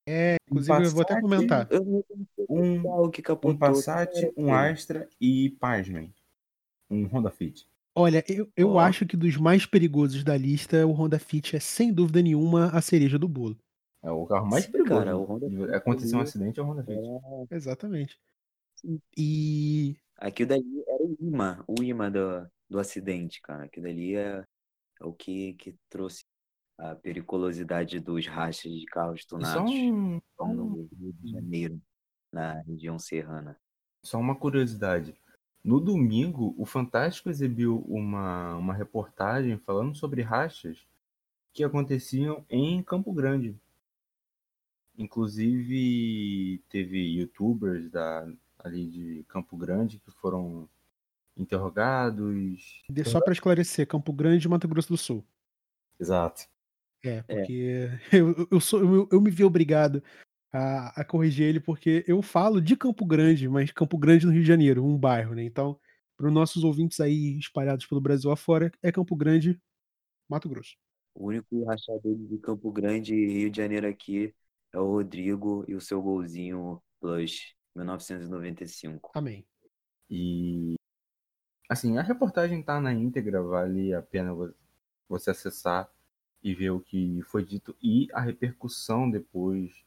É, 0.08 0.36
inclusive 0.50 0.84
eu 0.86 0.92
vou 0.92 1.02
até 1.02 1.16
Passat, 1.16 1.22
comentar. 1.22 1.70
Um- 2.50 2.82
qual 2.82 3.10
que 3.10 3.22
capotou. 3.22 3.52
Um 3.52 3.58
Passat, 3.58 4.32
um 4.38 4.54
Astra 4.54 5.10
e, 5.20 5.50
pasmem, 5.60 6.14
um 6.90 7.06
Honda 7.08 7.30
Fit. 7.30 7.68
Olha, 7.96 8.24
eu, 8.28 8.48
eu 8.56 8.74
Ó. 8.74 8.80
acho 8.80 9.06
que 9.06 9.18
dos 9.18 9.36
mais 9.38 9.66
perigosos 9.66 10.24
da 10.24 10.38
lista, 10.38 10.86
o 10.86 10.92
Honda 10.92 11.18
Fit 11.20 11.56
é 11.56 11.60
sem 11.60 11.92
dúvida 11.92 12.22
nenhuma 12.22 12.68
a 12.68 12.82
cereja 12.82 13.18
do 13.18 13.28
bolo. 13.28 13.58
É 14.04 14.12
o 14.12 14.26
carro 14.26 14.46
mais 14.48 14.66
Sim, 14.66 14.72
perigoso. 14.72 15.00
cara, 15.00 15.18
o 15.18 15.24
Honda 15.24 15.76
Aconteceu 15.76 16.18
um 16.18 16.22
ali 16.22 16.30
acidente, 16.30 16.60
é 16.60 16.64
o 16.64 16.66
Honda 16.68 16.84
Fit. 16.84 17.00
É, 17.52 17.56
Exatamente. 17.56 18.20
E 19.18 19.98
Aquilo 20.18 20.50
dali 20.50 20.84
era 20.88 21.04
o 21.04 21.18
imã, 21.20 21.64
o 21.68 21.84
imã 21.84 22.12
do, 22.12 22.48
do 22.70 22.80
acidente, 22.80 23.42
cara. 23.42 23.66
Aquilo 23.66 23.86
dali 23.88 24.16
é, 24.16 24.46
é 25.02 25.06
o 25.06 25.14
que, 25.14 25.54
que 25.54 25.76
trouxe 25.90 26.24
a 26.78 26.96
periculosidade 26.96 28.00
dos 28.00 28.28
rachas 28.28 28.72
de 28.72 28.86
carros 28.86 29.22
só, 29.24 29.28
tunados 29.38 29.72
um- 29.72 30.22
só 30.36 30.44
um- 30.46 30.54
no 30.54 30.90
Rio 31.00 31.14
de 31.14 31.32
Janeiro, 31.32 31.82
na 32.32 32.62
região 32.62 33.00
serrana. 33.00 33.58
só 34.04 34.20
uma 34.20 34.36
curiosidade. 34.36 35.16
No 35.64 35.80
domingo, 35.82 36.54
o 36.58 36.66
Fantástico 36.66 37.30
exibiu 37.30 37.84
uma, 37.88 38.56
uma 38.56 38.74
reportagem 38.74 39.58
falando 39.58 39.96
sobre 39.96 40.22
rachas 40.22 40.86
que 41.52 41.64
aconteciam 41.64 42.46
em 42.50 42.82
Campo 42.84 43.12
Grande. 43.12 43.60
Inclusive, 44.98 46.64
teve 46.70 46.98
youtubers 47.20 47.90
da, 47.90 48.28
ali 48.60 48.88
de 48.88 49.24
Campo 49.28 49.56
Grande 49.58 50.00
que 50.00 50.12
foram 50.12 50.68
interrogados. 51.38 52.84
de- 52.90 53.04
só 53.06 53.20
para 53.22 53.34
esclarecer, 53.34 53.88
Campo 53.88 54.12
Grande 54.14 54.46
e 54.48 54.50
Mato 54.50 54.68
Grosso 54.68 54.90
do 54.90 54.98
Sul. 54.98 55.26
Exato. 56.00 56.44
É, 57.04 57.22
porque 57.24 57.90
eu, 58.12 58.30
eu- 58.38 58.48
eu 58.52 58.60
sou, 58.60 58.82
eu, 58.82 59.10
eu 59.12 59.22
me 59.22 59.30
vi 59.32 59.44
obrigado 59.44 60.04
a, 60.52 61.02
a 61.02 61.06
corrigir 61.06 61.46
ele, 61.48 61.60
porque 61.60 62.04
eu 62.08 62.22
falo 62.22 62.62
de 62.62 62.76
Campo 62.76 63.06
Grande, 63.06 63.48
mas 63.48 63.72
Campo 63.72 63.98
Grande 63.98 64.26
no 64.26 64.32
Rio 64.32 64.42
de 64.42 64.48
Janeiro, 64.48 64.84
um 64.84 64.98
bairro, 64.98 65.36
né? 65.36 65.44
Então, 65.44 65.80
para 66.18 66.28
os 66.28 66.34
nossos 66.34 66.64
ouvintes 66.64 67.00
aí 67.00 67.38
espalhados 67.38 67.86
pelo 67.86 68.02
Brasil 68.02 68.32
afora, 68.32 68.72
é 68.82 68.92
Campo 68.92 69.16
Grande, 69.16 69.60
Mato 70.30 70.50
Grosso. 70.50 70.76
O 71.14 71.28
único 71.28 71.64
rachador 71.66 72.16
de 72.16 72.38
Campo 72.40 72.72
Grande 72.72 73.14
e 73.14 73.28
Rio 73.28 73.50
de 73.52 73.58
Janeiro 73.58 73.88
aqui 73.88 74.34
é 74.74 74.80
o 74.80 74.86
Rodrigo 74.86 75.64
e 75.68 75.76
o 75.76 75.82
seu 75.82 76.02
golzinho 76.02 76.82
Plus 77.00 77.54
1995. 77.76 79.12
Amém. 79.16 79.46
E 80.10 80.76
assim, 81.70 81.98
a 81.98 82.02
reportagem 82.02 82.62
tá 82.64 82.80
na 82.82 82.94
íntegra, 82.94 83.42
vale 83.42 83.94
a 83.94 84.02
pena 84.02 84.34
vo- 84.34 84.54
você 85.10 85.32
acessar 85.32 85.90
e 86.44 86.54
ver 86.56 86.72
o 86.72 86.80
que 86.82 87.22
foi 87.24 87.44
dito 87.46 87.76
e 87.82 88.08
a 88.14 88.22
repercussão 88.22 89.10
depois 89.10 89.84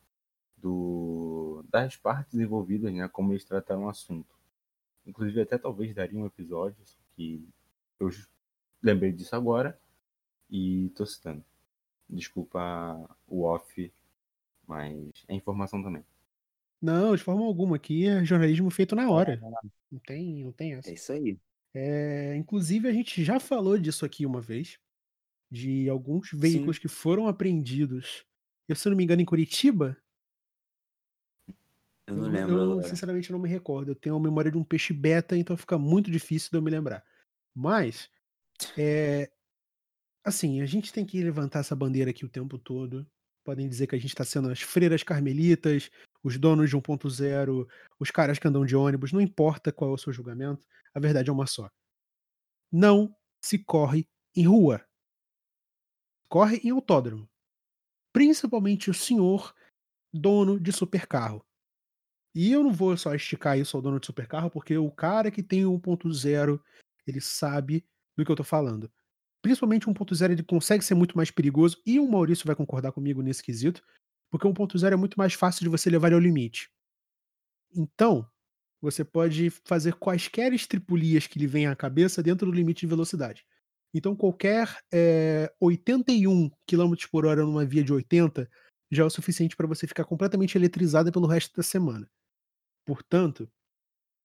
do 0.56 1.64
das 1.70 1.96
partes 1.96 2.38
envolvidas, 2.40 2.92
né, 2.94 3.08
como 3.08 3.32
eles 3.32 3.44
trataram 3.44 3.84
o 3.86 3.88
assunto. 3.90 4.34
Inclusive 5.06 5.42
até 5.42 5.58
talvez 5.58 5.94
daria 5.94 6.18
um 6.18 6.26
episódio, 6.26 6.78
só 6.86 6.98
que 7.16 7.48
eu 8.00 8.10
lembrei 8.82 9.12
disso 9.12 9.36
agora 9.36 9.78
e 10.50 10.90
tô 10.96 11.06
citando. 11.06 11.44
Desculpa 12.08 12.60
o 13.28 13.44
off, 13.44 13.92
mas 14.66 15.24
é 15.28 15.34
informação 15.34 15.82
também. 15.82 16.04
Não, 16.80 17.14
de 17.14 17.22
forma 17.22 17.44
alguma, 17.44 17.76
aqui 17.76 18.06
é 18.06 18.24
jornalismo 18.24 18.70
feito 18.70 18.94
na 18.96 19.10
hora. 19.10 19.42
Não 19.90 19.98
tem, 20.00 20.44
não 20.44 20.52
tem 20.52 20.74
essa. 20.74 20.90
É 20.90 20.94
isso 20.94 21.12
aí. 21.12 21.38
É, 21.74 22.34
inclusive, 22.36 22.88
a 22.88 22.92
gente 22.92 23.22
já 23.24 23.38
falou 23.38 23.78
disso 23.78 24.04
aqui 24.04 24.26
uma 24.26 24.40
vez, 24.40 24.78
de 25.50 25.88
alguns 25.88 26.30
veículos 26.32 26.78
que 26.78 26.88
foram 26.88 27.26
apreendidos. 27.26 28.24
Eu, 28.68 28.76
se 28.76 28.88
não 28.88 28.96
me 28.96 29.04
engano, 29.04 29.22
em 29.22 29.26
Curitiba. 29.26 29.96
Eu 32.06 32.16
não 32.16 32.28
lembro 32.28 32.54
eu, 32.54 32.82
sinceramente, 32.82 33.30
não 33.30 33.38
me 33.38 33.48
recordo. 33.48 33.90
Eu 33.90 33.94
tenho 33.94 34.16
a 34.16 34.20
memória 34.20 34.50
de 34.50 34.58
um 34.58 34.64
peixe 34.64 34.92
beta, 34.92 35.36
então 35.36 35.56
fica 35.56 35.78
muito 35.78 36.10
difícil 36.10 36.50
de 36.50 36.56
eu 36.56 36.62
me 36.62 36.70
lembrar. 36.70 37.04
Mas, 37.54 38.10
é, 38.76 39.30
assim, 40.24 40.60
a 40.60 40.66
gente 40.66 40.92
tem 40.92 41.04
que 41.04 41.22
levantar 41.22 41.60
essa 41.60 41.76
bandeira 41.76 42.10
aqui 42.10 42.24
o 42.24 42.28
tempo 42.28 42.58
todo. 42.58 43.06
Podem 43.44 43.68
dizer 43.68 43.86
que 43.86 43.94
a 43.94 43.98
gente 43.98 44.10
está 44.10 44.24
sendo 44.24 44.50
as 44.50 44.60
freiras 44.60 45.02
carmelitas, 45.02 45.90
os 46.22 46.38
donos 46.38 46.70
de 46.70 46.76
1.0, 46.76 47.66
os 47.98 48.10
caras 48.10 48.38
que 48.38 48.46
andam 48.46 48.64
de 48.64 48.76
ônibus, 48.76 49.12
não 49.12 49.20
importa 49.20 49.72
qual 49.72 49.90
é 49.90 49.94
o 49.94 49.98
seu 49.98 50.12
julgamento, 50.12 50.66
a 50.94 51.00
verdade 51.00 51.30
é 51.30 51.32
uma 51.32 51.46
só. 51.46 51.70
Não 52.70 53.14
se 53.42 53.58
corre 53.58 54.08
em 54.34 54.46
rua. 54.46 54.84
Corre 56.28 56.60
em 56.62 56.70
autódromo. 56.70 57.28
Principalmente 58.12 58.90
o 58.90 58.94
senhor 58.94 59.54
dono 60.12 60.58
de 60.58 60.72
supercarro. 60.72 61.44
E 62.34 62.52
eu 62.52 62.62
não 62.62 62.72
vou 62.72 62.96
só 62.96 63.14
esticar 63.14 63.58
isso 63.58 63.76
ao 63.76 63.82
dono 63.82 63.98
de 63.98 64.06
supercarro, 64.06 64.50
porque 64.50 64.76
o 64.76 64.90
cara 64.90 65.30
que 65.30 65.42
tem 65.42 65.64
o 65.64 65.78
1.0, 65.80 66.60
ele 67.06 67.20
sabe 67.20 67.84
do 68.16 68.24
que 68.24 68.30
eu 68.30 68.36
tô 68.36 68.44
falando. 68.44 68.90
Principalmente 69.42 69.88
o 69.88 69.94
1.0 69.94 70.30
ele 70.30 70.42
consegue 70.42 70.84
ser 70.84 70.94
muito 70.94 71.16
mais 71.16 71.30
perigoso, 71.30 71.80
e 71.84 71.98
o 71.98 72.08
Maurício 72.08 72.46
vai 72.46 72.54
concordar 72.54 72.92
comigo 72.92 73.22
nesse 73.22 73.42
quesito, 73.42 73.82
porque 74.30 74.46
o 74.46 74.52
1.0 74.54 74.92
é 74.92 74.96
muito 74.96 75.18
mais 75.18 75.34
fácil 75.34 75.62
de 75.62 75.68
você 75.68 75.90
levar 75.90 76.12
ao 76.12 76.20
limite. 76.20 76.70
Então, 77.74 78.26
você 78.80 79.04
pode 79.04 79.50
fazer 79.50 79.94
quaisquer 79.94 80.52
estripulias 80.52 81.26
que 81.26 81.38
lhe 81.38 81.46
venham 81.46 81.72
à 81.72 81.76
cabeça 81.76 82.22
dentro 82.22 82.46
do 82.46 82.52
limite 82.52 82.80
de 82.80 82.86
velocidade. 82.86 83.44
Então, 83.92 84.14
qualquer 84.14 84.78
é, 84.92 85.52
81 85.60 86.48
km 86.66 86.94
por 87.10 87.26
hora 87.26 87.42
numa 87.42 87.64
via 87.64 87.82
de 87.82 87.92
80 87.92 88.48
já 88.90 89.02
é 89.02 89.06
o 89.06 89.10
suficiente 89.10 89.56
para 89.56 89.66
você 89.66 89.86
ficar 89.86 90.04
completamente 90.04 90.56
eletrizada 90.56 91.12
pelo 91.12 91.26
resto 91.26 91.54
da 91.56 91.62
semana. 91.62 92.08
Portanto, 92.86 93.50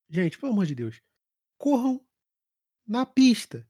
gente, 0.08 0.38
pelo 0.38 0.52
amor 0.52 0.66
de 0.66 0.74
Deus, 0.74 1.00
corram 1.58 2.04
na 2.86 3.04
pista. 3.04 3.68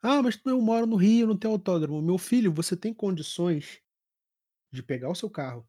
Ah, 0.00 0.22
mas 0.22 0.40
eu 0.44 0.60
moro 0.60 0.86
no 0.86 0.96
Rio, 0.96 1.28
não 1.28 1.36
tem 1.36 1.50
autódromo. 1.50 2.02
Meu 2.02 2.18
filho, 2.18 2.52
você 2.52 2.76
tem 2.76 2.92
condições 2.92 3.80
de 4.72 4.82
pegar 4.82 5.10
o 5.10 5.14
seu 5.14 5.30
carro. 5.30 5.68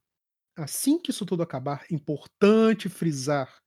Assim 0.56 1.00
que 1.00 1.12
isso 1.12 1.26
tudo 1.26 1.42
acabar, 1.42 1.86
importante 1.90 2.88
frisar, 2.88 3.62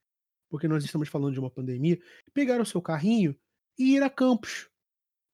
porque 0.48 0.68
nós 0.68 0.84
estamos 0.84 1.08
falando 1.08 1.32
de 1.32 1.40
uma 1.40 1.50
pandemia, 1.50 2.00
pegar 2.32 2.60
o 2.60 2.66
seu 2.66 2.80
carrinho 2.80 3.36
e 3.78 3.96
ir 3.96 4.02
a 4.02 4.10
Campos, 4.10 4.68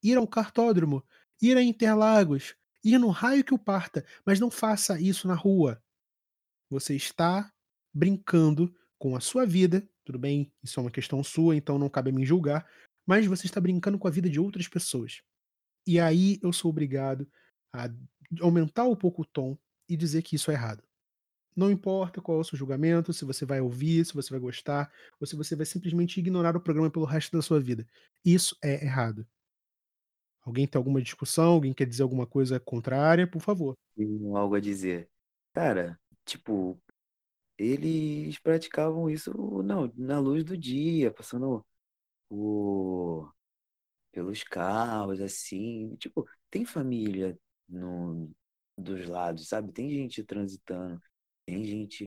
ir 0.01 0.17
ao 0.17 0.27
cartódromo, 0.27 1.03
ir 1.41 1.55
a 1.55 1.61
Interlagos, 1.61 2.55
ir 2.83 2.97
no 2.97 3.09
raio 3.09 3.43
que 3.43 3.53
o 3.53 3.59
parta, 3.59 4.05
mas 4.25 4.39
não 4.39 4.49
faça 4.49 4.99
isso 4.99 5.27
na 5.27 5.35
rua. 5.35 5.81
Você 6.69 6.95
está 6.95 7.51
brincando 7.93 8.75
com 8.97 9.15
a 9.15 9.19
sua 9.19 9.45
vida, 9.45 9.87
tudo 10.03 10.17
bem, 10.17 10.51
isso 10.63 10.79
é 10.79 10.83
uma 10.83 10.91
questão 10.91 11.23
sua, 11.23 11.55
então 11.55 11.77
não 11.77 11.89
cabe 11.89 12.09
a 12.09 12.13
mim 12.13 12.25
julgar, 12.25 12.67
mas 13.05 13.25
você 13.25 13.45
está 13.45 13.61
brincando 13.61 13.99
com 13.99 14.07
a 14.07 14.11
vida 14.11 14.29
de 14.29 14.39
outras 14.39 14.67
pessoas. 14.67 15.21
E 15.85 15.99
aí 15.99 16.39
eu 16.41 16.51
sou 16.51 16.69
obrigado 16.69 17.29
a 17.73 17.89
aumentar 18.41 18.85
um 18.85 18.95
pouco 18.95 19.21
o 19.21 19.25
tom 19.25 19.57
e 19.87 19.95
dizer 19.95 20.21
que 20.21 20.35
isso 20.35 20.49
é 20.49 20.53
errado. 20.53 20.83
Não 21.55 21.69
importa 21.71 22.21
qual 22.21 22.37
é 22.37 22.41
o 22.41 22.43
seu 22.43 22.57
julgamento, 22.57 23.13
se 23.13 23.25
você 23.25 23.45
vai 23.45 23.61
ouvir, 23.61 24.05
se 24.05 24.13
você 24.13 24.29
vai 24.29 24.39
gostar, 24.39 24.91
ou 25.19 25.27
se 25.27 25.35
você 25.35 25.55
vai 25.55 25.65
simplesmente 25.65 26.19
ignorar 26.19 26.55
o 26.55 26.61
programa 26.61 26.89
pelo 26.89 27.05
resto 27.05 27.35
da 27.35 27.41
sua 27.41 27.59
vida. 27.59 27.87
Isso 28.25 28.57
é 28.63 28.83
errado. 28.83 29.25
Alguém 30.45 30.67
tem 30.67 30.77
alguma 30.77 31.01
discussão? 31.01 31.53
Alguém 31.53 31.73
quer 31.73 31.85
dizer 31.85 32.03
alguma 32.03 32.27
coisa 32.27 32.59
contrária? 32.59 33.25
Por 33.25 33.41
favor. 33.41 33.77
Tenho 33.95 34.35
algo 34.35 34.55
a 34.55 34.59
dizer. 34.59 35.09
Cara, 35.53 35.99
tipo, 36.25 36.81
eles 37.57 38.37
praticavam 38.39 39.09
isso 39.09 39.31
não, 39.63 39.91
na 39.95 40.19
luz 40.19 40.43
do 40.43 40.57
dia, 40.57 41.11
passando 41.11 41.65
por, 42.27 43.33
pelos 44.11 44.43
carros, 44.43 45.21
assim. 45.21 45.95
Tipo, 45.97 46.27
tem 46.49 46.65
família 46.65 47.37
no, 47.69 48.29
dos 48.77 49.07
lados, 49.07 49.47
sabe? 49.47 49.71
Tem 49.71 49.89
gente 49.89 50.23
transitando, 50.23 51.01
tem 51.45 51.63
gente 51.65 52.05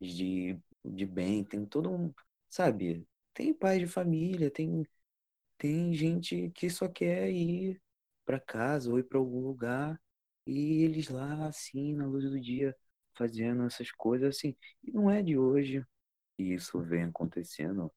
de, 0.00 0.58
de 0.84 1.06
bem, 1.06 1.44
tem 1.44 1.66
todo 1.66 1.90
um, 1.92 2.12
sabe? 2.50 3.06
Tem 3.34 3.54
pai 3.54 3.80
de 3.80 3.86
família, 3.86 4.50
tem, 4.50 4.86
tem 5.58 5.94
gente 5.94 6.50
que 6.52 6.70
só 6.70 6.88
quer 6.88 7.30
ir 7.32 7.80
para 8.24 8.40
casa 8.40 8.90
ou 8.90 8.98
ir 8.98 9.04
para 9.04 9.18
algum 9.18 9.40
lugar 9.40 10.00
e 10.46 10.82
eles 10.84 11.08
lá, 11.08 11.46
assim, 11.48 11.94
na 11.94 12.06
luz 12.06 12.30
do 12.30 12.40
dia, 12.40 12.76
fazendo 13.14 13.64
essas 13.66 13.90
coisas, 13.92 14.36
assim. 14.36 14.56
E 14.82 14.92
não 14.92 15.10
é 15.10 15.22
de 15.22 15.38
hoje 15.38 15.84
que 16.36 16.42
isso 16.44 16.80
vem 16.82 17.04
acontecendo. 17.04 17.92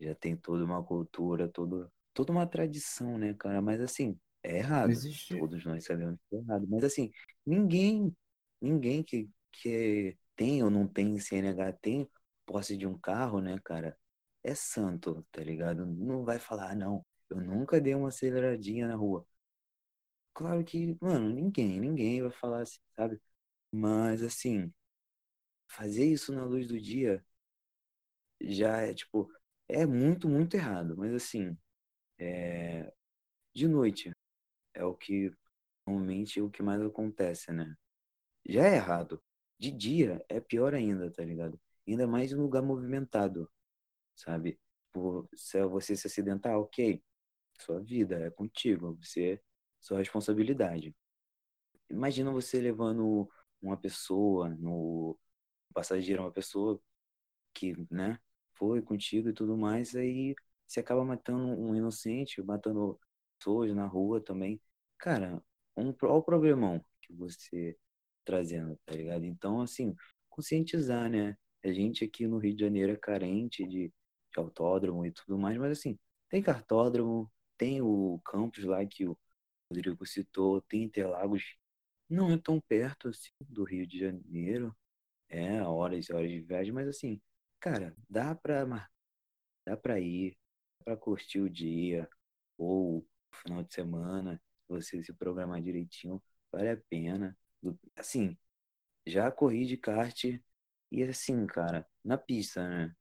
Já 0.00 0.14
tem 0.14 0.36
toda 0.36 0.64
uma 0.64 0.82
cultura, 0.84 1.48
todo, 1.48 1.90
toda 2.14 2.32
uma 2.32 2.46
tradição, 2.46 3.18
né, 3.18 3.34
cara? 3.34 3.60
Mas 3.62 3.80
assim, 3.80 4.18
É 4.42 4.58
errado. 4.58 4.92
Todos 5.28 5.64
nós 5.64 5.84
sabemos 5.84 6.18
que 6.28 6.36
é 6.36 6.38
errado. 6.40 6.66
Mas 6.68 6.84
assim, 6.84 7.10
ninguém, 7.46 8.14
ninguém 8.60 9.02
que, 9.02 9.28
que 9.52 10.16
tem 10.36 10.62
ou 10.62 10.70
não 10.70 10.86
tem 10.86 11.18
CNH 11.18 11.72
tem 11.74 12.08
posse 12.46 12.76
de 12.76 12.86
um 12.86 12.98
carro, 12.98 13.40
né, 13.40 13.58
cara? 13.64 13.96
É 14.42 14.54
santo, 14.54 15.26
tá 15.32 15.42
ligado? 15.42 15.86
Não 15.86 16.24
vai 16.24 16.38
falar, 16.38 16.70
ah, 16.72 16.74
não, 16.74 17.04
eu 17.30 17.38
nunca 17.40 17.80
dei 17.80 17.94
uma 17.94 18.08
aceleradinha 18.08 18.86
na 18.88 18.96
rua. 18.96 19.26
Claro 20.34 20.64
que, 20.64 20.96
mano, 21.00 21.28
ninguém, 21.28 21.80
ninguém 21.80 22.22
vai 22.22 22.30
falar 22.30 22.62
assim, 22.62 22.78
sabe? 22.96 23.20
Mas 23.72 24.22
assim, 24.22 24.72
fazer 25.68 26.06
isso 26.06 26.32
na 26.34 26.44
luz 26.44 26.68
do 26.68 26.80
dia 26.80 27.24
já 28.40 28.78
é 28.82 28.94
tipo, 28.94 29.30
é 29.68 29.86
muito, 29.86 30.28
muito 30.28 30.54
errado. 30.56 30.96
Mas 30.96 31.12
assim, 31.14 31.56
é... 32.18 32.92
de 33.54 33.68
noite 33.68 34.12
é 34.74 34.84
o 34.84 34.94
que 34.94 35.32
normalmente 35.86 36.40
é 36.40 36.44
o 36.44 36.50
que 36.50 36.62
mais 36.62 36.82
acontece, 36.82 37.52
né? 37.52 37.74
Já 38.48 38.64
é 38.68 38.76
errado. 38.76 39.22
De 39.58 39.70
dia 39.70 40.24
é 40.28 40.40
pior 40.40 40.74
ainda, 40.74 41.10
tá 41.10 41.24
ligado? 41.24 41.58
Ainda 41.86 42.06
mais 42.06 42.32
em 42.32 42.36
lugar 42.36 42.62
movimentado, 42.62 43.50
sabe? 44.16 44.60
Por, 44.92 45.28
se 45.36 45.58
é 45.58 45.64
você 45.66 45.96
se 45.96 46.06
acidentar, 46.06 46.58
ok. 46.58 47.02
Sua 47.60 47.80
vida 47.80 48.16
é 48.26 48.30
contigo, 48.30 48.96
você 49.02 49.40
sua 49.80 49.98
responsabilidade. 49.98 50.94
Imagina 51.90 52.30
você 52.30 52.60
levando 52.60 53.28
uma 53.62 53.76
pessoa 53.76 54.48
no 54.50 55.18
passageiro, 55.74 56.22
uma 56.22 56.32
pessoa 56.32 56.80
que, 57.54 57.74
né, 57.90 58.18
foi 58.54 58.82
contigo 58.82 59.28
e 59.28 59.32
tudo 59.32 59.56
mais, 59.56 59.94
aí 59.96 60.34
você 60.66 60.80
acaba 60.80 61.04
matando 61.04 61.44
um 61.44 61.74
inocente, 61.74 62.42
matando 62.42 63.00
pessoas 63.38 63.74
na 63.74 63.86
rua 63.86 64.20
também. 64.20 64.60
Cara, 64.98 65.42
um, 65.76 65.94
olha 66.02 66.12
o 66.14 66.22
problemão 66.22 66.84
que 67.02 67.12
você 67.14 67.76
trazendo, 68.28 68.78
tá 68.84 68.94
ligado? 68.94 69.24
Então, 69.24 69.62
assim, 69.62 69.94
conscientizar, 70.28 71.08
né? 71.10 71.34
A 71.64 71.72
gente 71.72 72.04
aqui 72.04 72.26
no 72.26 72.36
Rio 72.38 72.54
de 72.54 72.60
Janeiro 72.62 72.92
é 72.92 72.96
carente 72.96 73.64
de, 73.66 73.88
de 73.88 74.38
autódromo 74.38 75.06
e 75.06 75.10
tudo 75.12 75.38
mais, 75.38 75.56
mas 75.56 75.72
assim, 75.78 75.98
tem 76.28 76.42
cartódromo, 76.42 77.30
tem 77.56 77.80
o 77.80 78.20
campus 78.26 78.64
lá 78.64 78.84
que 78.86 79.06
o 79.08 79.16
Rodrigo 79.70 80.06
citou, 80.06 80.60
tem 80.62 80.82
Interlagos, 80.84 81.42
não 82.10 82.30
é 82.32 82.38
tão 82.38 82.60
perto 82.60 83.08
assim 83.08 83.30
do 83.48 83.64
Rio 83.64 83.86
de 83.86 83.98
Janeiro, 83.98 84.76
é 85.30 85.62
horas 85.62 86.06
e 86.08 86.12
horas 86.14 86.30
de 86.30 86.40
viagem, 86.42 86.72
mas 86.72 86.88
assim, 86.88 87.20
cara, 87.60 87.94
dá 88.10 88.34
pra, 88.34 88.66
dá 89.64 89.76
pra 89.76 90.00
ir, 90.00 90.36
dá 90.80 90.84
pra 90.84 90.96
curtir 90.96 91.40
o 91.40 91.50
dia, 91.50 92.08
ou 92.58 92.98
o 93.00 93.36
final 93.36 93.62
de 93.62 93.74
semana, 93.74 94.40
você 94.68 95.02
se 95.04 95.12
programar 95.12 95.62
direitinho, 95.62 96.22
vale 96.52 96.70
a 96.70 96.76
pena. 96.90 97.36
Assim, 97.96 98.36
já 99.06 99.30
corri 99.32 99.66
de 99.66 99.76
kart 99.76 100.24
e 100.92 101.02
assim, 101.04 101.46
cara, 101.46 101.86
na 102.04 102.18
pista, 102.18 102.68
né? 102.68 102.94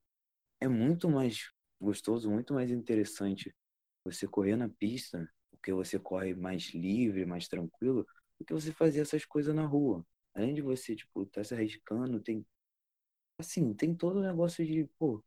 É 0.62 0.68
muito 0.68 1.10
mais 1.10 1.52
gostoso, 1.82 2.30
muito 2.32 2.54
mais 2.54 2.72
interessante 2.72 3.56
você 4.04 4.28
correr 4.28 4.56
na 4.58 4.70
pista, 4.70 5.30
porque 5.52 5.74
você 5.74 6.00
corre 6.00 6.36
mais 6.36 6.72
livre, 6.74 7.26
mais 7.26 7.48
tranquilo, 7.48 8.06
do 8.40 8.46
que 8.46 8.54
você 8.54 8.74
fazer 8.74 9.02
essas 9.02 9.26
coisas 9.26 9.56
na 9.56 9.66
rua. 9.66 10.06
Além 10.36 10.54
de 10.56 10.62
você, 10.62 10.96
tipo, 10.96 11.26
tá 11.28 11.44
se 11.44 11.54
arriscando, 11.56 12.20
tem. 12.22 12.46
Assim, 13.38 13.74
tem 13.74 13.96
todo 13.96 14.18
o 14.20 14.24
negócio 14.24 14.66
de, 14.66 14.86
pô, 15.00 15.24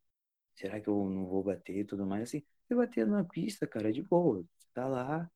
será 0.57 0.81
que 0.81 0.89
eu 0.89 1.11
não 1.11 1.27
vou 1.27 1.43
bater 1.45 1.79
e 1.81 1.85
tudo 1.87 2.07
mais? 2.07 2.25
Assim, 2.25 2.43
você 2.69 2.75
bater 2.77 3.07
na 3.07 3.25
pista, 3.25 3.67
cara, 3.67 3.93
de 3.93 4.03
boa. 4.03 4.45
Tá 4.75 4.87
lá, 4.89 5.31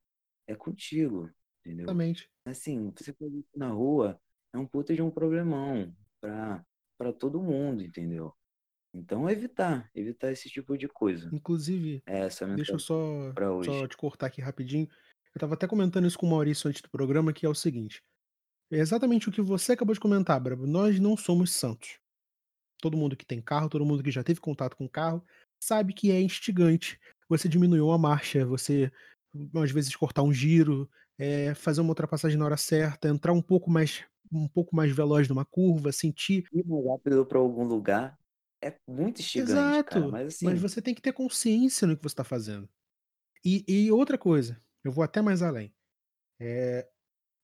é 0.46 0.54
contigo, 0.56 1.30
entendeu? 1.64 1.84
Exatamente. 1.84 2.28
Assim, 2.46 2.92
você 2.94 3.12
fazer 3.12 3.38
isso 3.38 3.56
na 3.56 3.68
rua 3.68 4.20
é 4.52 4.58
um 4.58 4.66
puta 4.66 4.94
de 4.94 5.02
um 5.02 5.10
problemão 5.10 5.94
pra, 6.20 6.64
pra 6.98 7.12
todo 7.12 7.42
mundo, 7.42 7.82
entendeu? 7.82 8.34
Então, 8.94 9.28
evitar, 9.28 9.90
evitar 9.94 10.30
esse 10.30 10.48
tipo 10.48 10.78
de 10.78 10.86
coisa. 10.86 11.28
Inclusive, 11.32 12.00
É 12.06 12.28
deixa 12.54 12.72
eu 12.72 12.78
só, 12.78 13.32
só 13.64 13.88
te 13.88 13.96
cortar 13.96 14.26
aqui 14.26 14.40
rapidinho. 14.40 14.88
Eu 15.34 15.40
tava 15.40 15.54
até 15.54 15.66
comentando 15.66 16.06
isso 16.06 16.16
com 16.16 16.26
o 16.26 16.30
Maurício 16.30 16.68
antes 16.68 16.80
do 16.80 16.88
programa, 16.88 17.32
que 17.32 17.44
é 17.44 17.48
o 17.48 17.54
seguinte. 17.54 18.00
É 18.70 18.78
exatamente 18.78 19.28
o 19.28 19.32
que 19.32 19.42
você 19.42 19.72
acabou 19.72 19.94
de 19.94 20.00
comentar, 20.00 20.38
Brabo. 20.40 20.66
Nós 20.66 21.00
não 21.00 21.16
somos 21.16 21.52
santos. 21.52 21.98
Todo 22.80 22.96
mundo 22.96 23.16
que 23.16 23.26
tem 23.26 23.42
carro, 23.42 23.68
todo 23.68 23.84
mundo 23.84 24.02
que 24.02 24.12
já 24.12 24.22
teve 24.22 24.40
contato 24.40 24.76
com 24.76 24.88
carro, 24.88 25.24
sabe 25.60 25.92
que 25.92 26.12
é 26.12 26.20
instigante. 26.20 27.00
Você 27.28 27.48
diminuiu 27.48 27.90
a 27.90 27.98
marcha, 27.98 28.46
você 28.46 28.92
às 29.54 29.70
vezes 29.72 29.96
cortar 29.96 30.22
um 30.22 30.32
giro, 30.32 30.88
é, 31.18 31.54
fazer 31.54 31.80
uma 31.80 31.90
ultrapassagem 31.90 32.38
na 32.38 32.44
hora 32.44 32.56
certa, 32.56 33.08
entrar 33.08 33.32
um 33.32 33.42
pouco 33.42 33.70
mais 33.70 34.04
um 34.32 34.48
pouco 34.48 34.74
mais 34.74 34.90
veloz 34.90 35.28
numa 35.28 35.44
curva, 35.44 35.92
sentir. 35.92 36.44
Ir 36.52 36.64
mais 36.66 36.84
rápido 36.86 37.24
pra 37.26 37.38
algum 37.38 37.64
lugar 37.64 38.18
é 38.62 38.74
muito 38.88 39.20
instigante, 39.20 39.84
cara. 39.84 40.06
Exato. 40.06 40.10
Mas 40.10 40.38
Mas 40.42 40.54
assim, 40.54 40.54
você 40.54 40.82
tem 40.82 40.94
que 40.94 41.02
ter 41.02 41.12
consciência 41.12 41.86
no 41.86 41.96
que 41.96 42.02
você 42.02 42.14
está 42.14 42.24
fazendo. 42.24 42.68
E, 43.44 43.64
e 43.68 43.92
outra 43.92 44.18
coisa, 44.18 44.60
eu 44.84 44.92
vou 44.92 45.04
até 45.04 45.22
mais 45.22 45.42
além. 45.42 45.74
É, 46.40 46.88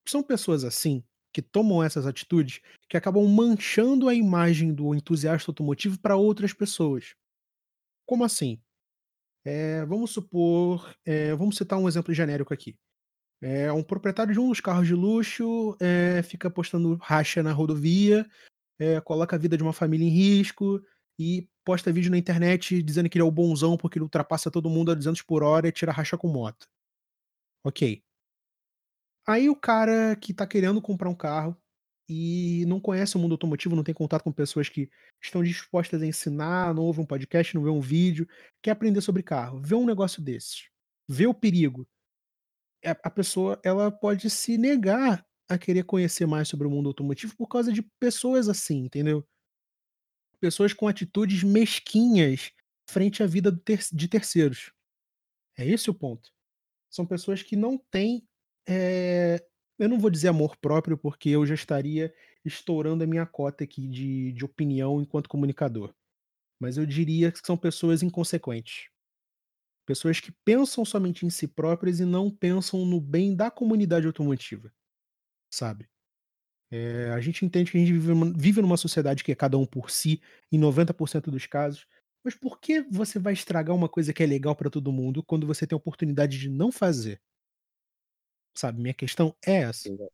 são 0.08 0.22
pessoas 0.22 0.64
assim 0.64 1.04
que 1.32 1.42
tomam 1.42 1.82
essas 1.82 2.06
atitudes 2.06 2.60
que 2.88 2.96
acabam 2.96 3.26
manchando 3.28 4.08
a 4.08 4.14
imagem 4.14 4.74
do 4.74 4.94
entusiasta 4.94 5.50
automotivo 5.50 5.98
para 6.00 6.16
outras 6.16 6.52
pessoas. 6.52 7.14
Como 8.06 8.24
assim? 8.24 8.60
É, 9.44 9.84
vamos 9.86 10.12
supor, 10.12 10.94
é, 11.04 11.34
vamos 11.34 11.56
citar 11.56 11.78
um 11.78 11.88
exemplo 11.88 12.12
genérico 12.14 12.54
aqui. 12.54 12.76
É, 13.42 13.72
um 13.72 13.82
proprietário 13.82 14.32
de 14.32 14.40
um 14.40 14.48
dos 14.48 14.60
carros 14.60 14.86
de 14.86 14.94
luxo 14.94 15.76
é, 15.80 16.22
fica 16.22 16.50
postando 16.50 16.96
racha 16.96 17.42
na 17.42 17.52
rodovia, 17.52 18.28
é, 18.78 19.00
coloca 19.00 19.36
a 19.36 19.38
vida 19.38 19.56
de 19.56 19.62
uma 19.62 19.72
família 19.72 20.06
em 20.06 20.10
risco 20.10 20.82
e 21.18 21.48
posta 21.64 21.92
vídeo 21.92 22.10
na 22.10 22.18
internet 22.18 22.82
dizendo 22.82 23.08
que 23.08 23.16
ele 23.16 23.22
é 23.22 23.26
o 23.26 23.30
bonzão 23.30 23.76
porque 23.76 23.98
ele 23.98 24.04
ultrapassa 24.04 24.50
todo 24.50 24.70
mundo 24.70 24.90
a 24.90 24.94
200 24.94 25.22
por 25.22 25.42
hora 25.42 25.68
e 25.68 25.72
tira 25.72 25.92
racha 25.92 26.18
com 26.18 26.28
moto. 26.28 26.66
Ok. 27.64 28.02
Aí 29.26 29.48
o 29.48 29.56
cara 29.56 30.16
que 30.16 30.34
tá 30.34 30.46
querendo 30.46 30.80
comprar 30.80 31.08
um 31.08 31.14
carro 31.14 31.56
e 32.08 32.64
não 32.66 32.80
conhece 32.80 33.16
o 33.16 33.20
mundo 33.20 33.32
automotivo, 33.32 33.76
não 33.76 33.84
tem 33.84 33.94
contato 33.94 34.24
com 34.24 34.32
pessoas 34.32 34.68
que 34.68 34.90
estão 35.22 35.42
dispostas 35.42 36.02
a 36.02 36.06
ensinar, 36.06 36.74
não 36.74 36.82
ouve 36.82 37.00
um 37.00 37.06
podcast, 37.06 37.54
não 37.54 37.62
vê 37.62 37.70
um 37.70 37.80
vídeo, 37.80 38.26
quer 38.60 38.72
aprender 38.72 39.00
sobre 39.00 39.22
carro, 39.22 39.60
vê 39.62 39.76
um 39.76 39.86
negócio 39.86 40.20
desses, 40.20 40.68
vê 41.08 41.26
o 41.26 41.34
perigo. 41.34 41.86
A 42.84 43.10
pessoa 43.10 43.60
ela 43.64 43.90
pode 43.90 44.30
se 44.30 44.56
negar 44.56 45.26
a 45.48 45.58
querer 45.58 45.84
conhecer 45.84 46.26
mais 46.26 46.48
sobre 46.48 46.66
o 46.66 46.70
mundo 46.70 46.88
automotivo 46.88 47.36
por 47.36 47.48
causa 47.48 47.72
de 47.72 47.82
pessoas 48.00 48.48
assim, 48.48 48.84
entendeu? 48.84 49.26
Pessoas 50.40 50.72
com 50.72 50.88
atitudes 50.88 51.42
mesquinhas 51.42 52.50
frente 52.88 53.22
à 53.22 53.26
vida 53.26 53.54
ter 53.64 53.80
de 53.92 54.08
terceiros. 54.08 54.72
É 55.58 55.66
esse 55.66 55.90
o 55.90 55.94
ponto. 55.94 56.30
São 56.90 57.06
pessoas 57.06 57.42
que 57.42 57.56
não 57.56 57.78
têm, 57.78 58.26
eh, 58.68 59.44
eu 59.78 59.88
não 59.88 59.98
vou 60.00 60.10
dizer 60.10 60.28
amor 60.28 60.56
próprio, 60.58 60.98
porque 60.98 61.30
eu 61.30 61.46
já 61.46 61.54
estaria 61.54 62.14
estourando 62.44 63.04
a 63.04 63.06
minha 63.06 63.26
cota 63.26 63.64
aqui 63.64 63.88
de 63.88 64.32
de 64.32 64.44
opinião 64.44 65.00
enquanto 65.02 65.28
comunicador. 65.28 65.94
Mas 66.60 66.76
eu 66.78 66.86
diria 66.86 67.32
que 67.32 67.40
são 67.44 67.56
pessoas 67.56 68.02
inconsequentes. 68.02 68.88
Pessoas 69.90 70.20
que 70.20 70.30
pensam 70.44 70.84
somente 70.84 71.26
em 71.26 71.30
si 71.30 71.48
próprias 71.48 71.98
e 71.98 72.04
não 72.04 72.30
pensam 72.30 72.86
no 72.86 73.00
bem 73.00 73.34
da 73.34 73.50
comunidade 73.50 74.06
automotiva, 74.06 74.72
sabe? 75.52 75.90
Eh, 76.70 77.10
a 77.12 77.20
gente 77.20 77.44
entende 77.44 77.72
que 77.72 77.76
a 77.76 77.80
gente 77.80 77.92
vive 77.92 78.08
numa 78.08 78.32
vive 78.32 78.62
numa 78.62 78.76
sociedade 78.76 79.24
que 79.24 79.32
é 79.32 79.34
cada 79.34 79.58
um 79.58 79.66
por 79.66 79.90
si, 79.90 80.22
em 80.52 80.60
90% 80.60 81.28
dos 81.28 81.44
casos, 81.44 81.88
mas 82.24 82.36
por 82.36 82.60
que 82.60 82.82
você 82.82 83.18
vai 83.18 83.32
estragar 83.32 83.74
uma 83.74 83.88
coisa 83.88 84.12
que 84.12 84.22
é 84.22 84.26
legal 84.26 84.54
para 84.54 84.70
todo 84.70 84.92
mundo, 84.92 85.24
quando 85.24 85.44
você 85.44 85.66
tem 85.66 85.74
a 85.74 85.78
oportunidade 85.78 86.38
de 86.38 86.48
não 86.48 86.70
fazer? 86.70 87.20
Sabe, 88.56 88.80
minha 88.80 88.94
questão 88.94 89.34
é 89.44 89.62
essa. 89.62 89.88
Exa 89.88 90.08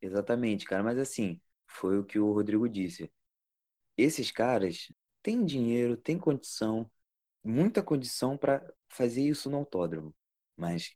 exatamente, 0.00 0.64
cara. 0.64 0.84
Mas 0.84 0.96
assim, 0.96 1.40
foi 1.66 1.98
o 1.98 2.04
que 2.04 2.20
o 2.20 2.32
Rodrigo 2.32 2.68
disse. 2.68 3.10
Esses 3.96 4.30
caras 4.30 4.92
têm 5.24 5.44
dinheiro, 5.44 5.96
têm 5.96 6.18
condição, 6.18 6.88
muita 7.44 7.82
condição 7.82 8.36
pra 8.38 8.62
fazer 8.88 9.22
isso 9.22 9.50
no 9.50 9.58
autódromo, 9.58 10.14
mas 10.56 10.94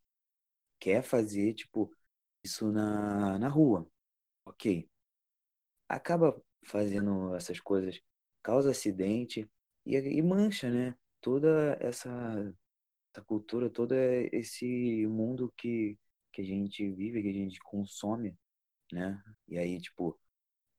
quer 0.81 1.03
fazer, 1.03 1.55
tipo, 1.55 1.93
isso 2.45 2.73
na 2.73 3.39
na 3.39 3.49
rua. 3.49 3.89
Ok. 4.47 4.89
Acaba 5.89 6.41
fazendo 6.65 7.35
essas 7.37 7.61
coisas, 7.61 8.01
causa 8.43 8.71
acidente 8.71 9.49
e 9.85 9.97
e 9.97 10.23
mancha, 10.23 10.69
né, 10.71 10.97
toda 11.21 11.77
essa 11.81 12.11
essa 13.13 13.23
cultura, 13.25 13.71
todo 13.71 13.95
esse 14.33 15.07
mundo 15.09 15.53
que 15.57 15.99
que 16.33 16.43
a 16.43 16.45
gente 16.45 16.91
vive, 16.93 17.23
que 17.23 17.31
a 17.31 17.33
gente 17.33 17.61
consome, 17.61 18.37
né. 18.93 19.23
E 19.49 19.59
aí, 19.59 19.81
tipo, 19.81 20.19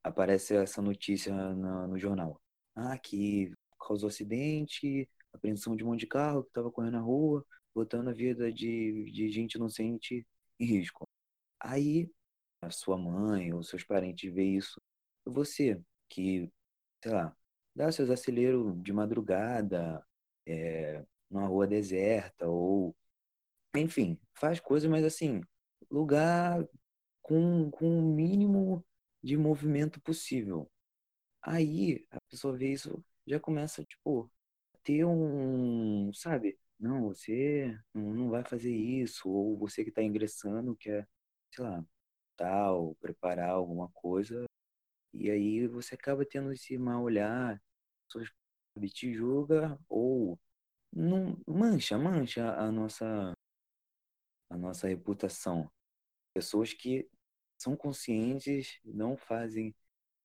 aparece 0.04 0.56
essa 0.56 0.82
notícia 0.82 1.34
na 1.54 1.86
no 1.88 1.98
jornal. 1.98 2.40
Ah, 2.76 2.98
que 2.98 3.52
causou 3.80 4.08
acidente, 4.08 5.08
apreensão 5.32 5.76
de 5.76 5.84
um 5.84 5.88
monte 5.88 6.00
de 6.00 6.06
carro 6.06 6.42
que 6.42 6.50
estava 6.50 6.70
correndo 6.70 6.94
na 6.94 7.00
rua, 7.00 7.44
botando 7.74 8.08
a 8.08 8.12
vida 8.12 8.52
de, 8.52 9.10
de 9.12 9.30
gente 9.30 9.54
inocente 9.54 10.26
em 10.58 10.66
risco. 10.66 11.06
Aí 11.60 12.10
a 12.62 12.70
sua 12.70 12.98
mãe 12.98 13.52
ou 13.52 13.62
seus 13.62 13.84
parentes 13.84 14.32
vê 14.32 14.44
isso. 14.44 14.80
Você, 15.24 15.80
que, 16.08 16.50
sei 17.02 17.12
lá, 17.12 17.36
dá 17.74 17.92
seus 17.92 18.10
aceleros 18.10 18.82
de 18.82 18.92
madrugada, 18.92 20.04
é, 20.46 21.04
numa 21.30 21.46
rua 21.46 21.66
deserta, 21.66 22.48
ou 22.48 22.96
enfim, 23.76 24.18
faz 24.34 24.60
coisas, 24.60 24.90
mas 24.90 25.04
assim, 25.04 25.40
lugar 25.90 26.64
com, 27.22 27.70
com 27.70 27.98
o 27.98 28.02
mínimo 28.14 28.84
de 29.22 29.36
movimento 29.36 30.00
possível. 30.00 30.70
Aí 31.42 32.06
a 32.10 32.18
pessoa 32.30 32.56
vê 32.56 32.72
isso, 32.72 33.04
já 33.26 33.40
começa, 33.40 33.84
tipo, 33.84 34.30
ter 34.88 35.04
um, 35.04 36.10
sabe? 36.14 36.58
Não, 36.80 37.02
você 37.08 37.78
não 37.94 38.30
vai 38.30 38.42
fazer 38.42 38.74
isso, 38.74 39.28
ou 39.28 39.58
você 39.58 39.84
que 39.84 39.90
está 39.90 40.02
ingressando 40.02 40.74
quer, 40.76 41.06
sei 41.54 41.62
lá, 41.64 41.84
tal, 42.36 42.94
preparar 42.96 43.50
alguma 43.50 43.90
coisa, 43.90 44.46
e 45.14 45.30
aí 45.30 45.66
você 45.68 45.94
acaba 45.94 46.24
tendo 46.24 46.52
esse 46.52 46.78
mal 46.78 47.02
olhar, 47.02 47.60
pessoas 48.06 48.30
te 48.94 49.12
julga 49.12 49.78
ou 49.88 50.38
não 50.92 51.36
mancha, 51.46 51.98
mancha 51.98 52.54
a 52.54 52.72
nossa 52.72 53.34
a 54.50 54.56
nossa 54.56 54.88
reputação. 54.88 55.70
Pessoas 56.34 56.72
que 56.72 57.10
são 57.58 57.76
conscientes, 57.76 58.80
não 58.84 59.16
fazem 59.18 59.74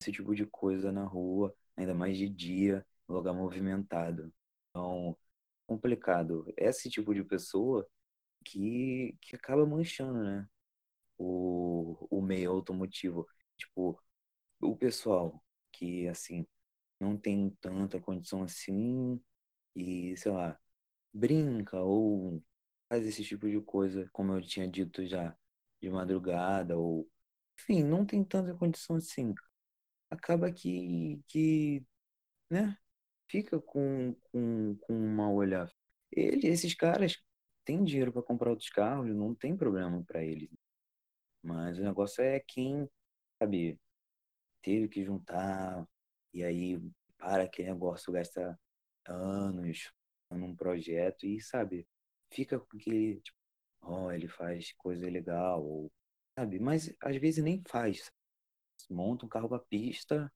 esse 0.02 0.12
tipo 0.12 0.34
de 0.36 0.46
coisa 0.46 0.92
na 0.92 1.04
rua, 1.04 1.54
ainda 1.76 1.94
mais 1.94 2.18
de 2.18 2.30
dia, 2.30 2.86
lugar 3.10 3.34
movimentado. 3.34 4.34
Então, 4.74 5.18
complicado. 5.68 6.46
Esse 6.58 6.90
tipo 6.90 7.14
de 7.14 7.24
pessoa 7.24 7.88
que, 8.46 9.18
que 9.22 9.36
acaba 9.36 9.66
manchando, 9.66 10.24
né? 10.24 10.48
O, 11.18 12.08
o 12.12 12.22
meio 12.22 12.52
automotivo. 12.52 13.28
Tipo, 13.58 14.02
o 14.62 14.76
pessoal 14.78 15.44
que, 15.72 16.08
assim, 16.10 16.48
não 17.00 17.18
tem 17.18 17.52
tanta 17.62 18.00
condição 18.02 18.44
assim 18.44 19.22
e, 19.76 20.16
sei 20.18 20.32
lá, 20.32 20.60
brinca 21.14 21.80
ou 21.82 22.44
faz 22.90 23.06
esse 23.08 23.24
tipo 23.26 23.50
de 23.50 23.62
coisa, 23.62 24.10
como 24.14 24.34
eu 24.34 24.42
tinha 24.42 24.68
dito 24.70 25.06
já, 25.08 25.36
de 25.82 25.90
madrugada 25.92 26.78
ou 26.78 27.10
enfim, 27.60 27.84
não 27.84 28.06
tem 28.06 28.24
tanta 28.26 28.56
condição 28.56 28.98
assim. 28.98 29.34
Acaba 30.10 30.52
que, 30.52 31.22
que 31.28 31.86
né, 32.50 32.78
fica 33.34 33.60
com, 33.60 34.14
com, 34.32 34.78
com 34.82 34.94
um 34.94 35.16
mau 35.16 35.34
olhar. 35.34 35.68
Ele, 36.12 36.48
esses 36.48 36.76
caras 36.76 37.18
têm 37.66 37.84
dinheiro 37.84 38.14
para 38.14 38.22
comprar 38.22 38.52
outros 38.52 38.70
carros, 38.70 39.10
não 39.10 39.34
tem 39.34 39.58
problema 39.58 40.04
para 40.04 40.24
eles. 40.24 40.52
Mas 41.42 41.80
o 41.80 41.84
negócio 41.84 42.24
é 42.24 42.40
quem, 42.40 42.88
sabe, 43.42 43.80
teve 44.62 44.88
que 44.88 45.04
juntar 45.04 45.84
e 46.32 46.44
aí 46.44 46.80
para 47.18 47.44
aquele 47.44 47.70
negócio, 47.72 48.14
gasta 48.14 48.60
anos 49.08 49.92
num 50.30 50.56
projeto 50.56 51.26
e, 51.26 51.42
sabe, 51.42 51.88
fica 52.32 52.60
com 52.60 52.78
aquele, 52.78 53.20
tipo, 53.22 53.38
ó, 53.82 54.06
oh, 54.06 54.12
ele 54.12 54.28
faz 54.28 54.74
coisa 54.74 55.10
legal, 55.10 55.66
ou, 55.66 55.92
sabe, 56.38 56.60
mas 56.60 56.94
às 57.02 57.18
vezes 57.18 57.44
nem 57.44 57.64
faz. 57.68 58.12
Monta 58.90 59.26
um 59.26 59.30
carro 59.30 59.50
pra 59.50 59.60
pista, 59.60 60.32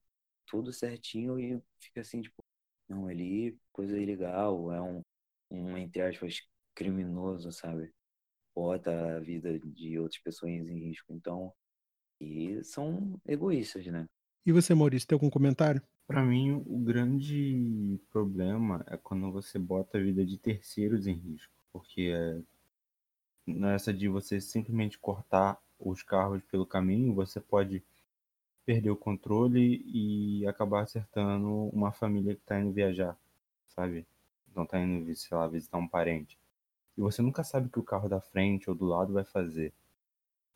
tudo 0.46 0.72
certinho 0.72 1.38
e 1.38 1.62
fica 1.80 2.00
assim, 2.00 2.22
tipo, 2.22 2.42
não, 2.88 3.10
ele, 3.10 3.56
coisa 3.72 3.98
ilegal, 3.98 4.72
é 4.72 4.80
um, 4.80 5.02
um 5.50 5.76
entre 5.76 6.02
aspas, 6.02 6.42
criminoso, 6.74 7.52
sabe? 7.52 7.92
Bota 8.54 9.16
a 9.16 9.20
vida 9.20 9.58
de 9.58 9.98
outras 9.98 10.20
pessoas 10.20 10.52
em 10.52 10.88
risco. 10.88 11.12
Então, 11.12 11.52
e 12.20 12.62
são 12.64 13.20
egoístas, 13.26 13.86
né? 13.86 14.06
E 14.44 14.52
você, 14.52 14.74
Maurício, 14.74 15.06
tem 15.06 15.14
algum 15.16 15.30
comentário? 15.30 15.82
Para 16.06 16.24
mim, 16.24 16.52
o 16.52 16.78
grande 16.78 18.00
problema 18.10 18.84
é 18.88 18.96
quando 18.96 19.30
você 19.30 19.58
bota 19.58 19.98
a 19.98 20.00
vida 20.00 20.24
de 20.24 20.38
terceiros 20.38 21.06
em 21.06 21.12
risco, 21.12 21.52
porque 21.70 22.12
é 22.14 22.40
nessa 23.46 23.92
de 23.92 24.08
você 24.08 24.40
simplesmente 24.40 24.98
cortar 24.98 25.58
os 25.78 26.02
carros 26.02 26.42
pelo 26.50 26.66
caminho, 26.66 27.14
você 27.14 27.40
pode 27.40 27.82
perder 28.68 28.90
o 28.90 28.96
controle 28.96 29.82
e 29.86 30.46
acabar 30.46 30.82
acertando 30.82 31.48
uma 31.72 31.90
família 31.90 32.34
que 32.34 32.42
está 32.42 32.60
indo 32.60 32.70
viajar, 32.70 33.16
sabe? 33.66 34.06
Não 34.54 34.64
está 34.64 34.78
indo, 34.78 35.16
sei 35.16 35.38
lá, 35.38 35.48
visitar 35.48 35.78
um 35.78 35.88
parente. 35.88 36.38
E 36.94 37.00
você 37.00 37.22
nunca 37.22 37.42
sabe 37.42 37.68
o 37.68 37.70
que 37.70 37.78
o 37.78 37.82
carro 37.82 38.10
da 38.10 38.20
frente 38.20 38.68
ou 38.68 38.76
do 38.76 38.84
lado 38.84 39.14
vai 39.14 39.24
fazer. 39.24 39.72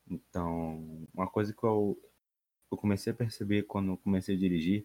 Então, 0.06 1.08
uma 1.14 1.26
coisa 1.26 1.54
que 1.54 1.64
eu, 1.64 1.98
eu 2.70 2.76
comecei 2.76 3.14
a 3.14 3.16
perceber 3.16 3.62
quando 3.62 3.96
comecei 3.96 4.36
a 4.36 4.38
dirigir 4.38 4.84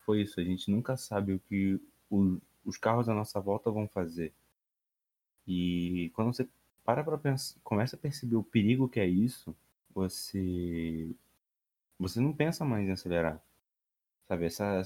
foi 0.00 0.20
isso. 0.20 0.38
A 0.38 0.44
gente 0.44 0.70
nunca 0.70 0.98
sabe 0.98 1.32
o 1.32 1.40
que 1.40 1.80
o, 2.10 2.38
os 2.62 2.76
carros 2.76 3.08
à 3.08 3.14
nossa 3.14 3.40
volta 3.40 3.70
vão 3.70 3.88
fazer. 3.88 4.34
E 5.48 6.10
quando 6.14 6.34
você 6.34 6.46
para 6.84 7.02
para 7.02 7.16
pensar, 7.16 7.58
começa 7.64 7.96
a 7.96 7.98
perceber 7.98 8.36
o 8.36 8.44
perigo 8.44 8.86
que 8.86 9.00
é 9.00 9.06
isso, 9.06 9.56
você 9.94 11.16
você 11.98 12.20
não 12.20 12.32
pensa 12.32 12.64
mais 12.64 12.86
em 12.86 12.92
acelerar. 12.92 13.42
Sabe, 14.28 14.46
essa, 14.46 14.82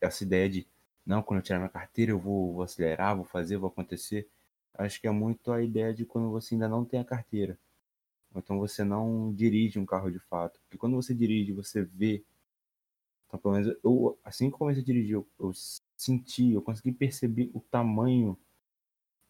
essa 0.00 0.24
ideia 0.24 0.48
de 0.48 0.66
não, 1.06 1.22
quando 1.22 1.38
eu 1.38 1.44
tirar 1.44 1.58
minha 1.58 1.70
carteira 1.70 2.12
eu 2.12 2.18
vou, 2.18 2.52
vou 2.52 2.62
acelerar, 2.62 3.16
vou 3.16 3.24
fazer, 3.24 3.56
vou 3.56 3.68
acontecer. 3.68 4.28
Acho 4.74 5.00
que 5.00 5.08
é 5.08 5.10
muito 5.10 5.50
a 5.50 5.62
ideia 5.62 5.94
de 5.94 6.04
quando 6.04 6.30
você 6.30 6.54
ainda 6.54 6.68
não 6.68 6.84
tem 6.84 7.00
a 7.00 7.04
carteira. 7.04 7.58
Então 8.36 8.58
você 8.58 8.84
não 8.84 9.32
dirige 9.34 9.78
um 9.78 9.86
carro 9.86 10.10
de 10.10 10.18
fato. 10.18 10.60
Porque 10.60 10.76
quando 10.76 10.96
você 10.96 11.14
dirige, 11.14 11.52
você 11.52 11.82
vê. 11.82 12.22
Então, 13.26 13.40
pelo 13.40 13.54
menos, 13.54 13.74
eu, 13.82 14.18
assim 14.24 14.50
que 14.50 14.58
comecei 14.58 14.82
a 14.82 14.86
dirigir, 14.86 15.14
eu, 15.14 15.26
eu 15.40 15.52
senti, 15.96 16.52
eu 16.52 16.62
consegui 16.62 16.92
perceber 16.92 17.50
o 17.54 17.60
tamanho 17.60 18.38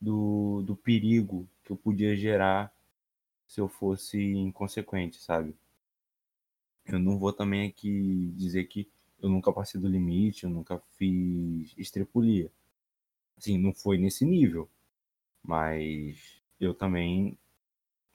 do, 0.00 0.62
do 0.62 0.76
perigo 0.76 1.48
que 1.64 1.70
eu 1.70 1.76
podia 1.76 2.16
gerar 2.16 2.72
se 3.46 3.60
eu 3.60 3.68
fosse 3.68 4.20
inconsequente, 4.20 5.18
sabe? 5.18 5.54
Eu 6.88 6.98
não 6.98 7.18
vou 7.18 7.32
também 7.32 7.68
aqui 7.68 8.32
dizer 8.34 8.64
que 8.64 8.90
eu 9.20 9.28
nunca 9.28 9.52
passei 9.52 9.80
do 9.80 9.86
limite, 9.86 10.44
eu 10.44 10.50
nunca 10.50 10.78
fiz 10.96 11.74
estrepulia. 11.76 12.50
Assim, 13.36 13.58
não 13.58 13.74
foi 13.74 13.98
nesse 13.98 14.24
nível. 14.24 14.68
Mas 15.42 16.40
eu 16.58 16.74
também 16.74 17.38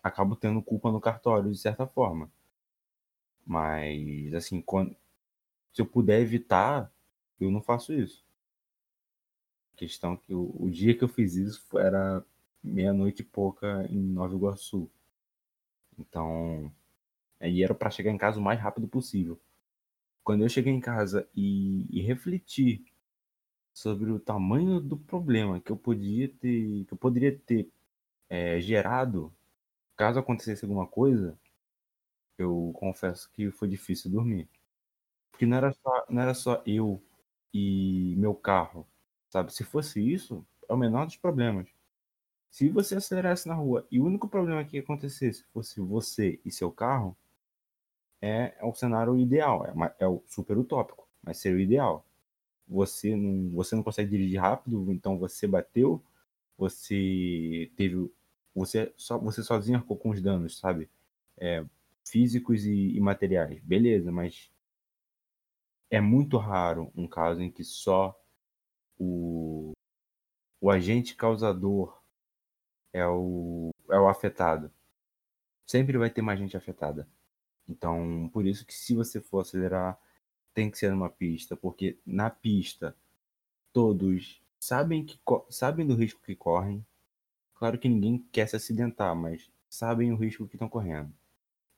acabo 0.01 0.35
tendo 0.35 0.61
culpa 0.61 0.91
no 0.91 0.99
cartório, 0.99 1.51
de 1.51 1.57
certa 1.57 1.85
forma. 1.87 2.31
Mas, 3.45 4.33
assim, 4.33 4.61
quando, 4.61 4.95
se 5.73 5.81
eu 5.81 5.85
puder 5.85 6.21
evitar, 6.21 6.91
eu 7.39 7.51
não 7.51 7.61
faço 7.61 7.93
isso. 7.93 8.23
A 9.73 9.77
questão 9.77 10.13
é 10.13 10.17
que 10.17 10.33
o, 10.33 10.55
o 10.59 10.69
dia 10.69 10.97
que 10.97 11.03
eu 11.03 11.09
fiz 11.09 11.35
isso 11.35 11.77
era 11.77 12.25
meia-noite 12.63 13.21
e 13.21 13.25
pouca 13.25 13.85
em 13.89 13.99
Nova 13.99 14.35
Iguaçu. 14.35 14.89
Então, 15.97 16.71
aí 17.43 17.63
era 17.63 17.75
para 17.75 17.91
chegar 17.91 18.11
em 18.11 18.17
casa 18.17 18.39
o 18.39 18.43
mais 18.43 18.59
rápido 18.59 18.87
possível. 18.87 19.39
Quando 20.23 20.43
eu 20.43 20.49
cheguei 20.49 20.73
em 20.73 20.79
casa 20.79 21.27
e, 21.35 21.85
e 21.91 22.01
refleti 22.01 22.85
sobre 23.73 24.11
o 24.11 24.19
tamanho 24.19 24.79
do 24.79 24.97
problema 24.97 25.59
que 25.59 25.71
eu 25.71 25.77
podia 25.77 26.29
ter, 26.29 26.85
que 26.85 26.93
eu 26.93 26.97
poderia 26.97 27.37
ter 27.39 27.69
é, 28.29 28.59
gerado 28.61 29.33
caso 29.97 30.19
acontecesse 30.19 30.65
alguma 30.65 30.87
coisa, 30.87 31.37
eu 32.37 32.71
confesso 32.75 33.29
que 33.31 33.51
foi 33.51 33.67
difícil 33.67 34.11
dormir. 34.11 34.49
Porque 35.31 35.45
não 35.45 35.57
era 35.57 35.73
só, 35.73 36.05
não 36.09 36.21
era 36.21 36.33
só 36.33 36.63
eu 36.65 37.01
e 37.53 38.15
meu 38.17 38.35
carro, 38.35 38.87
sabe? 39.29 39.53
Se 39.53 39.63
fosse 39.63 40.01
isso, 40.01 40.45
é 40.69 40.73
o 40.73 40.77
menor 40.77 41.05
dos 41.05 41.17
problemas. 41.17 41.67
Se 42.51 42.69
você 42.69 42.95
acelerasse 42.95 43.47
na 43.47 43.55
rua 43.55 43.87
e 43.91 43.99
o 43.99 44.05
único 44.05 44.29
problema 44.29 44.63
que 44.65 44.79
acontecesse 44.79 45.43
fosse 45.53 45.81
você 45.81 46.39
e 46.45 46.51
seu 46.51 46.71
carro, 46.71 47.17
é, 48.23 48.55
é 48.57 48.65
o 48.65 48.73
cenário 48.73 49.17
ideal, 49.17 49.65
é, 49.65 49.95
é 49.99 50.07
o 50.07 50.23
super 50.27 50.57
utópico, 50.57 51.05
mas 51.21 51.39
seria 51.39 51.57
o 51.57 51.61
ideal. 51.61 52.05
Você 52.65 53.13
não, 53.17 53.49
você 53.53 53.75
não 53.75 53.83
consegue 53.83 54.11
dirigir 54.11 54.39
rápido, 54.39 54.89
então 54.93 55.19
você 55.19 55.45
bateu, 55.45 56.01
você 56.57 57.69
teve 57.75 58.09
você, 58.55 58.93
só, 58.95 59.17
você 59.17 59.43
sozinho 59.43 59.77
arcou 59.77 59.97
com 59.97 60.09
os 60.11 60.21
danos, 60.21 60.57
sabe? 60.57 60.89
É, 61.37 61.65
físicos 62.05 62.65
e, 62.65 62.95
e 62.95 62.99
materiais. 63.01 63.59
Beleza, 63.61 64.09
mas 64.09 64.49
é 65.89 65.99
muito 65.99 66.37
raro 66.37 66.91
um 66.95 67.07
caso 67.07 67.41
em 67.41 67.51
que 67.51 67.63
só 67.65 68.17
o, 68.97 69.73
o 70.61 70.71
agente 70.71 71.13
causador 71.13 72.01
é 72.93 73.05
o, 73.05 73.71
é 73.89 73.99
o 73.99 74.07
afetado. 74.07 74.71
Sempre 75.65 75.97
vai 75.97 76.09
ter 76.09 76.21
mais 76.21 76.39
gente 76.39 76.55
afetada. 76.55 77.05
Então, 77.67 78.29
por 78.33 78.45
isso 78.45 78.65
que 78.65 78.73
se 78.73 78.95
você 78.95 79.21
for 79.21 79.41
acelerar, 79.41 79.99
tem 80.53 80.69
que 80.69 80.77
ser 80.77 80.91
numa 80.91 81.09
pista, 81.09 81.55
porque 81.55 81.97
na 82.05 82.29
pista 82.29 82.95
todos 83.71 84.41
sabem 84.59 85.05
que 85.05 85.19
sabem 85.49 85.85
do 85.87 85.95
risco 85.95 86.21
que 86.21 86.35
correm, 86.35 86.85
Claro 87.63 87.79
que 87.79 87.87
ninguém 87.87 88.17
quer 88.29 88.45
se 88.49 88.57
acidentar, 88.57 89.15
mas 89.15 89.49
sabem 89.69 90.11
o 90.11 90.17
risco 90.17 90.45
que 90.45 90.57
estão 90.57 90.67
correndo. 90.67 91.13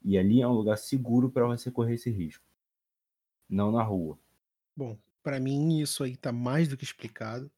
E 0.03 0.17
ali 0.17 0.41
é 0.41 0.47
um 0.47 0.53
lugar 0.53 0.79
seguro 0.79 1.29
para 1.29 1.45
você 1.45 1.69
correr 1.69 1.93
esse 1.93 2.09
risco. 2.09 2.43
Não 3.47 3.71
na 3.71 3.83
rua. 3.83 4.17
Bom, 4.75 4.97
para 5.21 5.39
mim 5.39 5.79
isso 5.79 6.03
aí 6.03 6.17
tá 6.17 6.31
mais 6.31 6.67
do 6.67 6.75
que 6.75 6.83
explicado, 6.83 7.51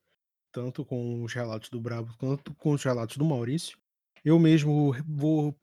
tanto 0.52 0.84
com 0.84 1.24
os 1.24 1.34
relatos 1.34 1.70
do 1.70 1.80
Brabo 1.80 2.14
quanto 2.18 2.54
com 2.56 2.72
os 2.72 2.84
relatos 2.84 3.16
do 3.16 3.24
Maurício. 3.24 3.78
Eu 4.26 4.38
mesmo 4.38 4.94
vou 5.08 5.56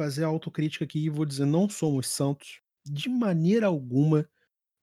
fazer 0.00 0.24
a 0.24 0.28
autocrítica 0.28 0.86
aqui 0.86 1.04
e 1.04 1.10
vou 1.10 1.26
dizer: 1.26 1.44
não 1.44 1.68
somos 1.68 2.08
santos 2.08 2.62
de 2.86 3.10
maneira 3.10 3.66
alguma, 3.66 4.26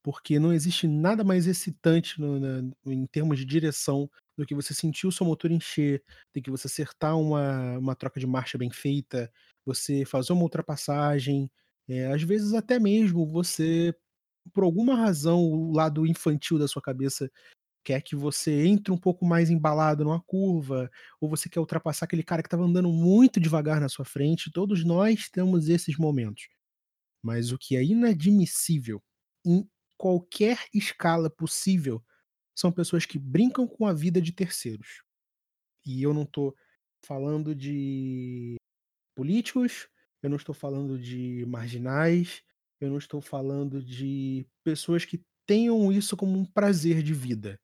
porque 0.03 0.38
não 0.38 0.53
existe 0.53 0.88
nada 0.88 1.24
mais 1.24 1.47
excitante 1.47 2.22
no, 2.22 2.39
na, 2.39 2.72
em 2.86 3.07
termos 3.07 3.39
de 3.39 3.45
direção 3.45 4.07
do 4.38 4.45
que 4.45 4.53
você 4.53 4.76
sentir 4.76 5.07
o 5.07 5.11
seu 5.11 5.26
motor 5.26 5.49
encher, 5.49 6.03
do 6.36 6.39
que 6.39 6.51
você 6.51 6.68
acertar 6.68 7.18
uma, 7.18 7.80
uma 7.80 7.95
troca 7.95 8.20
de 8.20 8.28
marcha 8.28 8.59
bem 8.59 8.70
feita, 8.70 9.32
você 9.65 10.05
fazer 10.05 10.34
uma 10.34 10.43
ultrapassagem, 10.43 11.49
é, 11.89 12.13
às 12.13 12.22
vezes 12.22 12.53
até 12.53 12.78
mesmo 12.78 13.26
você, 13.26 13.95
por 14.53 14.63
alguma 14.63 14.95
razão, 14.95 15.41
o 15.41 15.74
lado 15.74 16.05
infantil 16.05 16.59
da 16.59 16.68
sua 16.68 16.82
cabeça 16.82 17.28
quer 17.88 18.02
que 18.02 18.18
você 18.18 18.68
entre 18.68 18.92
um 18.92 18.98
pouco 18.98 19.26
mais 19.26 19.50
embalado 19.50 20.04
numa 20.04 20.22
curva, 20.22 20.92
ou 21.22 21.30
você 21.30 21.48
quer 21.48 21.62
ultrapassar 21.62 22.04
aquele 22.04 22.22
cara 22.22 22.44
que 22.44 22.48
estava 22.48 22.66
andando 22.66 22.92
muito 22.92 23.40
devagar 23.40 23.80
na 23.80 23.88
sua 23.88 24.04
frente. 24.04 24.52
Todos 24.52 24.84
nós 24.84 25.30
temos 25.30 25.70
esses 25.70 25.98
momentos. 25.98 26.50
Mas 27.24 27.54
o 27.54 27.58
que 27.58 27.78
é 27.78 27.84
inadmissível 27.84 29.02
em 29.46 29.66
qualquer 29.98 30.60
escala 30.74 31.30
possível 31.30 32.04
são 32.54 32.74
pessoas 32.74 33.06
que 33.06 33.18
brincam 33.18 33.66
com 33.66 33.86
a 33.86 33.94
vida 33.94 34.22
de 34.22 34.34
terceiros. 34.34 35.02
E 35.86 36.04
eu 36.04 36.14
não 36.14 36.24
estou 36.24 36.54
falando 37.06 37.56
de 37.56 38.58
políticos, 39.16 39.88
eu 40.22 40.30
não 40.30 40.36
estou 40.36 40.54
falando 40.54 41.00
de 41.00 41.46
marginais, 41.48 42.44
eu 42.82 42.90
não 42.90 42.98
estou 42.98 43.22
falando 43.22 43.82
de 43.82 44.46
pessoas 44.62 45.06
que 45.06 45.24
tenham 45.46 45.90
isso 45.90 46.18
como 46.18 46.38
um 46.38 46.44
prazer 46.44 47.02
de 47.02 47.14
vida. 47.14 47.58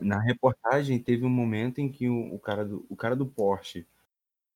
Na 0.00 0.20
reportagem 0.20 0.98
teve 0.98 1.24
um 1.24 1.30
momento 1.30 1.78
em 1.78 1.90
que 1.90 2.08
o, 2.08 2.34
o 2.34 2.38
cara, 2.38 2.64
do, 2.64 2.86
o 2.88 2.96
cara 2.96 3.14
do 3.14 3.26
Porsche 3.26 3.86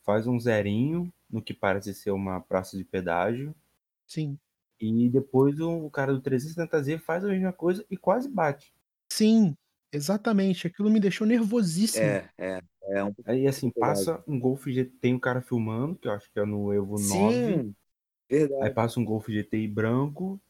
faz 0.03 0.26
um 0.26 0.38
zerinho 0.38 1.12
no 1.30 1.42
que 1.42 1.55
parece 1.55 1.95
ser 1.95 2.11
uma 2.11 2.40
praça 2.40 2.76
de 2.76 2.84
pedágio. 2.84 3.55
Sim. 4.07 4.38
E 4.80 5.09
depois 5.09 5.59
o, 5.61 5.86
o 5.86 5.90
cara 5.90 6.12
do 6.12 6.20
370Z 6.20 6.99
faz 6.99 7.24
a 7.24 7.28
mesma 7.28 7.53
coisa 7.53 7.84
e 7.90 7.97
quase 7.97 8.28
bate. 8.28 8.72
Sim, 9.11 9.57
exatamente. 9.92 10.66
Aquilo 10.66 10.90
me 10.90 11.01
deixou 11.01 11.26
nervosíssimo. 11.26 12.05
É, 12.05 12.28
é. 12.36 12.61
é 12.88 13.05
um... 13.05 13.14
Aí 13.24 13.47
assim, 13.47 13.70
passa 13.70 14.22
um 14.26 14.38
Golf 14.38 14.66
GT, 14.66 14.92
tem 15.01 15.14
um 15.14 15.18
cara 15.18 15.40
filmando, 15.40 15.97
que 15.97 16.09
eu 16.09 16.12
acho 16.12 16.30
que 16.30 16.38
é 16.38 16.45
no 16.45 16.72
Evo 16.72 16.99
Sim, 16.99 17.57
9. 17.57 17.72
verdade. 18.28 18.62
Aí 18.62 18.70
passa 18.70 19.01
um 19.01 19.05
Golf 19.05 19.28
GTI 19.28 19.68
branco. 19.68 20.40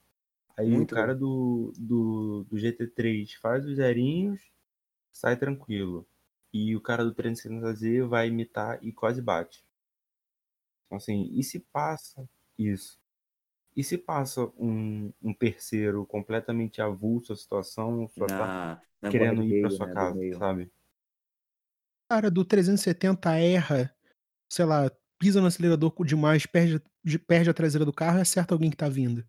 Aí 0.57 0.70
Muito 0.70 0.92
o 0.92 0.95
cara 0.95 1.14
do, 1.14 1.72
do, 1.76 2.47
do 2.49 2.57
GT3 2.57 3.28
faz 3.40 3.66
os 3.66 3.76
zerinhos, 3.76 4.40
sai 5.15 5.39
tranquilo. 5.39 6.07
E 6.53 6.77
o 6.77 6.83
cara 6.83 7.05
do 7.05 7.15
370Z 7.15 8.03
vai 8.03 8.29
imitar 8.29 8.79
e 8.85 8.93
quase 8.93 9.23
bate. 9.23 9.65
Então, 10.87 10.97
assim, 10.99 11.29
e 11.33 11.43
se 11.43 11.61
passa 11.61 12.29
isso? 12.59 12.99
E 13.77 13.85
se 13.85 13.99
passa 13.99 14.47
um, 14.59 15.12
um 15.23 15.35
terceiro 15.35 16.07
completamente 16.07 16.83
avulso 16.83 17.33
a 17.33 17.37
situação, 17.37 18.09
só 18.19 18.29
tá 18.31 18.53
Na, 18.53 18.83
na 19.03 19.11
querendo 19.11 19.15
corda 19.15 19.43
do 19.45 19.49
ir 19.51 19.55
pra 19.57 19.71
meio, 19.71 19.71
sua 19.71 19.87
né, 19.87 19.89
casa, 19.89 20.21
sabe? 20.33 20.71
O 22.07 22.09
cara 22.15 22.31
do 22.31 22.45
370 22.47 23.35
erra, 23.39 23.95
sei 24.51 24.65
lá, 24.67 24.91
pisa 25.19 25.41
no 25.41 25.49
acelerador 25.49 25.95
demais, 26.05 26.47
perde, 26.47 26.83
de- 27.05 27.19
perde 27.19 27.51
a 27.51 27.55
traseira 27.55 27.85
do 27.85 27.93
carro 27.93 28.19
e 28.19 28.23
acerta 28.23 28.55
alguém 28.55 28.71
que 28.71 28.77
tá 28.79 28.89
vindo. 28.89 29.25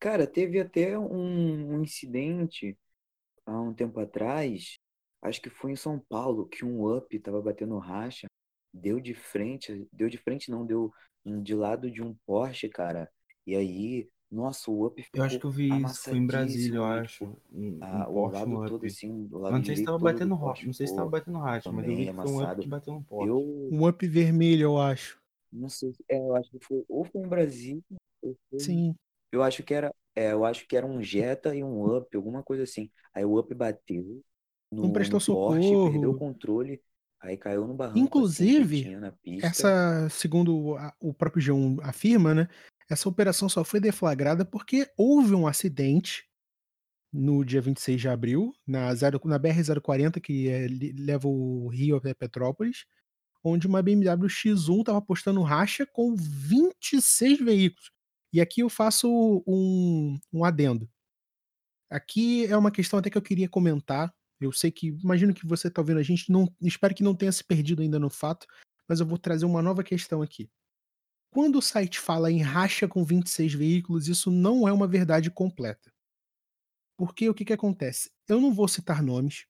Cara, 0.00 0.26
teve 0.26 0.60
até 0.60 0.98
um, 0.98 1.74
um 1.76 1.82
incidente 1.82 2.78
há 3.46 3.60
um 3.60 3.74
tempo 3.74 4.00
atrás, 4.00 4.77
acho 5.22 5.40
que 5.40 5.50
foi 5.50 5.72
em 5.72 5.76
São 5.76 5.98
Paulo, 5.98 6.46
que 6.48 6.64
um 6.64 6.84
Up 6.96 7.18
tava 7.20 7.40
batendo 7.42 7.78
racha, 7.78 8.26
deu 8.72 9.00
de 9.00 9.14
frente, 9.14 9.88
deu 9.92 10.08
de 10.08 10.18
frente 10.18 10.50
não, 10.50 10.64
deu 10.66 10.92
de 11.24 11.54
lado 11.54 11.90
de 11.90 12.02
um 12.02 12.14
Porsche, 12.26 12.68
cara. 12.68 13.10
E 13.46 13.56
aí, 13.56 14.10
nossa, 14.30 14.70
o 14.70 14.86
Up 14.86 15.02
Eu 15.12 15.22
acho 15.22 15.38
ficou 15.38 15.40
que 15.40 15.46
eu 15.46 15.50
vi 15.50 15.82
isso, 15.82 16.04
foi 16.08 16.18
em 16.18 16.26
Brasília, 16.26 16.76
eu 16.76 16.84
acho. 16.84 17.24
tipo, 17.24 17.40
Um, 17.52 17.86
um 17.90 18.02
a- 18.02 18.08
o 18.08 18.14
Porsche, 18.14 18.28
lado 18.28 18.50
um 18.50 18.64
todo 18.64 18.84
Up. 18.84 18.86
assim, 18.86 19.28
o 19.32 19.38
Mas 19.48 19.58
lado 19.58 19.58
não 19.58 19.64
sei 19.64 19.76
se 19.76 19.82
tava 19.84 19.98
batendo 19.98 20.30
do 20.30 20.38
Porsche 20.38 20.66
não 20.66 20.72
sei 20.72 20.86
se 20.86 20.94
tava 20.94 21.08
ficou 21.08 21.10
batendo 21.10 21.38
racha, 21.38 21.72
mas 21.72 21.86
eu 21.86 21.94
vi 21.94 22.06
que 22.06 22.14
foi 22.16 22.30
um 22.30 22.42
Up 22.42 22.58
que 22.58 22.68
bateu 22.68 22.94
no 22.94 23.02
Porsche. 23.04 23.32
Eu 23.32 23.74
Um 23.76 23.86
up 23.86 24.06
vermelho, 24.06 24.62
eu 24.62 24.80
acho. 24.80 25.18
não 25.52 25.68
sei, 25.68 25.92
se- 25.94 26.04
é, 26.08 26.18
eu 26.18 26.34
acho 26.36 26.50
que 26.50 26.60
foi 26.60 26.84
ou 26.88 27.04
foi 27.04 27.22
em 27.22 27.28
Brasília, 27.28 27.82
ou 28.22 28.36
foi 28.50 28.60
Sim. 28.60 28.94
Eu 29.32 29.42
acho 29.42 29.62
que 29.64 29.74
era, 29.74 29.94
é, 30.16 30.32
eu 30.32 30.44
acho 30.44 30.66
que 30.68 30.76
era 30.76 30.86
um 30.86 31.02
Jetta 31.02 31.54
e 31.56 31.64
um 31.64 31.86
Up, 31.96 32.14
alguma 32.16 32.42
coisa 32.42 32.64
assim. 32.64 32.90
Aí 33.14 33.24
o 33.24 33.38
Up 33.38 33.54
bateu 33.54 34.22
Não 34.70 34.84
no, 34.84 34.92
prestou 34.92 35.18
no 35.20 35.26
Porsche, 35.26 35.68
perdeu 35.68 35.80
o 36.10 36.12
socorro. 36.12 36.18
controle, 36.18 36.82
aí 37.20 37.36
caiu 37.36 37.66
no 37.66 37.74
barranco 37.74 37.98
assim 37.98 38.04
Inclusive, 38.04 38.84
pista. 39.22 39.46
essa, 39.46 40.08
segundo 40.10 40.76
a- 40.76 40.94
o 41.00 41.12
próprio 41.14 41.42
G1 41.42 41.78
afirma, 41.82 42.34
né? 42.34 42.48
Essa 42.90 43.08
operação 43.08 43.48
só 43.48 43.64
foi 43.64 43.80
deflagrada 43.80 44.44
porque 44.44 44.90
houve 44.96 45.34
um 45.34 45.46
acidente 45.46 46.26
no 47.12 47.44
dia 47.44 47.60
26 47.60 48.00
de 48.00 48.08
abril, 48.08 48.52
na, 48.66 48.94
zero, 48.94 49.20
na 49.24 49.38
BR-040, 49.38 50.20
que 50.20 50.48
é, 50.48 50.66
leva 50.98 51.26
o 51.26 51.68
Rio 51.68 51.96
até 51.96 52.12
Petrópolis, 52.14 52.84
onde 53.42 53.66
uma 53.66 53.82
BMW 53.82 54.26
X1 54.28 54.80
estava 54.80 55.00
postando 55.00 55.40
racha 55.42 55.86
com 55.86 56.14
26 56.14 57.38
veículos. 57.40 57.90
E 58.32 58.40
aqui 58.42 58.60
eu 58.60 58.68
faço 58.68 59.42
um, 59.46 60.18
um 60.32 60.44
adendo. 60.44 60.88
Aqui 61.90 62.44
é 62.46 62.56
uma 62.56 62.70
questão 62.70 62.98
até 62.98 63.08
que 63.08 63.16
eu 63.16 63.22
queria 63.22 63.48
comentar. 63.48 64.14
Eu 64.40 64.52
sei 64.52 64.70
que, 64.70 64.88
imagino 64.88 65.34
que 65.34 65.46
você 65.46 65.68
está 65.68 65.80
ouvindo 65.80 65.98
a 65.98 66.02
gente, 66.02 66.30
não, 66.30 66.52
espero 66.60 66.94
que 66.94 67.02
não 67.02 67.14
tenha 67.14 67.32
se 67.32 67.42
perdido 67.42 67.82
ainda 67.82 67.98
no 67.98 68.08
fato, 68.08 68.46
mas 68.88 69.00
eu 69.00 69.06
vou 69.06 69.18
trazer 69.18 69.44
uma 69.44 69.62
nova 69.62 69.82
questão 69.82 70.22
aqui. 70.22 70.50
Quando 71.30 71.58
o 71.58 71.62
site 71.62 71.98
fala 71.98 72.30
em 72.30 72.40
racha 72.40 72.88
com 72.88 73.04
26 73.04 73.54
veículos, 73.54 74.08
isso 74.08 74.30
não 74.30 74.66
é 74.66 74.72
uma 74.72 74.86
verdade 74.86 75.30
completa. 75.30 75.92
Porque 76.96 77.28
o 77.28 77.34
que, 77.34 77.44
que 77.44 77.52
acontece? 77.52 78.10
Eu 78.26 78.40
não 78.40 78.52
vou 78.52 78.66
citar 78.66 79.02
nomes, 79.02 79.46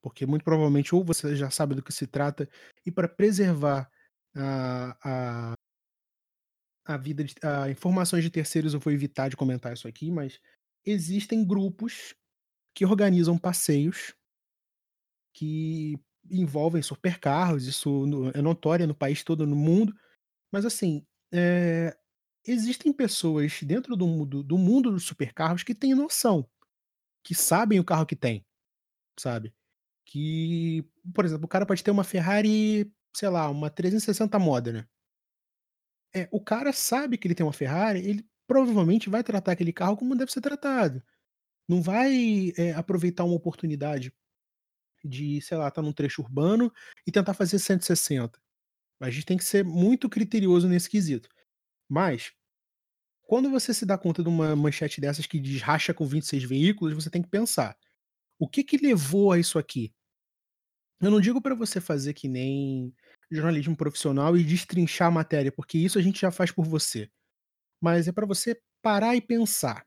porque 0.00 0.24
muito 0.24 0.44
provavelmente 0.44 0.94
ou 0.94 1.04
você 1.04 1.34
já 1.34 1.50
sabe 1.50 1.74
do 1.74 1.82
que 1.82 1.92
se 1.92 2.06
trata, 2.06 2.48
e 2.86 2.90
para 2.90 3.08
preservar 3.08 3.90
a, 4.34 4.96
a, 5.04 5.54
a 6.86 6.96
vida, 6.96 7.24
de, 7.24 7.34
a 7.42 7.68
informações 7.68 8.22
de 8.22 8.30
terceiros, 8.30 8.74
eu 8.74 8.80
vou 8.80 8.92
evitar 8.92 9.28
de 9.28 9.36
comentar 9.36 9.72
isso 9.72 9.88
aqui, 9.88 10.10
mas 10.10 10.40
existem 10.86 11.44
grupos 11.44 12.14
que 12.74 12.86
organizam 12.86 13.38
passeios 13.38 14.14
que 15.32 15.98
envolvem 16.30 16.82
supercarros, 16.82 17.66
isso 17.66 18.04
é 18.34 18.42
notório 18.42 18.86
no 18.86 18.94
país 18.94 19.22
todo, 19.22 19.46
no 19.46 19.56
mundo, 19.56 19.94
mas 20.52 20.66
assim, 20.66 21.06
é, 21.32 21.96
existem 22.46 22.92
pessoas 22.92 23.60
dentro 23.62 23.96
do, 23.96 24.06
mundo- 24.06 24.42
do 24.42 24.58
mundo 24.58 24.90
dos 24.92 25.04
supercarros 25.04 25.62
que 25.62 25.74
têm 25.74 25.94
noção, 25.94 26.48
que 27.24 27.34
sabem 27.34 27.80
o 27.80 27.84
carro 27.84 28.06
que 28.06 28.16
tem, 28.16 28.44
sabe? 29.18 29.54
Que, 30.06 30.84
por 31.14 31.24
exemplo, 31.24 31.46
o 31.46 31.48
cara 31.48 31.66
pode 31.66 31.84
ter 31.84 31.90
uma 31.92 32.04
Ferrari, 32.04 32.92
sei 33.16 33.28
lá, 33.30 33.50
uma 33.50 33.70
360 33.70 34.38
Modena. 34.38 34.88
É, 36.14 36.28
o 36.32 36.40
cara 36.42 36.72
sabe 36.72 37.18
que 37.18 37.26
ele 37.28 37.34
tem 37.34 37.44
uma 37.44 37.52
Ferrari, 37.52 38.00
ele 38.00 38.26
provavelmente 38.46 39.10
vai 39.10 39.22
tratar 39.22 39.52
aquele 39.52 39.72
carro 39.72 39.96
como 39.96 40.16
deve 40.16 40.32
ser 40.32 40.40
tratado. 40.40 41.02
Não 41.68 41.82
vai 41.82 42.52
é, 42.56 42.72
aproveitar 42.72 43.24
uma 43.24 43.34
oportunidade 43.34 44.12
de, 45.04 45.40
sei 45.42 45.56
lá, 45.56 45.68
estar 45.68 45.82
num 45.82 45.92
trecho 45.92 46.22
urbano 46.22 46.72
e 47.06 47.12
tentar 47.12 47.34
fazer 47.34 47.58
160. 47.58 48.40
A 49.00 49.10
gente 49.10 49.26
tem 49.26 49.36
que 49.36 49.44
ser 49.44 49.64
muito 49.64 50.08
criterioso 50.08 50.68
nesse 50.68 50.90
quesito. 50.90 51.28
Mas, 51.88 52.32
quando 53.22 53.50
você 53.50 53.74
se 53.74 53.86
dá 53.86 53.98
conta 53.98 54.22
de 54.22 54.28
uma 54.28 54.56
manchete 54.56 55.00
dessas 55.00 55.26
que 55.26 55.40
diz 55.40 55.62
racha 55.62 55.94
com 55.94 56.06
26 56.06 56.44
veículos, 56.44 56.94
você 56.94 57.10
tem 57.10 57.22
que 57.22 57.28
pensar: 57.28 57.76
o 58.38 58.48
que 58.48 58.64
que 58.64 58.78
levou 58.78 59.32
a 59.32 59.38
isso 59.38 59.58
aqui? 59.58 59.92
Eu 61.00 61.10
não 61.10 61.20
digo 61.20 61.40
para 61.40 61.54
você 61.54 61.80
fazer 61.80 62.12
que 62.12 62.28
nem 62.28 62.92
jornalismo 63.30 63.76
profissional 63.76 64.36
e 64.36 64.44
destrinchar 64.44 65.08
a 65.08 65.10
matéria, 65.12 65.52
porque 65.52 65.78
isso 65.78 65.98
a 65.98 66.02
gente 66.02 66.20
já 66.20 66.30
faz 66.30 66.50
por 66.50 66.64
você. 66.66 67.08
Mas 67.80 68.08
é 68.08 68.12
para 68.12 68.26
você 68.26 68.60
parar 68.82 69.16
e 69.16 69.22
pensar, 69.22 69.86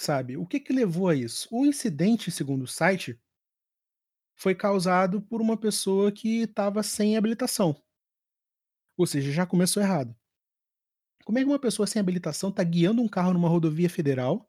sabe? 0.00 0.36
O 0.36 0.46
que 0.46 0.60
que 0.60 0.72
levou 0.72 1.08
a 1.08 1.14
isso? 1.14 1.48
O 1.50 1.66
incidente, 1.66 2.30
segundo 2.30 2.62
o 2.62 2.68
site, 2.68 3.20
foi 4.34 4.54
causado 4.54 5.20
por 5.20 5.40
uma 5.42 5.54
pessoa 5.56 6.10
que 6.10 6.42
estava 6.44 6.82
sem 6.82 7.16
habilitação. 7.16 7.76
Ou 8.98 9.06
seja, 9.06 9.32
já 9.32 9.46
começou 9.46 9.82
errado. 9.82 10.14
Como 11.24 11.38
é 11.38 11.42
que 11.42 11.48
uma 11.48 11.58
pessoa 11.58 11.86
sem 11.86 12.00
habilitação 12.00 12.50
está 12.50 12.64
guiando 12.64 13.02
um 13.02 13.08
carro 13.08 13.32
numa 13.32 13.48
rodovia 13.48 13.88
federal, 13.90 14.48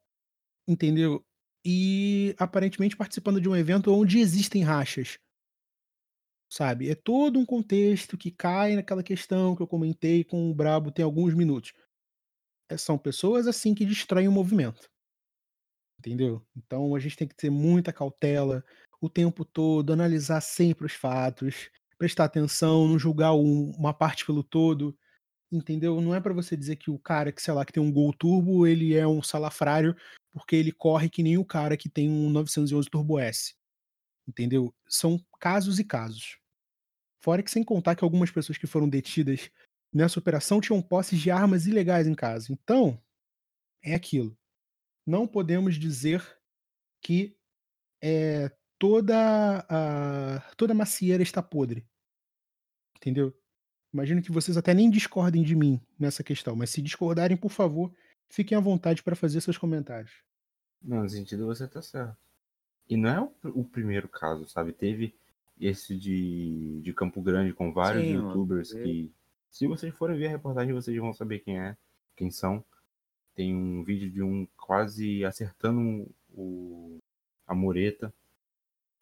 entendeu? 0.67 1.25
E 1.65 2.35
aparentemente 2.39 2.97
participando 2.97 3.41
de 3.41 3.49
um 3.49 3.55
evento 3.55 3.93
onde 3.93 4.19
existem 4.19 4.63
rachas. 4.63 5.19
sabe? 6.51 6.89
É 6.89 6.95
todo 6.95 7.39
um 7.39 7.45
contexto 7.45 8.17
que 8.17 8.31
cai 8.31 8.75
naquela 8.75 9.03
questão 9.03 9.55
que 9.55 9.61
eu 9.61 9.67
comentei 9.67 10.23
com 10.23 10.49
o 10.49 10.53
Brabo 10.55 10.91
tem 10.91 11.03
alguns 11.05 11.33
minutos. 11.33 11.73
É, 12.69 12.77
são 12.77 12.97
pessoas 12.97 13.47
assim 13.47 13.75
que 13.75 13.85
destroem 13.85 14.27
o 14.27 14.31
movimento. 14.31 14.89
Entendeu? 15.99 16.45
Então 16.55 16.95
a 16.95 16.99
gente 16.99 17.17
tem 17.17 17.27
que 17.27 17.35
ter 17.35 17.49
muita 17.49 17.91
cautela 17.91 18.63
o 19.01 19.09
tempo 19.09 19.43
todo, 19.45 19.91
analisar 19.93 20.41
sempre 20.41 20.85
os 20.85 20.93
fatos, 20.93 21.69
prestar 21.97 22.25
atenção, 22.25 22.87
não 22.87 22.97
julgar 22.99 23.33
um- 23.33 23.71
uma 23.71 23.93
parte 23.93 24.25
pelo 24.25 24.43
todo, 24.43 24.97
entendeu? 25.51 26.01
Não 26.01 26.15
é 26.15 26.21
pra 26.21 26.33
você 26.33 26.55
dizer 26.55 26.77
que 26.77 26.91
o 26.91 26.99
cara 26.99 27.31
que, 27.31 27.41
sei 27.41 27.53
lá, 27.53 27.65
que 27.65 27.73
tem 27.73 27.83
um 27.83 27.91
Gol 27.91 28.13
Turbo, 28.13 28.67
ele 28.67 28.95
é 28.95 29.07
um 29.07 29.21
salafrário 29.21 29.95
porque 30.31 30.55
ele 30.55 30.71
corre 30.71 31.09
que 31.09 31.23
nem 31.23 31.37
o 31.37 31.45
cara 31.45 31.75
que 31.77 31.89
tem 31.89 32.09
um 32.09 32.29
911 32.29 32.89
Turbo 32.89 33.19
S, 33.19 33.55
entendeu? 34.27 34.73
São 34.87 35.19
casos 35.39 35.79
e 35.79 35.83
casos. 35.83 36.37
Fora 37.21 37.43
que 37.43 37.51
sem 37.51 37.63
contar 37.63 37.95
que 37.95 38.03
algumas 38.03 38.31
pessoas 38.31 38.57
que 38.57 38.67
foram 38.67 38.87
detidas 38.87 39.51
nessa 39.93 40.19
operação 40.19 40.61
tinham 40.61 40.81
posses 40.81 41.19
de 41.19 41.31
armas 41.31 41.67
ilegais 41.67 42.07
em 42.07 42.15
casa. 42.15 42.51
Então, 42.53 43.01
é 43.83 43.95
aquilo. 43.95 44.38
Não 45.05 45.27
podemos 45.27 45.75
dizer 45.75 46.23
que 47.01 47.37
é, 48.01 48.51
toda 48.77 49.65
a 49.69 50.39
toda 50.55 50.73
a 50.73 50.75
macieira 50.75 51.23
está 51.23 51.41
podre. 51.41 51.85
Entendeu? 52.97 53.33
Imagino 53.93 54.21
que 54.21 54.31
vocês 54.31 54.55
até 54.55 54.73
nem 54.73 54.89
discordem 54.89 55.41
de 55.41 55.55
mim 55.55 55.81
nessa 55.97 56.23
questão, 56.23 56.55
mas 56.55 56.69
se 56.69 56.81
discordarem, 56.81 57.35
por 57.35 57.49
favor, 57.49 57.91
fiquem 58.29 58.57
à 58.57 58.61
vontade 58.61 59.01
para 59.01 59.15
fazer 59.15 59.41
seus 59.41 59.57
comentários. 59.57 60.23
Não, 60.81 61.03
nesse 61.03 61.15
sentido 61.15 61.45
você 61.45 61.67
tá 61.67 61.81
certo. 61.81 62.15
E 62.87 62.95
não 62.95 63.09
é 63.09 63.21
o, 63.21 63.61
o 63.61 63.63
primeiro 63.63 64.07
caso, 64.07 64.47
sabe? 64.47 64.71
Teve 64.73 65.15
esse 65.59 65.97
de, 65.97 66.81
de 66.81 66.93
Campo 66.93 67.21
Grande 67.21 67.53
com 67.53 67.73
vários 67.73 68.03
Sim, 68.03 68.15
mano, 68.15 68.29
youtubers 68.29 68.73
é. 68.73 68.83
que. 68.83 69.11
Se 69.49 69.65
vocês 69.65 69.93
forem 69.95 70.17
ver 70.17 70.27
a 70.27 70.31
reportagem, 70.31 70.73
vocês 70.73 70.95
vão 70.97 71.11
saber 71.11 71.39
quem 71.39 71.59
é, 71.59 71.75
quem 72.15 72.29
são. 72.29 72.63
Tem 73.39 73.55
um 73.55 73.85
vídeo 73.85 74.11
de 74.11 74.21
um 74.21 74.45
quase 74.57 75.23
acertando 75.23 76.05
o, 76.35 76.97
a 77.47 77.55
mureta 77.55 78.13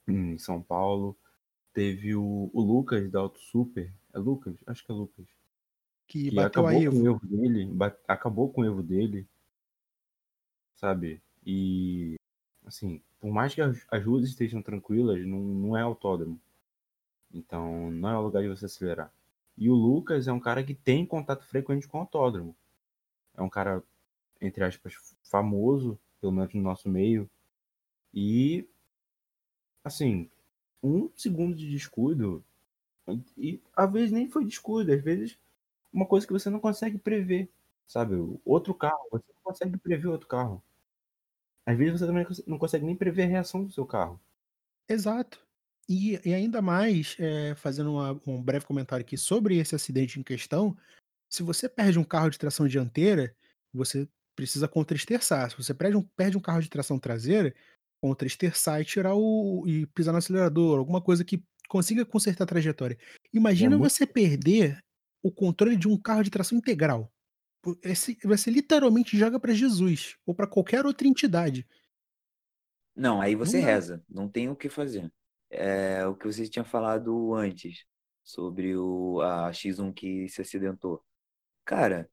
em 0.08 0.38
São 0.38 0.62
Paulo. 0.62 1.18
Teve 1.74 2.14
o, 2.14 2.48
o 2.54 2.62
Lucas 2.62 3.10
da 3.10 3.18
Auto 3.20 3.40
Super. 3.40 3.92
É 4.14 4.20
Lucas? 4.20 4.54
Acho 4.68 4.86
que 4.86 4.92
é 4.92 4.94
Lucas. 4.94 5.26
Que 6.06 6.30
Que 6.30 6.40
acabou 6.40 6.70
com 6.72 7.02
o 7.02 7.08
erro 7.08 7.20
dele. 7.26 7.66
ba- 7.66 7.98
acabou 8.08 8.54
com 8.54 8.62
o 8.62 8.66
erro 8.66 8.84
dele. 8.84 9.28
Sabe? 10.76 11.20
E 11.44 12.14
assim, 12.64 13.02
por 13.20 13.32
mais 13.32 13.56
que 13.56 13.62
as, 13.64 13.88
as 13.90 14.06
ruas 14.06 14.24
estejam 14.24 14.62
tranquilas, 14.62 15.26
não, 15.26 15.40
não 15.40 15.76
é 15.76 15.82
autódromo. 15.82 16.40
Então 17.34 17.90
não 17.90 18.08
é 18.10 18.16
o 18.16 18.22
lugar 18.22 18.44
de 18.44 18.50
você 18.50 18.66
acelerar. 18.66 19.12
E 19.58 19.68
o 19.68 19.74
Lucas 19.74 20.28
é 20.28 20.32
um 20.32 20.40
cara 20.40 20.64
que 20.64 20.76
tem 20.76 21.08
contato 21.08 21.44
frequente 21.44 21.88
com 21.88 21.98
o 21.98 22.02
autódromo. 22.02 22.56
É 23.36 23.42
um 23.42 23.50
cara, 23.50 23.84
entre 24.42 24.64
aspas, 24.64 24.94
famoso, 25.24 26.00
pelo 26.22 26.32
menos 26.34 26.54
no 26.54 26.62
nosso 26.62 26.90
meio. 26.90 27.30
E 28.14 28.68
assim, 29.84 30.30
um 30.84 31.10
segundo 31.16 31.56
de 31.56 31.70
descuido, 31.70 32.44
e 33.38 33.62
às 33.76 33.92
vezes 33.92 34.12
nem 34.12 34.30
foi 34.30 34.46
descuido, 34.46 34.92
às 34.94 35.02
vezes 35.04 35.40
uma 35.94 36.06
coisa 36.06 36.28
que 36.28 36.34
você 36.34 36.50
não 36.50 36.60
consegue 36.60 36.98
prever, 36.98 37.50
sabe? 37.88 38.16
Outro 38.46 38.74
carro, 38.74 39.00
você 39.12 39.26
não 39.34 39.42
consegue 39.44 39.78
prever 39.78 40.08
outro 40.08 40.28
carro. 40.28 40.64
Às 41.66 41.78
vezes 41.78 42.00
você 42.00 42.06
também 42.08 42.26
não 42.48 42.58
consegue 42.58 42.86
nem 42.86 42.96
prever 42.96 43.24
a 43.24 43.28
reação 43.28 43.64
do 43.64 43.72
seu 43.72 43.86
carro. 43.86 44.20
Exato. 44.90 45.46
E, 45.90 46.20
e 46.28 46.34
ainda 46.34 46.62
mais, 46.62 47.16
é, 47.20 47.56
fazendo 47.56 47.92
uma- 47.94 48.22
um 48.28 48.42
breve 48.42 48.66
comentário 48.66 49.04
aqui 49.06 49.18
sobre 49.18 49.58
esse 49.58 49.76
acidente 49.76 50.20
em 50.20 50.24
questão, 50.24 50.78
se 51.30 51.44
você 51.44 51.70
perde 51.70 52.00
um 52.00 52.04
carro 52.04 52.30
de 52.30 52.38
tração 52.40 52.68
dianteira, 52.68 53.36
você 53.74 54.08
precisa 54.38 54.68
contra-esterçar. 54.68 55.50
Se 55.50 55.58
você 55.58 55.74
perde 55.74 55.98
um, 55.98 56.04
perde 56.16 56.38
um 56.38 56.42
carro 56.42 56.62
de 56.62 56.70
tração 56.70 57.00
traseira, 57.00 57.54
contra-esterçar 58.02 58.80
e 58.80 58.86
tirar 58.86 59.16
o. 59.16 59.66
e 59.68 59.88
pisar 59.88 60.12
no 60.12 60.20
acelerador, 60.20 60.78
alguma 60.78 61.02
coisa 61.02 61.26
que 61.26 61.44
consiga 61.68 62.06
consertar 62.06 62.44
a 62.44 62.48
trajetória. 62.48 62.98
Imagina 63.34 63.76
muito- 63.78 63.90
você 63.90 64.06
perder 64.06 64.80
o 65.22 65.32
controle 65.32 65.76
de 65.76 65.88
um 65.88 66.00
carro 66.00 66.24
de 66.24 66.30
tração 66.30 66.58
integral. 66.58 67.12
Esse, 67.84 68.18
você 68.24 68.50
literalmente 68.50 69.18
joga 69.18 69.40
para 69.40 69.54
Jesus 69.54 70.16
ou 70.26 70.34
para 70.34 70.48
qualquer 70.48 70.86
outra 70.86 71.08
entidade. 71.08 71.68
Não, 72.96 73.20
aí 73.20 73.36
você 73.36 73.60
dá. 73.60 73.66
reza, 73.66 74.04
não 74.08 74.30
tem 74.30 74.50
o 74.50 74.56
que 74.56 74.70
fazer. 74.70 75.12
É 75.50 76.06
o 76.06 76.16
que 76.16 76.26
você 76.26 76.48
tinha 76.48 76.64
falado 76.64 77.34
antes, 77.34 77.86
sobre 78.24 78.76
o, 78.78 79.22
a 79.22 79.52
X1 79.52 79.94
que 79.94 80.30
se 80.30 80.42
acidentou. 80.42 81.04
Cara, 81.66 82.10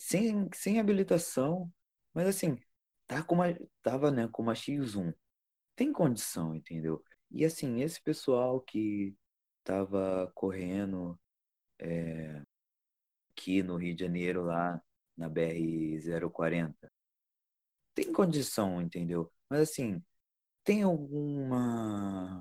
sem, 0.00 0.48
sem 0.54 0.80
habilitação, 0.80 1.70
mas 2.14 2.26
assim, 2.26 2.58
tá 3.06 3.22
com 3.22 3.34
uma, 3.36 3.46
tava, 3.82 4.10
né, 4.10 4.26
com 4.28 4.42
uma 4.42 4.54
X1. 4.54 5.14
Tem 5.76 5.92
condição, 5.92 6.54
entendeu? 6.54 7.04
E 7.30 7.44
assim, 7.44 7.82
esse 7.82 8.02
pessoal 8.02 8.60
que 8.62 9.14
tava 9.62 10.32
correndo 10.34 11.20
é, 11.78 12.42
aqui 13.32 13.62
no 13.62 13.76
Rio 13.76 13.94
de 13.94 14.02
Janeiro, 14.02 14.42
lá 14.44 14.82
na 15.16 15.28
BR-040, 15.28 16.74
tem 17.94 18.10
condição, 18.12 18.80
entendeu? 18.80 19.30
Mas 19.50 19.60
assim, 19.70 20.02
tem 20.64 20.82
alguma 20.82 22.40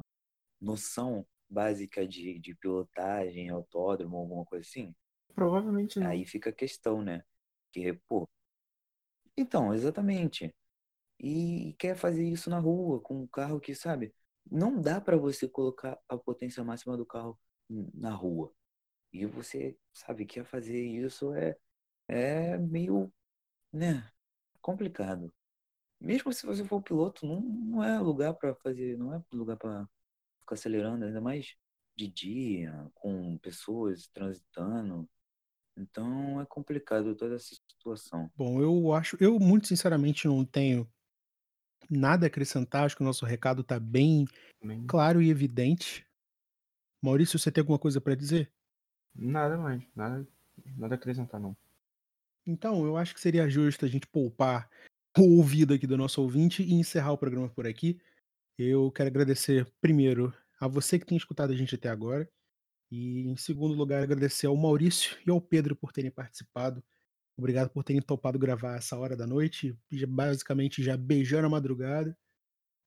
noção 0.61 1.27
básica 1.49 2.07
de, 2.07 2.39
de 2.39 2.55
pilotagem, 2.55 3.49
autódromo, 3.49 4.17
alguma 4.17 4.45
coisa 4.45 4.65
assim? 4.65 4.95
Provavelmente 5.35 5.99
não. 5.99 6.07
Aí 6.07 6.25
fica 6.25 6.51
a 6.51 6.53
questão, 6.53 7.01
né? 7.01 7.23
Que, 7.71 7.93
pô. 8.07 8.27
Então, 9.37 9.73
exatamente. 9.73 10.53
E 11.19 11.75
quer 11.79 11.95
fazer 11.95 12.25
isso 12.27 12.49
na 12.49 12.59
rua, 12.59 13.01
com 13.01 13.23
um 13.23 13.27
carro 13.27 13.59
que, 13.59 13.75
sabe, 13.75 14.13
não 14.51 14.81
dá 14.81 15.01
pra 15.01 15.17
você 15.17 15.47
colocar 15.49 15.99
a 16.09 16.17
potência 16.17 16.63
máxima 16.63 16.97
do 16.97 17.05
carro 17.05 17.39
na 17.93 18.11
rua. 18.13 18.53
E 19.13 19.25
você, 19.25 19.77
sabe, 19.93 20.25
quer 20.25 20.45
fazer 20.45 20.83
isso 20.85 21.33
é, 21.33 21.57
é 22.07 22.57
meio, 22.57 23.11
né, 23.73 24.09
complicado. 24.61 25.33
Mesmo 25.99 26.33
se 26.33 26.45
você 26.45 26.65
for 26.65 26.81
piloto, 26.81 27.25
não, 27.27 27.41
não 27.41 27.83
é 27.83 27.99
lugar 27.99 28.33
pra 28.35 28.55
fazer, 28.55 28.97
não 28.97 29.13
é 29.13 29.23
lugar 29.33 29.57
pra 29.57 29.87
ficar 30.41 30.55
acelerando, 30.55 31.05
ainda 31.05 31.21
mais 31.21 31.55
de 31.95 32.07
dia, 32.09 32.89
com 32.95 33.37
pessoas 33.39 34.07
transitando. 34.09 35.09
Então 35.79 36.41
é 36.41 36.45
complicado 36.45 37.15
toda 37.15 37.35
essa 37.35 37.55
situação. 37.67 38.29
Bom, 38.35 38.61
eu 38.61 38.93
acho, 38.93 39.17
eu 39.19 39.39
muito 39.39 39.67
sinceramente 39.67 40.27
não 40.27 40.43
tenho 40.43 40.87
nada 41.89 42.25
a 42.25 42.27
acrescentar, 42.27 42.85
acho 42.85 42.95
que 42.95 43.01
o 43.01 43.05
nosso 43.05 43.25
recado 43.25 43.63
tá 43.63 43.79
bem 43.79 44.25
claro 44.87 45.21
e 45.21 45.29
evidente. 45.29 46.05
Maurício, 47.01 47.39
você 47.39 47.51
tem 47.51 47.61
alguma 47.61 47.79
coisa 47.79 48.01
para 48.01 48.13
dizer? 48.13 48.51
Nada 49.15 49.57
mais. 49.57 49.81
Nada, 49.95 50.27
nada 50.77 50.95
a 50.95 50.97
acrescentar, 50.97 51.39
não. 51.39 51.55
Então, 52.45 52.85
eu 52.85 52.97
acho 52.97 53.13
que 53.13 53.21
seria 53.21 53.49
justo 53.49 53.85
a 53.85 53.87
gente 53.87 54.07
poupar 54.07 54.69
o 55.17 55.37
ouvido 55.37 55.73
aqui 55.73 55.87
do 55.87 55.97
nosso 55.97 56.21
ouvinte 56.21 56.61
e 56.61 56.73
encerrar 56.73 57.13
o 57.13 57.17
programa 57.17 57.49
por 57.49 57.65
aqui. 57.65 57.99
Eu 58.57 58.91
quero 58.91 59.07
agradecer, 59.07 59.65
primeiro, 59.79 60.33
a 60.59 60.67
você 60.67 60.99
que 60.99 61.05
tem 61.05 61.17
escutado 61.17 61.51
a 61.51 61.55
gente 61.55 61.75
até 61.75 61.89
agora. 61.89 62.29
E, 62.91 63.27
em 63.27 63.37
segundo 63.37 63.73
lugar, 63.73 64.01
agradecer 64.01 64.47
ao 64.47 64.57
Maurício 64.57 65.17
e 65.25 65.29
ao 65.29 65.39
Pedro 65.39 65.75
por 65.75 65.91
terem 65.91 66.11
participado. 66.11 66.83
Obrigado 67.37 67.69
por 67.69 67.83
terem 67.83 68.01
topado 68.01 68.37
gravar 68.39 68.77
essa 68.77 68.97
hora 68.97 69.15
da 69.15 69.27
noite. 69.27 69.77
Basicamente, 70.07 70.83
já 70.83 70.97
beijando 70.97 71.47
a 71.47 71.49
madrugada. 71.49 72.17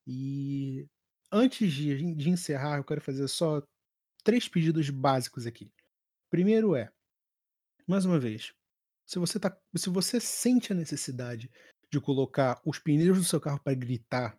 E 0.05 0.87
antes 1.31 1.71
de, 1.71 2.13
de 2.13 2.29
encerrar, 2.29 2.77
eu 2.77 2.83
quero 2.83 3.01
fazer 3.01 3.27
só 3.27 3.63
três 4.23 4.47
pedidos 4.47 4.89
básicos 4.89 5.47
aqui. 5.47 5.71
Primeiro 6.29 6.75
é, 6.75 6.91
mais 7.87 8.05
uma 8.05 8.19
vez, 8.19 8.53
se 9.05 9.19
você, 9.19 9.39
tá, 9.39 9.55
se 9.75 9.89
você 9.89 10.19
sente 10.19 10.71
a 10.71 10.75
necessidade 10.75 11.51
de 11.91 11.99
colocar 11.99 12.61
os 12.65 12.79
pneus 12.79 13.17
do 13.17 13.23
seu 13.23 13.39
carro 13.39 13.59
para 13.59 13.75
gritar, 13.75 14.37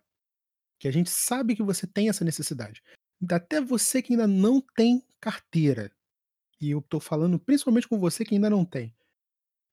que 0.79 0.87
a 0.87 0.91
gente 0.91 1.09
sabe 1.09 1.55
que 1.55 1.63
você 1.63 1.87
tem 1.87 2.09
essa 2.09 2.25
necessidade, 2.25 2.83
até 3.31 3.61
você 3.61 4.01
que 4.01 4.13
ainda 4.13 4.27
não 4.27 4.59
tem 4.59 5.05
carteira, 5.25 5.91
e 6.61 6.69
eu 6.69 6.83
tô 6.83 6.99
falando 6.99 7.39
principalmente 7.39 7.87
com 7.87 7.97
você 7.97 8.23
que 8.23 8.35
ainda 8.35 8.47
não 8.47 8.63
tem, 8.63 8.95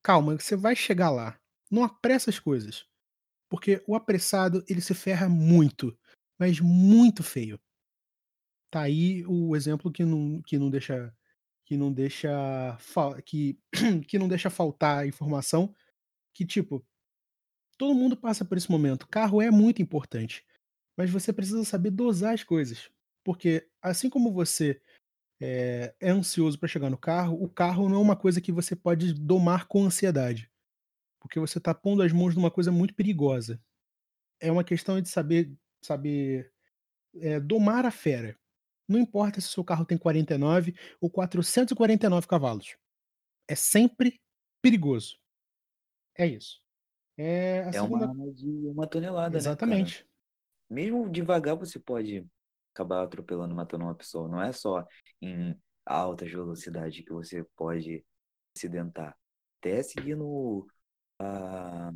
calma, 0.03 0.39
você 0.39 0.57
vai 0.57 0.75
chegar 0.75 1.11
lá. 1.11 1.39
Não 1.71 1.85
apressa 1.85 2.31
as 2.31 2.39
coisas, 2.39 2.87
porque 3.51 3.83
o 3.87 3.95
apressado 3.95 4.65
ele 4.67 4.81
se 4.81 4.95
ferra 4.95 5.29
muito, 5.29 5.97
mas 6.39 6.59
muito 6.59 7.23
feio. 7.23 7.61
Tá 8.71 8.83
aí 8.83 9.25
o 9.27 9.55
exemplo 9.55 9.93
que 9.93 10.05
não, 10.05 10.41
que 10.43 10.59
não 10.59 10.71
deixa 10.71 11.15
que 11.67 11.77
não 11.77 11.93
deixa 11.93 12.31
que, 13.27 13.59
que 14.09 14.19
não 14.19 14.29
deixa 14.29 14.49
faltar 14.49 15.07
informação 15.07 15.75
que 16.35 16.47
tipo 16.47 16.85
todo 17.77 17.95
mundo 17.95 18.17
passa 18.17 18.45
por 18.45 18.57
esse 18.57 18.71
momento. 18.71 19.07
Carro 19.09 19.43
é 19.43 19.51
muito 19.51 19.83
importante, 19.83 20.45
mas 20.97 21.11
você 21.11 21.33
precisa 21.33 21.65
saber 21.65 21.91
dosar 21.91 22.35
as 22.35 22.45
coisas, 22.45 22.91
porque 23.25 23.69
assim 23.83 24.09
como 24.09 24.33
você 24.33 24.81
é, 25.43 25.95
é 26.01 26.11
ansioso 26.11 26.59
para 26.59 26.69
chegar 26.69 26.91
no 26.91 26.99
carro, 26.99 27.43
o 27.43 27.49
carro 27.49 27.89
não 27.89 27.97
é 27.99 28.03
uma 28.03 28.17
coisa 28.17 28.41
que 28.41 28.53
você 28.53 28.77
pode 28.77 29.13
domar 29.15 29.67
com 29.67 29.85
ansiedade, 29.85 30.51
porque 31.21 31.41
você 31.41 31.59
está 31.59 31.75
pondo 31.75 32.03
as 32.03 32.13
mãos 32.13 32.35
numa 32.37 32.51
coisa 32.51 32.73
muito 32.73 32.95
perigosa. 32.95 33.61
É 34.41 34.53
uma 34.53 34.65
questão 34.65 35.01
de 35.01 35.09
saber 35.09 35.53
saber 35.85 36.53
é, 37.21 37.41
domar 37.41 37.87
a 37.87 37.91
fera. 37.91 38.39
Não 38.89 38.99
importa 39.01 39.41
se 39.41 39.49
o 39.49 39.51
seu 39.51 39.65
carro 39.65 39.85
tem 39.87 39.99
49 39.99 40.75
ou 41.01 41.11
449 41.11 42.27
cavalos. 42.29 42.77
É 43.49 43.55
sempre 43.55 44.21
perigoso. 44.63 45.19
É 46.17 46.27
isso. 46.27 46.61
É 47.19 47.65
a 47.65 47.73
É 47.73 47.73
segunda. 47.73 48.07
uma 48.07 48.13
arma 48.25 48.33
de 48.33 48.47
uma 48.69 48.87
tonelada, 48.87 49.31
né? 49.31 49.39
Exatamente. 49.39 50.07
Mesmo 50.71 51.09
devagar 51.11 51.57
você 51.57 51.79
pode 51.79 52.27
acabar 52.75 53.03
atropelando, 53.05 53.55
matando 53.55 53.85
uma 53.85 53.95
pessoa. 53.95 54.29
Não 54.29 54.43
é 54.43 54.53
só 54.53 54.87
em 55.21 55.57
altas 55.85 56.31
velocidades 56.31 57.05
que 57.05 57.13
você 57.13 57.45
pode 57.57 58.05
acidentar. 58.57 59.17
Até 59.61 59.83
seguindo 59.83 60.67
a, 61.19 61.89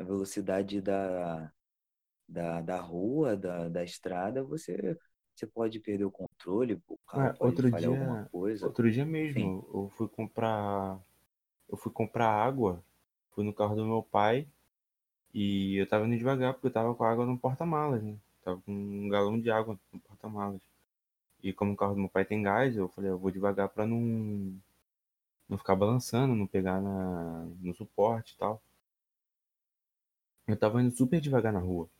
a 0.00 0.04
velocidade 0.04 0.80
da, 0.80 1.52
da, 2.28 2.60
da 2.60 2.80
rua, 2.80 3.36
da, 3.36 3.68
da 3.68 3.84
estrada, 3.84 4.42
você, 4.44 4.98
você 5.34 5.46
pode 5.46 5.80
perder 5.80 6.04
o 6.04 6.10
controle, 6.10 6.82
o 6.86 6.98
carro 7.06 7.30
Ué, 7.30 7.36
pode 7.38 7.62
outro 7.62 7.70
falhar 7.70 7.90
alguma 7.90 8.18
dia, 8.18 8.30
coisa. 8.30 8.66
outro 8.66 8.90
dia 8.90 9.04
mesmo, 9.04 9.66
eu 9.74 9.90
fui 9.96 10.08
comprar, 10.08 10.98
eu 11.68 11.76
fui 11.76 11.92
comprar 11.92 12.28
água, 12.30 12.84
fui 13.32 13.44
no 13.44 13.54
carro 13.54 13.76
do 13.76 13.86
meu 13.86 14.02
pai 14.02 14.48
e 15.34 15.76
eu 15.76 15.88
tava 15.88 16.06
indo 16.06 16.18
devagar 16.18 16.54
porque 16.54 16.68
eu 16.68 16.72
tava 16.72 16.94
com 16.94 17.04
a 17.04 17.10
água 17.10 17.26
no 17.26 17.38
porta-malas, 17.38 18.02
né? 18.02 18.16
Tava 18.48 18.62
com 18.62 18.72
um 18.72 19.10
galão 19.10 19.38
de 19.38 19.50
água 19.50 19.78
no 19.92 20.00
porta-malas. 20.00 20.62
E 21.42 21.52
como 21.52 21.74
o 21.74 21.76
carro 21.76 21.92
do 21.92 22.00
meu 22.00 22.08
pai 22.08 22.24
tem 22.24 22.42
gás, 22.42 22.74
eu 22.74 22.88
falei, 22.88 23.10
eu 23.10 23.18
vou 23.18 23.30
devagar 23.30 23.68
pra 23.68 23.86
não 23.86 24.58
não 25.46 25.58
ficar 25.58 25.76
balançando, 25.76 26.34
não 26.34 26.46
pegar 26.46 26.80
na, 26.80 27.44
no 27.60 27.74
suporte 27.74 28.32
e 28.32 28.38
tal. 28.38 28.62
Eu 30.46 30.56
tava 30.56 30.82
indo 30.82 30.96
super 30.96 31.20
devagar 31.20 31.52
na 31.52 31.58
rua. 31.58 31.90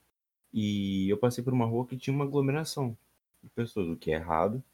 E 0.50 1.06
eu 1.10 1.18
passei 1.18 1.44
por 1.44 1.52
uma 1.52 1.66
rua 1.66 1.86
que 1.86 1.98
tinha 1.98 2.16
uma 2.16 2.24
aglomeração 2.24 2.96
de 3.42 3.50
pessoas, 3.50 3.86
o 3.86 3.96
que 3.96 4.10
é 4.10 4.14
errado. 4.14 4.64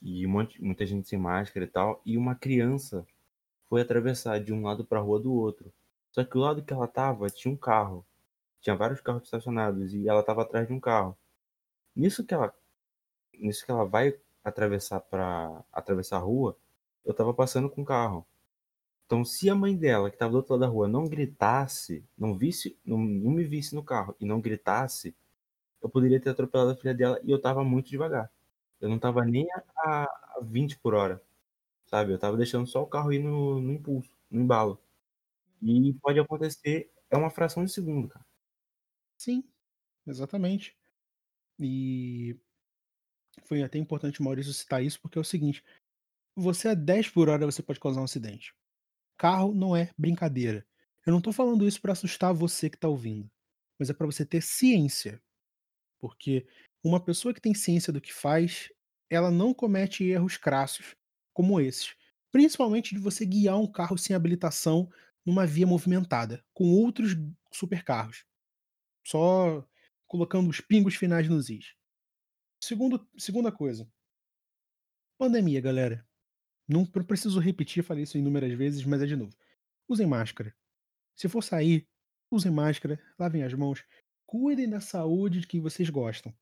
E 0.00 0.26
um 0.26 0.30
monte, 0.30 0.64
muita 0.64 0.86
gente 0.86 1.06
sem 1.06 1.18
máscara 1.18 1.66
e 1.66 1.68
tal. 1.68 2.00
E 2.06 2.16
uma 2.16 2.34
criança 2.34 3.06
foi 3.68 3.82
atravessar 3.82 4.40
de 4.40 4.50
um 4.50 4.62
lado 4.62 4.82
pra 4.82 5.00
rua 5.00 5.20
do 5.20 5.34
outro. 5.34 5.70
Só 6.10 6.24
que 6.24 6.38
o 6.38 6.40
lado 6.40 6.62
que 6.62 6.72
ela 6.72 6.88
tava 6.88 7.28
tinha 7.28 7.52
um 7.52 7.56
carro. 7.56 8.02
Tinha 8.62 8.76
vários 8.76 9.00
carros 9.02 9.24
estacionados 9.24 9.94
e 9.94 10.08
ela 10.08 10.22
tava 10.22 10.42
atrás 10.42 10.66
de 10.68 10.72
um 10.72 10.80
carro. 10.80 11.16
Nisso 11.96 12.24
que 12.24 12.34
ela, 12.34 12.54
nisso 13.34 13.64
que 13.66 13.72
ela 13.72 13.84
vai 13.84 14.18
atravessar 14.44 15.00
para 15.00 15.64
atravessar 15.72 16.18
a 16.18 16.20
rua, 16.20 16.56
eu 17.04 17.14
tava 17.14 17.34
passando 17.34 17.70
com 17.70 17.82
o 17.82 17.84
carro. 17.84 18.26
Então, 19.06 19.24
se 19.24 19.50
a 19.50 19.54
mãe 19.54 19.76
dela, 19.76 20.10
que 20.10 20.16
tava 20.16 20.32
do 20.32 20.36
outro 20.38 20.54
lado 20.54 20.62
da 20.62 20.68
rua, 20.68 20.88
não 20.88 21.06
gritasse, 21.06 22.04
não 22.18 22.36
visse, 22.36 22.78
não, 22.84 22.98
não 22.98 23.32
me 23.32 23.44
visse 23.44 23.74
no 23.74 23.82
carro 23.84 24.16
e 24.20 24.24
não 24.26 24.40
gritasse, 24.40 25.14
eu 25.82 25.88
poderia 25.88 26.20
ter 26.20 26.30
atropelado 26.30 26.70
a 26.72 26.76
filha 26.76 26.94
dela 26.94 27.20
e 27.24 27.30
eu 27.30 27.40
tava 27.40 27.64
muito 27.64 27.90
devagar. 27.90 28.30
Eu 28.80 28.88
não 28.88 28.98
tava 28.98 29.24
nem 29.24 29.46
a, 29.52 30.04
a 30.04 30.40
20 30.42 30.78
por 30.78 30.94
hora, 30.94 31.22
sabe? 31.86 32.12
Eu 32.12 32.18
tava 32.18 32.36
deixando 32.36 32.66
só 32.66 32.82
o 32.82 32.86
carro 32.86 33.12
ir 33.12 33.20
no, 33.20 33.60
no 33.60 33.72
impulso, 33.72 34.10
no 34.30 34.42
embalo. 34.42 34.80
E 35.62 35.94
pode 36.02 36.20
acontecer, 36.20 36.90
é 37.10 37.16
uma 37.16 37.30
fração 37.30 37.64
de 37.64 37.72
segundo, 37.72 38.08
cara. 38.08 38.24
Sim, 39.22 39.44
exatamente. 40.06 40.76
E 41.60 42.36
foi 43.44 43.62
até 43.62 43.78
importante 43.78 44.20
o 44.20 44.24
Maurício 44.24 44.52
citar 44.52 44.82
isso, 44.82 45.00
porque 45.00 45.18
é 45.18 45.20
o 45.20 45.24
seguinte: 45.24 45.62
você 46.36 46.68
a 46.68 46.74
10 46.74 47.08
por 47.08 47.28
hora 47.28 47.46
você 47.46 47.62
pode 47.62 47.80
causar 47.80 48.00
um 48.00 48.04
acidente. 48.04 48.54
Carro 49.18 49.54
não 49.54 49.76
é 49.76 49.90
brincadeira. 49.98 50.66
Eu 51.06 51.12
não 51.12 51.20
tô 51.20 51.32
falando 51.32 51.66
isso 51.66 51.80
para 51.82 51.92
assustar 51.92 52.34
você 52.34 52.70
que 52.70 52.78
tá 52.78 52.88
ouvindo, 52.88 53.30
mas 53.78 53.90
é 53.90 53.94
para 53.94 54.06
você 54.06 54.26
ter 54.26 54.42
ciência. 54.42 55.22
Porque 56.00 56.46
uma 56.84 57.00
pessoa 57.04 57.34
que 57.34 57.40
tem 57.40 57.54
ciência 57.54 57.92
do 57.92 58.00
que 58.00 58.12
faz, 58.12 58.70
ela 59.10 59.30
não 59.30 59.54
comete 59.54 60.04
erros 60.04 60.36
crassos 60.36 60.96
como 61.34 61.60
esses. 61.60 61.94
Principalmente 62.32 62.94
de 62.94 63.00
você 63.00 63.26
guiar 63.26 63.58
um 63.58 63.70
carro 63.70 63.98
sem 63.98 64.16
habilitação 64.16 64.90
numa 65.26 65.46
via 65.46 65.66
movimentada, 65.66 66.44
com 66.54 66.70
outros 66.70 67.16
supercarros. 67.52 68.24
Só 69.04 69.66
colocando 70.06 70.48
os 70.50 70.60
pingos 70.60 70.94
finais 70.94 71.28
nos 71.28 71.48
is. 71.50 71.74
Segundo, 72.62 73.08
segunda 73.18 73.50
coisa. 73.50 73.90
Pandemia, 75.18 75.60
galera. 75.60 76.06
Não 76.68 76.86
pre- 76.86 77.04
preciso 77.04 77.40
repetir, 77.40 77.82
falei 77.82 78.04
isso 78.04 78.18
inúmeras 78.18 78.52
vezes, 78.52 78.84
mas 78.84 79.02
é 79.02 79.06
de 79.06 79.16
novo. 79.16 79.34
Usem 79.88 80.06
máscara. 80.06 80.54
Se 81.16 81.28
for 81.28 81.42
sair, 81.42 81.86
usem 82.30 82.50
máscara, 82.52 83.00
lavem 83.18 83.42
as 83.42 83.52
mãos, 83.52 83.84
cuidem 84.26 84.68
da 84.68 84.80
saúde 84.80 85.40
de 85.40 85.46
quem 85.46 85.60
vocês 85.60 85.90
gostam. 85.90 86.32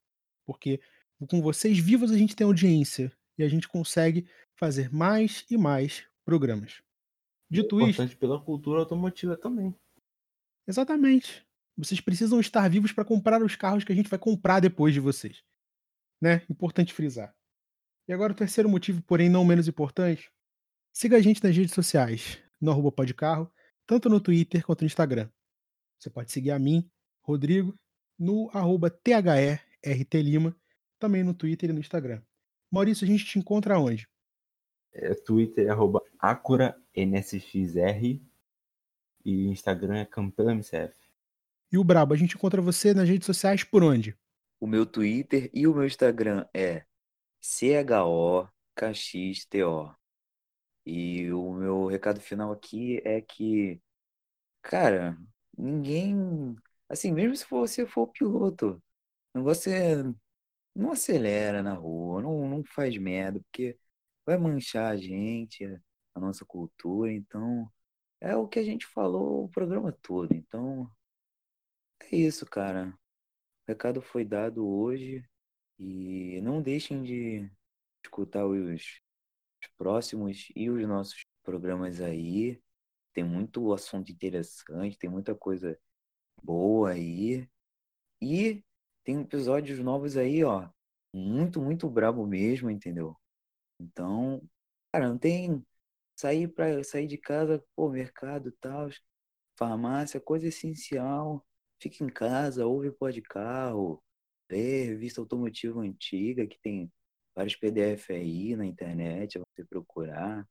Porque 0.47 0.81
com 1.28 1.41
vocês 1.43 1.78
vivos 1.78 2.11
a 2.11 2.16
gente 2.19 2.37
tem 2.37 2.45
audiência 2.47 3.12
e 3.39 3.43
a 3.43 3.49
gente 3.49 3.69
consegue 3.69 4.28
fazer 4.55 4.93
mais 4.93 5.45
e 5.51 5.57
mais 5.57 6.07
programas. 6.24 6.82
É 7.51 7.55
Dito 7.55 7.81
isto, 7.81 7.91
importante 7.91 8.16
pela 8.16 8.41
cultura 8.41 8.81
automotiva 8.81 9.37
também. 9.37 9.74
exatamente. 10.66 11.45
Vocês 11.77 12.01
precisam 12.01 12.41
estar 12.41 12.69
vivos 12.69 12.93
para 12.93 13.05
comprar 13.05 13.43
os 13.43 13.57
carros 13.57 13.85
que 13.85 13.93
a 13.93 13.95
gente 13.95 14.11
vai 14.11 14.19
comprar 14.19 14.61
depois 14.61 14.93
de 14.93 15.01
vocês. 15.01 15.43
Né? 16.21 16.43
Importante 16.51 16.93
frisar. 16.93 17.35
E 18.07 18.13
agora 18.13 18.33
o 18.33 18.37
terceiro 18.37 18.69
motivo, 18.69 19.03
porém 19.03 19.29
não 19.29 19.45
menos 19.45 19.69
importante, 19.69 20.31
siga 20.93 21.17
a 21.17 21.21
gente 21.21 21.43
nas 21.43 21.57
redes 21.57 21.75
sociais, 21.75 22.39
no 22.61 22.71
arroba 22.71 22.91
podcarro, 22.91 23.51
tanto 23.87 24.09
no 24.09 24.21
Twitter 24.21 24.65
quanto 24.65 24.83
no 24.83 24.87
Instagram. 24.87 25.31
Você 25.99 26.11
pode 26.11 26.33
seguir 26.33 26.51
a 26.51 26.59
mim, 26.59 26.91
Rodrigo, 27.23 27.79
no 28.19 28.51
arroba 28.53 28.91
THERTLima, 28.91 30.57
também 30.99 31.23
no 31.23 31.35
Twitter 31.35 31.71
e 31.71 31.73
no 31.73 31.81
Instagram. 31.81 32.23
Maurício, 32.71 33.05
a 33.05 33.09
gente 33.09 33.25
te 33.25 33.39
encontra 33.39 33.79
onde? 33.79 34.09
É, 34.93 35.15
Twitter 35.15 35.71
arroba 35.71 36.03
AcuraNSXR 36.19 38.21
e 39.25 39.47
Instagram 39.47 39.99
é 39.99 40.05
CampelaMCF. 40.05 41.10
E 41.73 41.79
o 41.79 41.85
Brabo, 41.85 42.13
a 42.13 42.17
gente 42.17 42.35
encontra 42.35 42.61
você 42.61 42.93
nas 42.93 43.09
redes 43.09 43.27
sociais 43.27 43.63
por 43.63 43.85
onde? 43.85 44.17
O 44.59 44.67
meu 44.67 44.85
Twitter 44.85 45.49
e 45.55 45.67
o 45.67 45.75
meu 45.75 45.87
Instagram 45.87 46.45
é 46.53 46.85
CHOKXTO. 47.41 48.51
E 50.85 51.33
o 51.33 51.53
meu 51.53 51.87
recado 51.87 52.21
final 52.21 52.53
aqui 52.53 53.01
é 53.05 53.21
que, 53.21 53.81
cara, 54.63 55.17
ninguém. 55.57 56.57
Assim, 56.89 57.13
mesmo 57.13 57.37
se 57.37 57.47
você 57.49 57.87
for 57.87 58.09
piloto, 58.09 58.83
você 59.35 60.03
não 60.75 60.93
acelera 60.93 61.63
na 61.63 61.75
rua, 61.75 62.23
não, 62.23 62.49
não 62.49 62.65
faz 62.65 62.97
merda, 62.99 63.41
porque 63.41 63.79
vai 64.27 64.39
manchar 64.39 64.93
a 64.93 64.97
gente, 64.97 65.65
a 66.15 66.21
nossa 66.21 66.45
cultura. 66.45 67.13
Então, 67.13 67.71
é 68.21 68.37
o 68.37 68.49
que 68.49 68.59
a 68.59 68.65
gente 68.65 68.87
falou 68.87 69.45
o 69.45 69.49
programa 69.51 69.93
todo. 70.03 70.35
Então, 70.35 70.91
é 72.01 72.17
isso, 72.17 72.47
cara. 72.47 72.89
O 73.69 73.73
recado 73.73 74.03
foi 74.03 74.25
dado 74.25 74.67
hoje. 74.69 75.25
E 75.79 76.41
não 76.43 76.63
deixem 76.63 77.03
de 77.03 77.51
escutar 78.05 78.47
os, 78.47 78.61
os 79.63 79.69
próximos 79.79 80.49
e 80.57 80.71
os 80.71 80.87
nossos 80.89 81.25
programas 81.45 82.01
aí. 82.01 82.63
Tem 83.15 83.25
muito 83.25 83.73
assunto 83.75 84.13
interessante, 84.13 84.99
tem 84.99 85.11
muita 85.11 85.35
coisa 85.35 85.79
boa 86.43 86.93
aí. 86.93 87.49
E 88.23 88.65
tem 89.05 89.21
episódios 89.23 89.79
novos 89.81 90.17
aí, 90.17 90.45
ó. 90.45 90.69
Muito, 91.15 91.61
muito 91.63 91.89
brabo 91.91 92.27
mesmo, 92.27 92.71
entendeu? 92.71 93.17
Então, 93.81 94.43
cara, 94.93 95.09
não 95.09 95.19
tem 95.19 95.65
sair 96.17 96.49
para 96.49 96.85
sair 96.85 97.07
de 97.07 97.19
casa, 97.19 97.65
pô, 97.77 97.91
mercado 97.91 98.53
tal, 98.61 98.91
farmácia, 99.59 100.21
coisa 100.21 100.49
essencial. 100.49 101.47
Fica 101.81 102.05
em 102.05 102.09
casa, 102.09 102.66
ouve 102.66 102.90
pó 102.93 103.11
de 103.11 103.23
carro, 103.23 104.02
lê 104.51 104.85
revista 104.85 105.20
automotiva 105.20 105.81
antiga, 105.81 106.47
que 106.47 106.59
tem 106.61 106.93
vários 107.35 107.57
PDF 107.57 108.11
aí 108.11 108.55
na 108.55 108.66
internet, 108.66 109.39
é 109.39 109.40
você 109.40 109.65
procurar. 109.65 110.47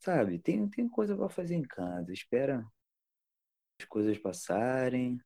Sabe, 0.00 0.38
tem, 0.38 0.68
tem 0.68 0.88
coisa 0.88 1.16
para 1.16 1.28
fazer 1.28 1.56
em 1.56 1.62
casa. 1.62 2.12
Espera 2.12 2.64
as 3.80 3.88
coisas 3.88 4.16
passarem, 4.18 5.20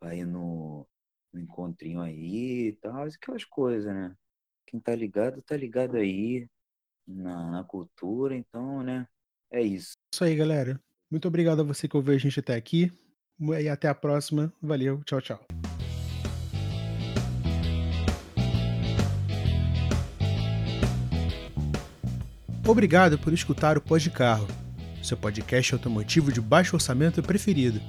vai 0.00 0.24
no, 0.24 0.86
no 1.32 1.40
encontrinho 1.40 2.00
aí 2.00 2.68
e 2.68 2.72
tal, 2.72 3.02
aquelas 3.02 3.44
coisas, 3.44 3.92
né? 3.92 4.16
Quem 4.66 4.80
tá 4.80 4.94
ligado, 4.94 5.42
tá 5.42 5.56
ligado 5.56 5.96
aí 5.96 6.48
na, 7.06 7.50
na 7.50 7.64
cultura, 7.64 8.34
então, 8.34 8.82
né? 8.82 9.06
É 9.50 9.60
isso. 9.60 9.92
Isso 10.14 10.24
aí, 10.24 10.34
galera. 10.34 10.80
Muito 11.10 11.28
obrigado 11.28 11.60
a 11.60 11.64
você 11.64 11.86
que 11.86 11.96
ouviu 11.96 12.14
a 12.14 12.18
gente 12.18 12.40
até 12.40 12.54
aqui. 12.54 12.90
E 13.42 13.68
até 13.68 13.88
a 13.88 13.94
próxima. 13.94 14.52
Valeu, 14.62 15.02
tchau, 15.04 15.20
tchau. 15.20 15.40
Obrigado 22.64 23.18
por 23.18 23.32
escutar 23.32 23.76
o 23.76 23.80
de 23.80 24.08
Carro, 24.08 24.46
seu 25.02 25.16
podcast 25.16 25.74
automotivo 25.74 26.30
de 26.30 26.40
baixo 26.40 26.76
orçamento 26.76 27.20
preferido, 27.20 27.80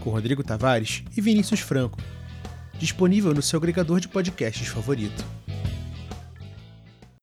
com 0.00 0.08
Rodrigo 0.08 0.42
Tavares 0.42 1.04
e 1.14 1.20
Vinícius 1.20 1.60
Franco. 1.60 1.98
Disponível 2.78 3.34
no 3.34 3.42
seu 3.42 3.58
agregador 3.58 4.00
de 4.00 4.08
podcasts 4.08 4.66
favorito. 4.68 5.35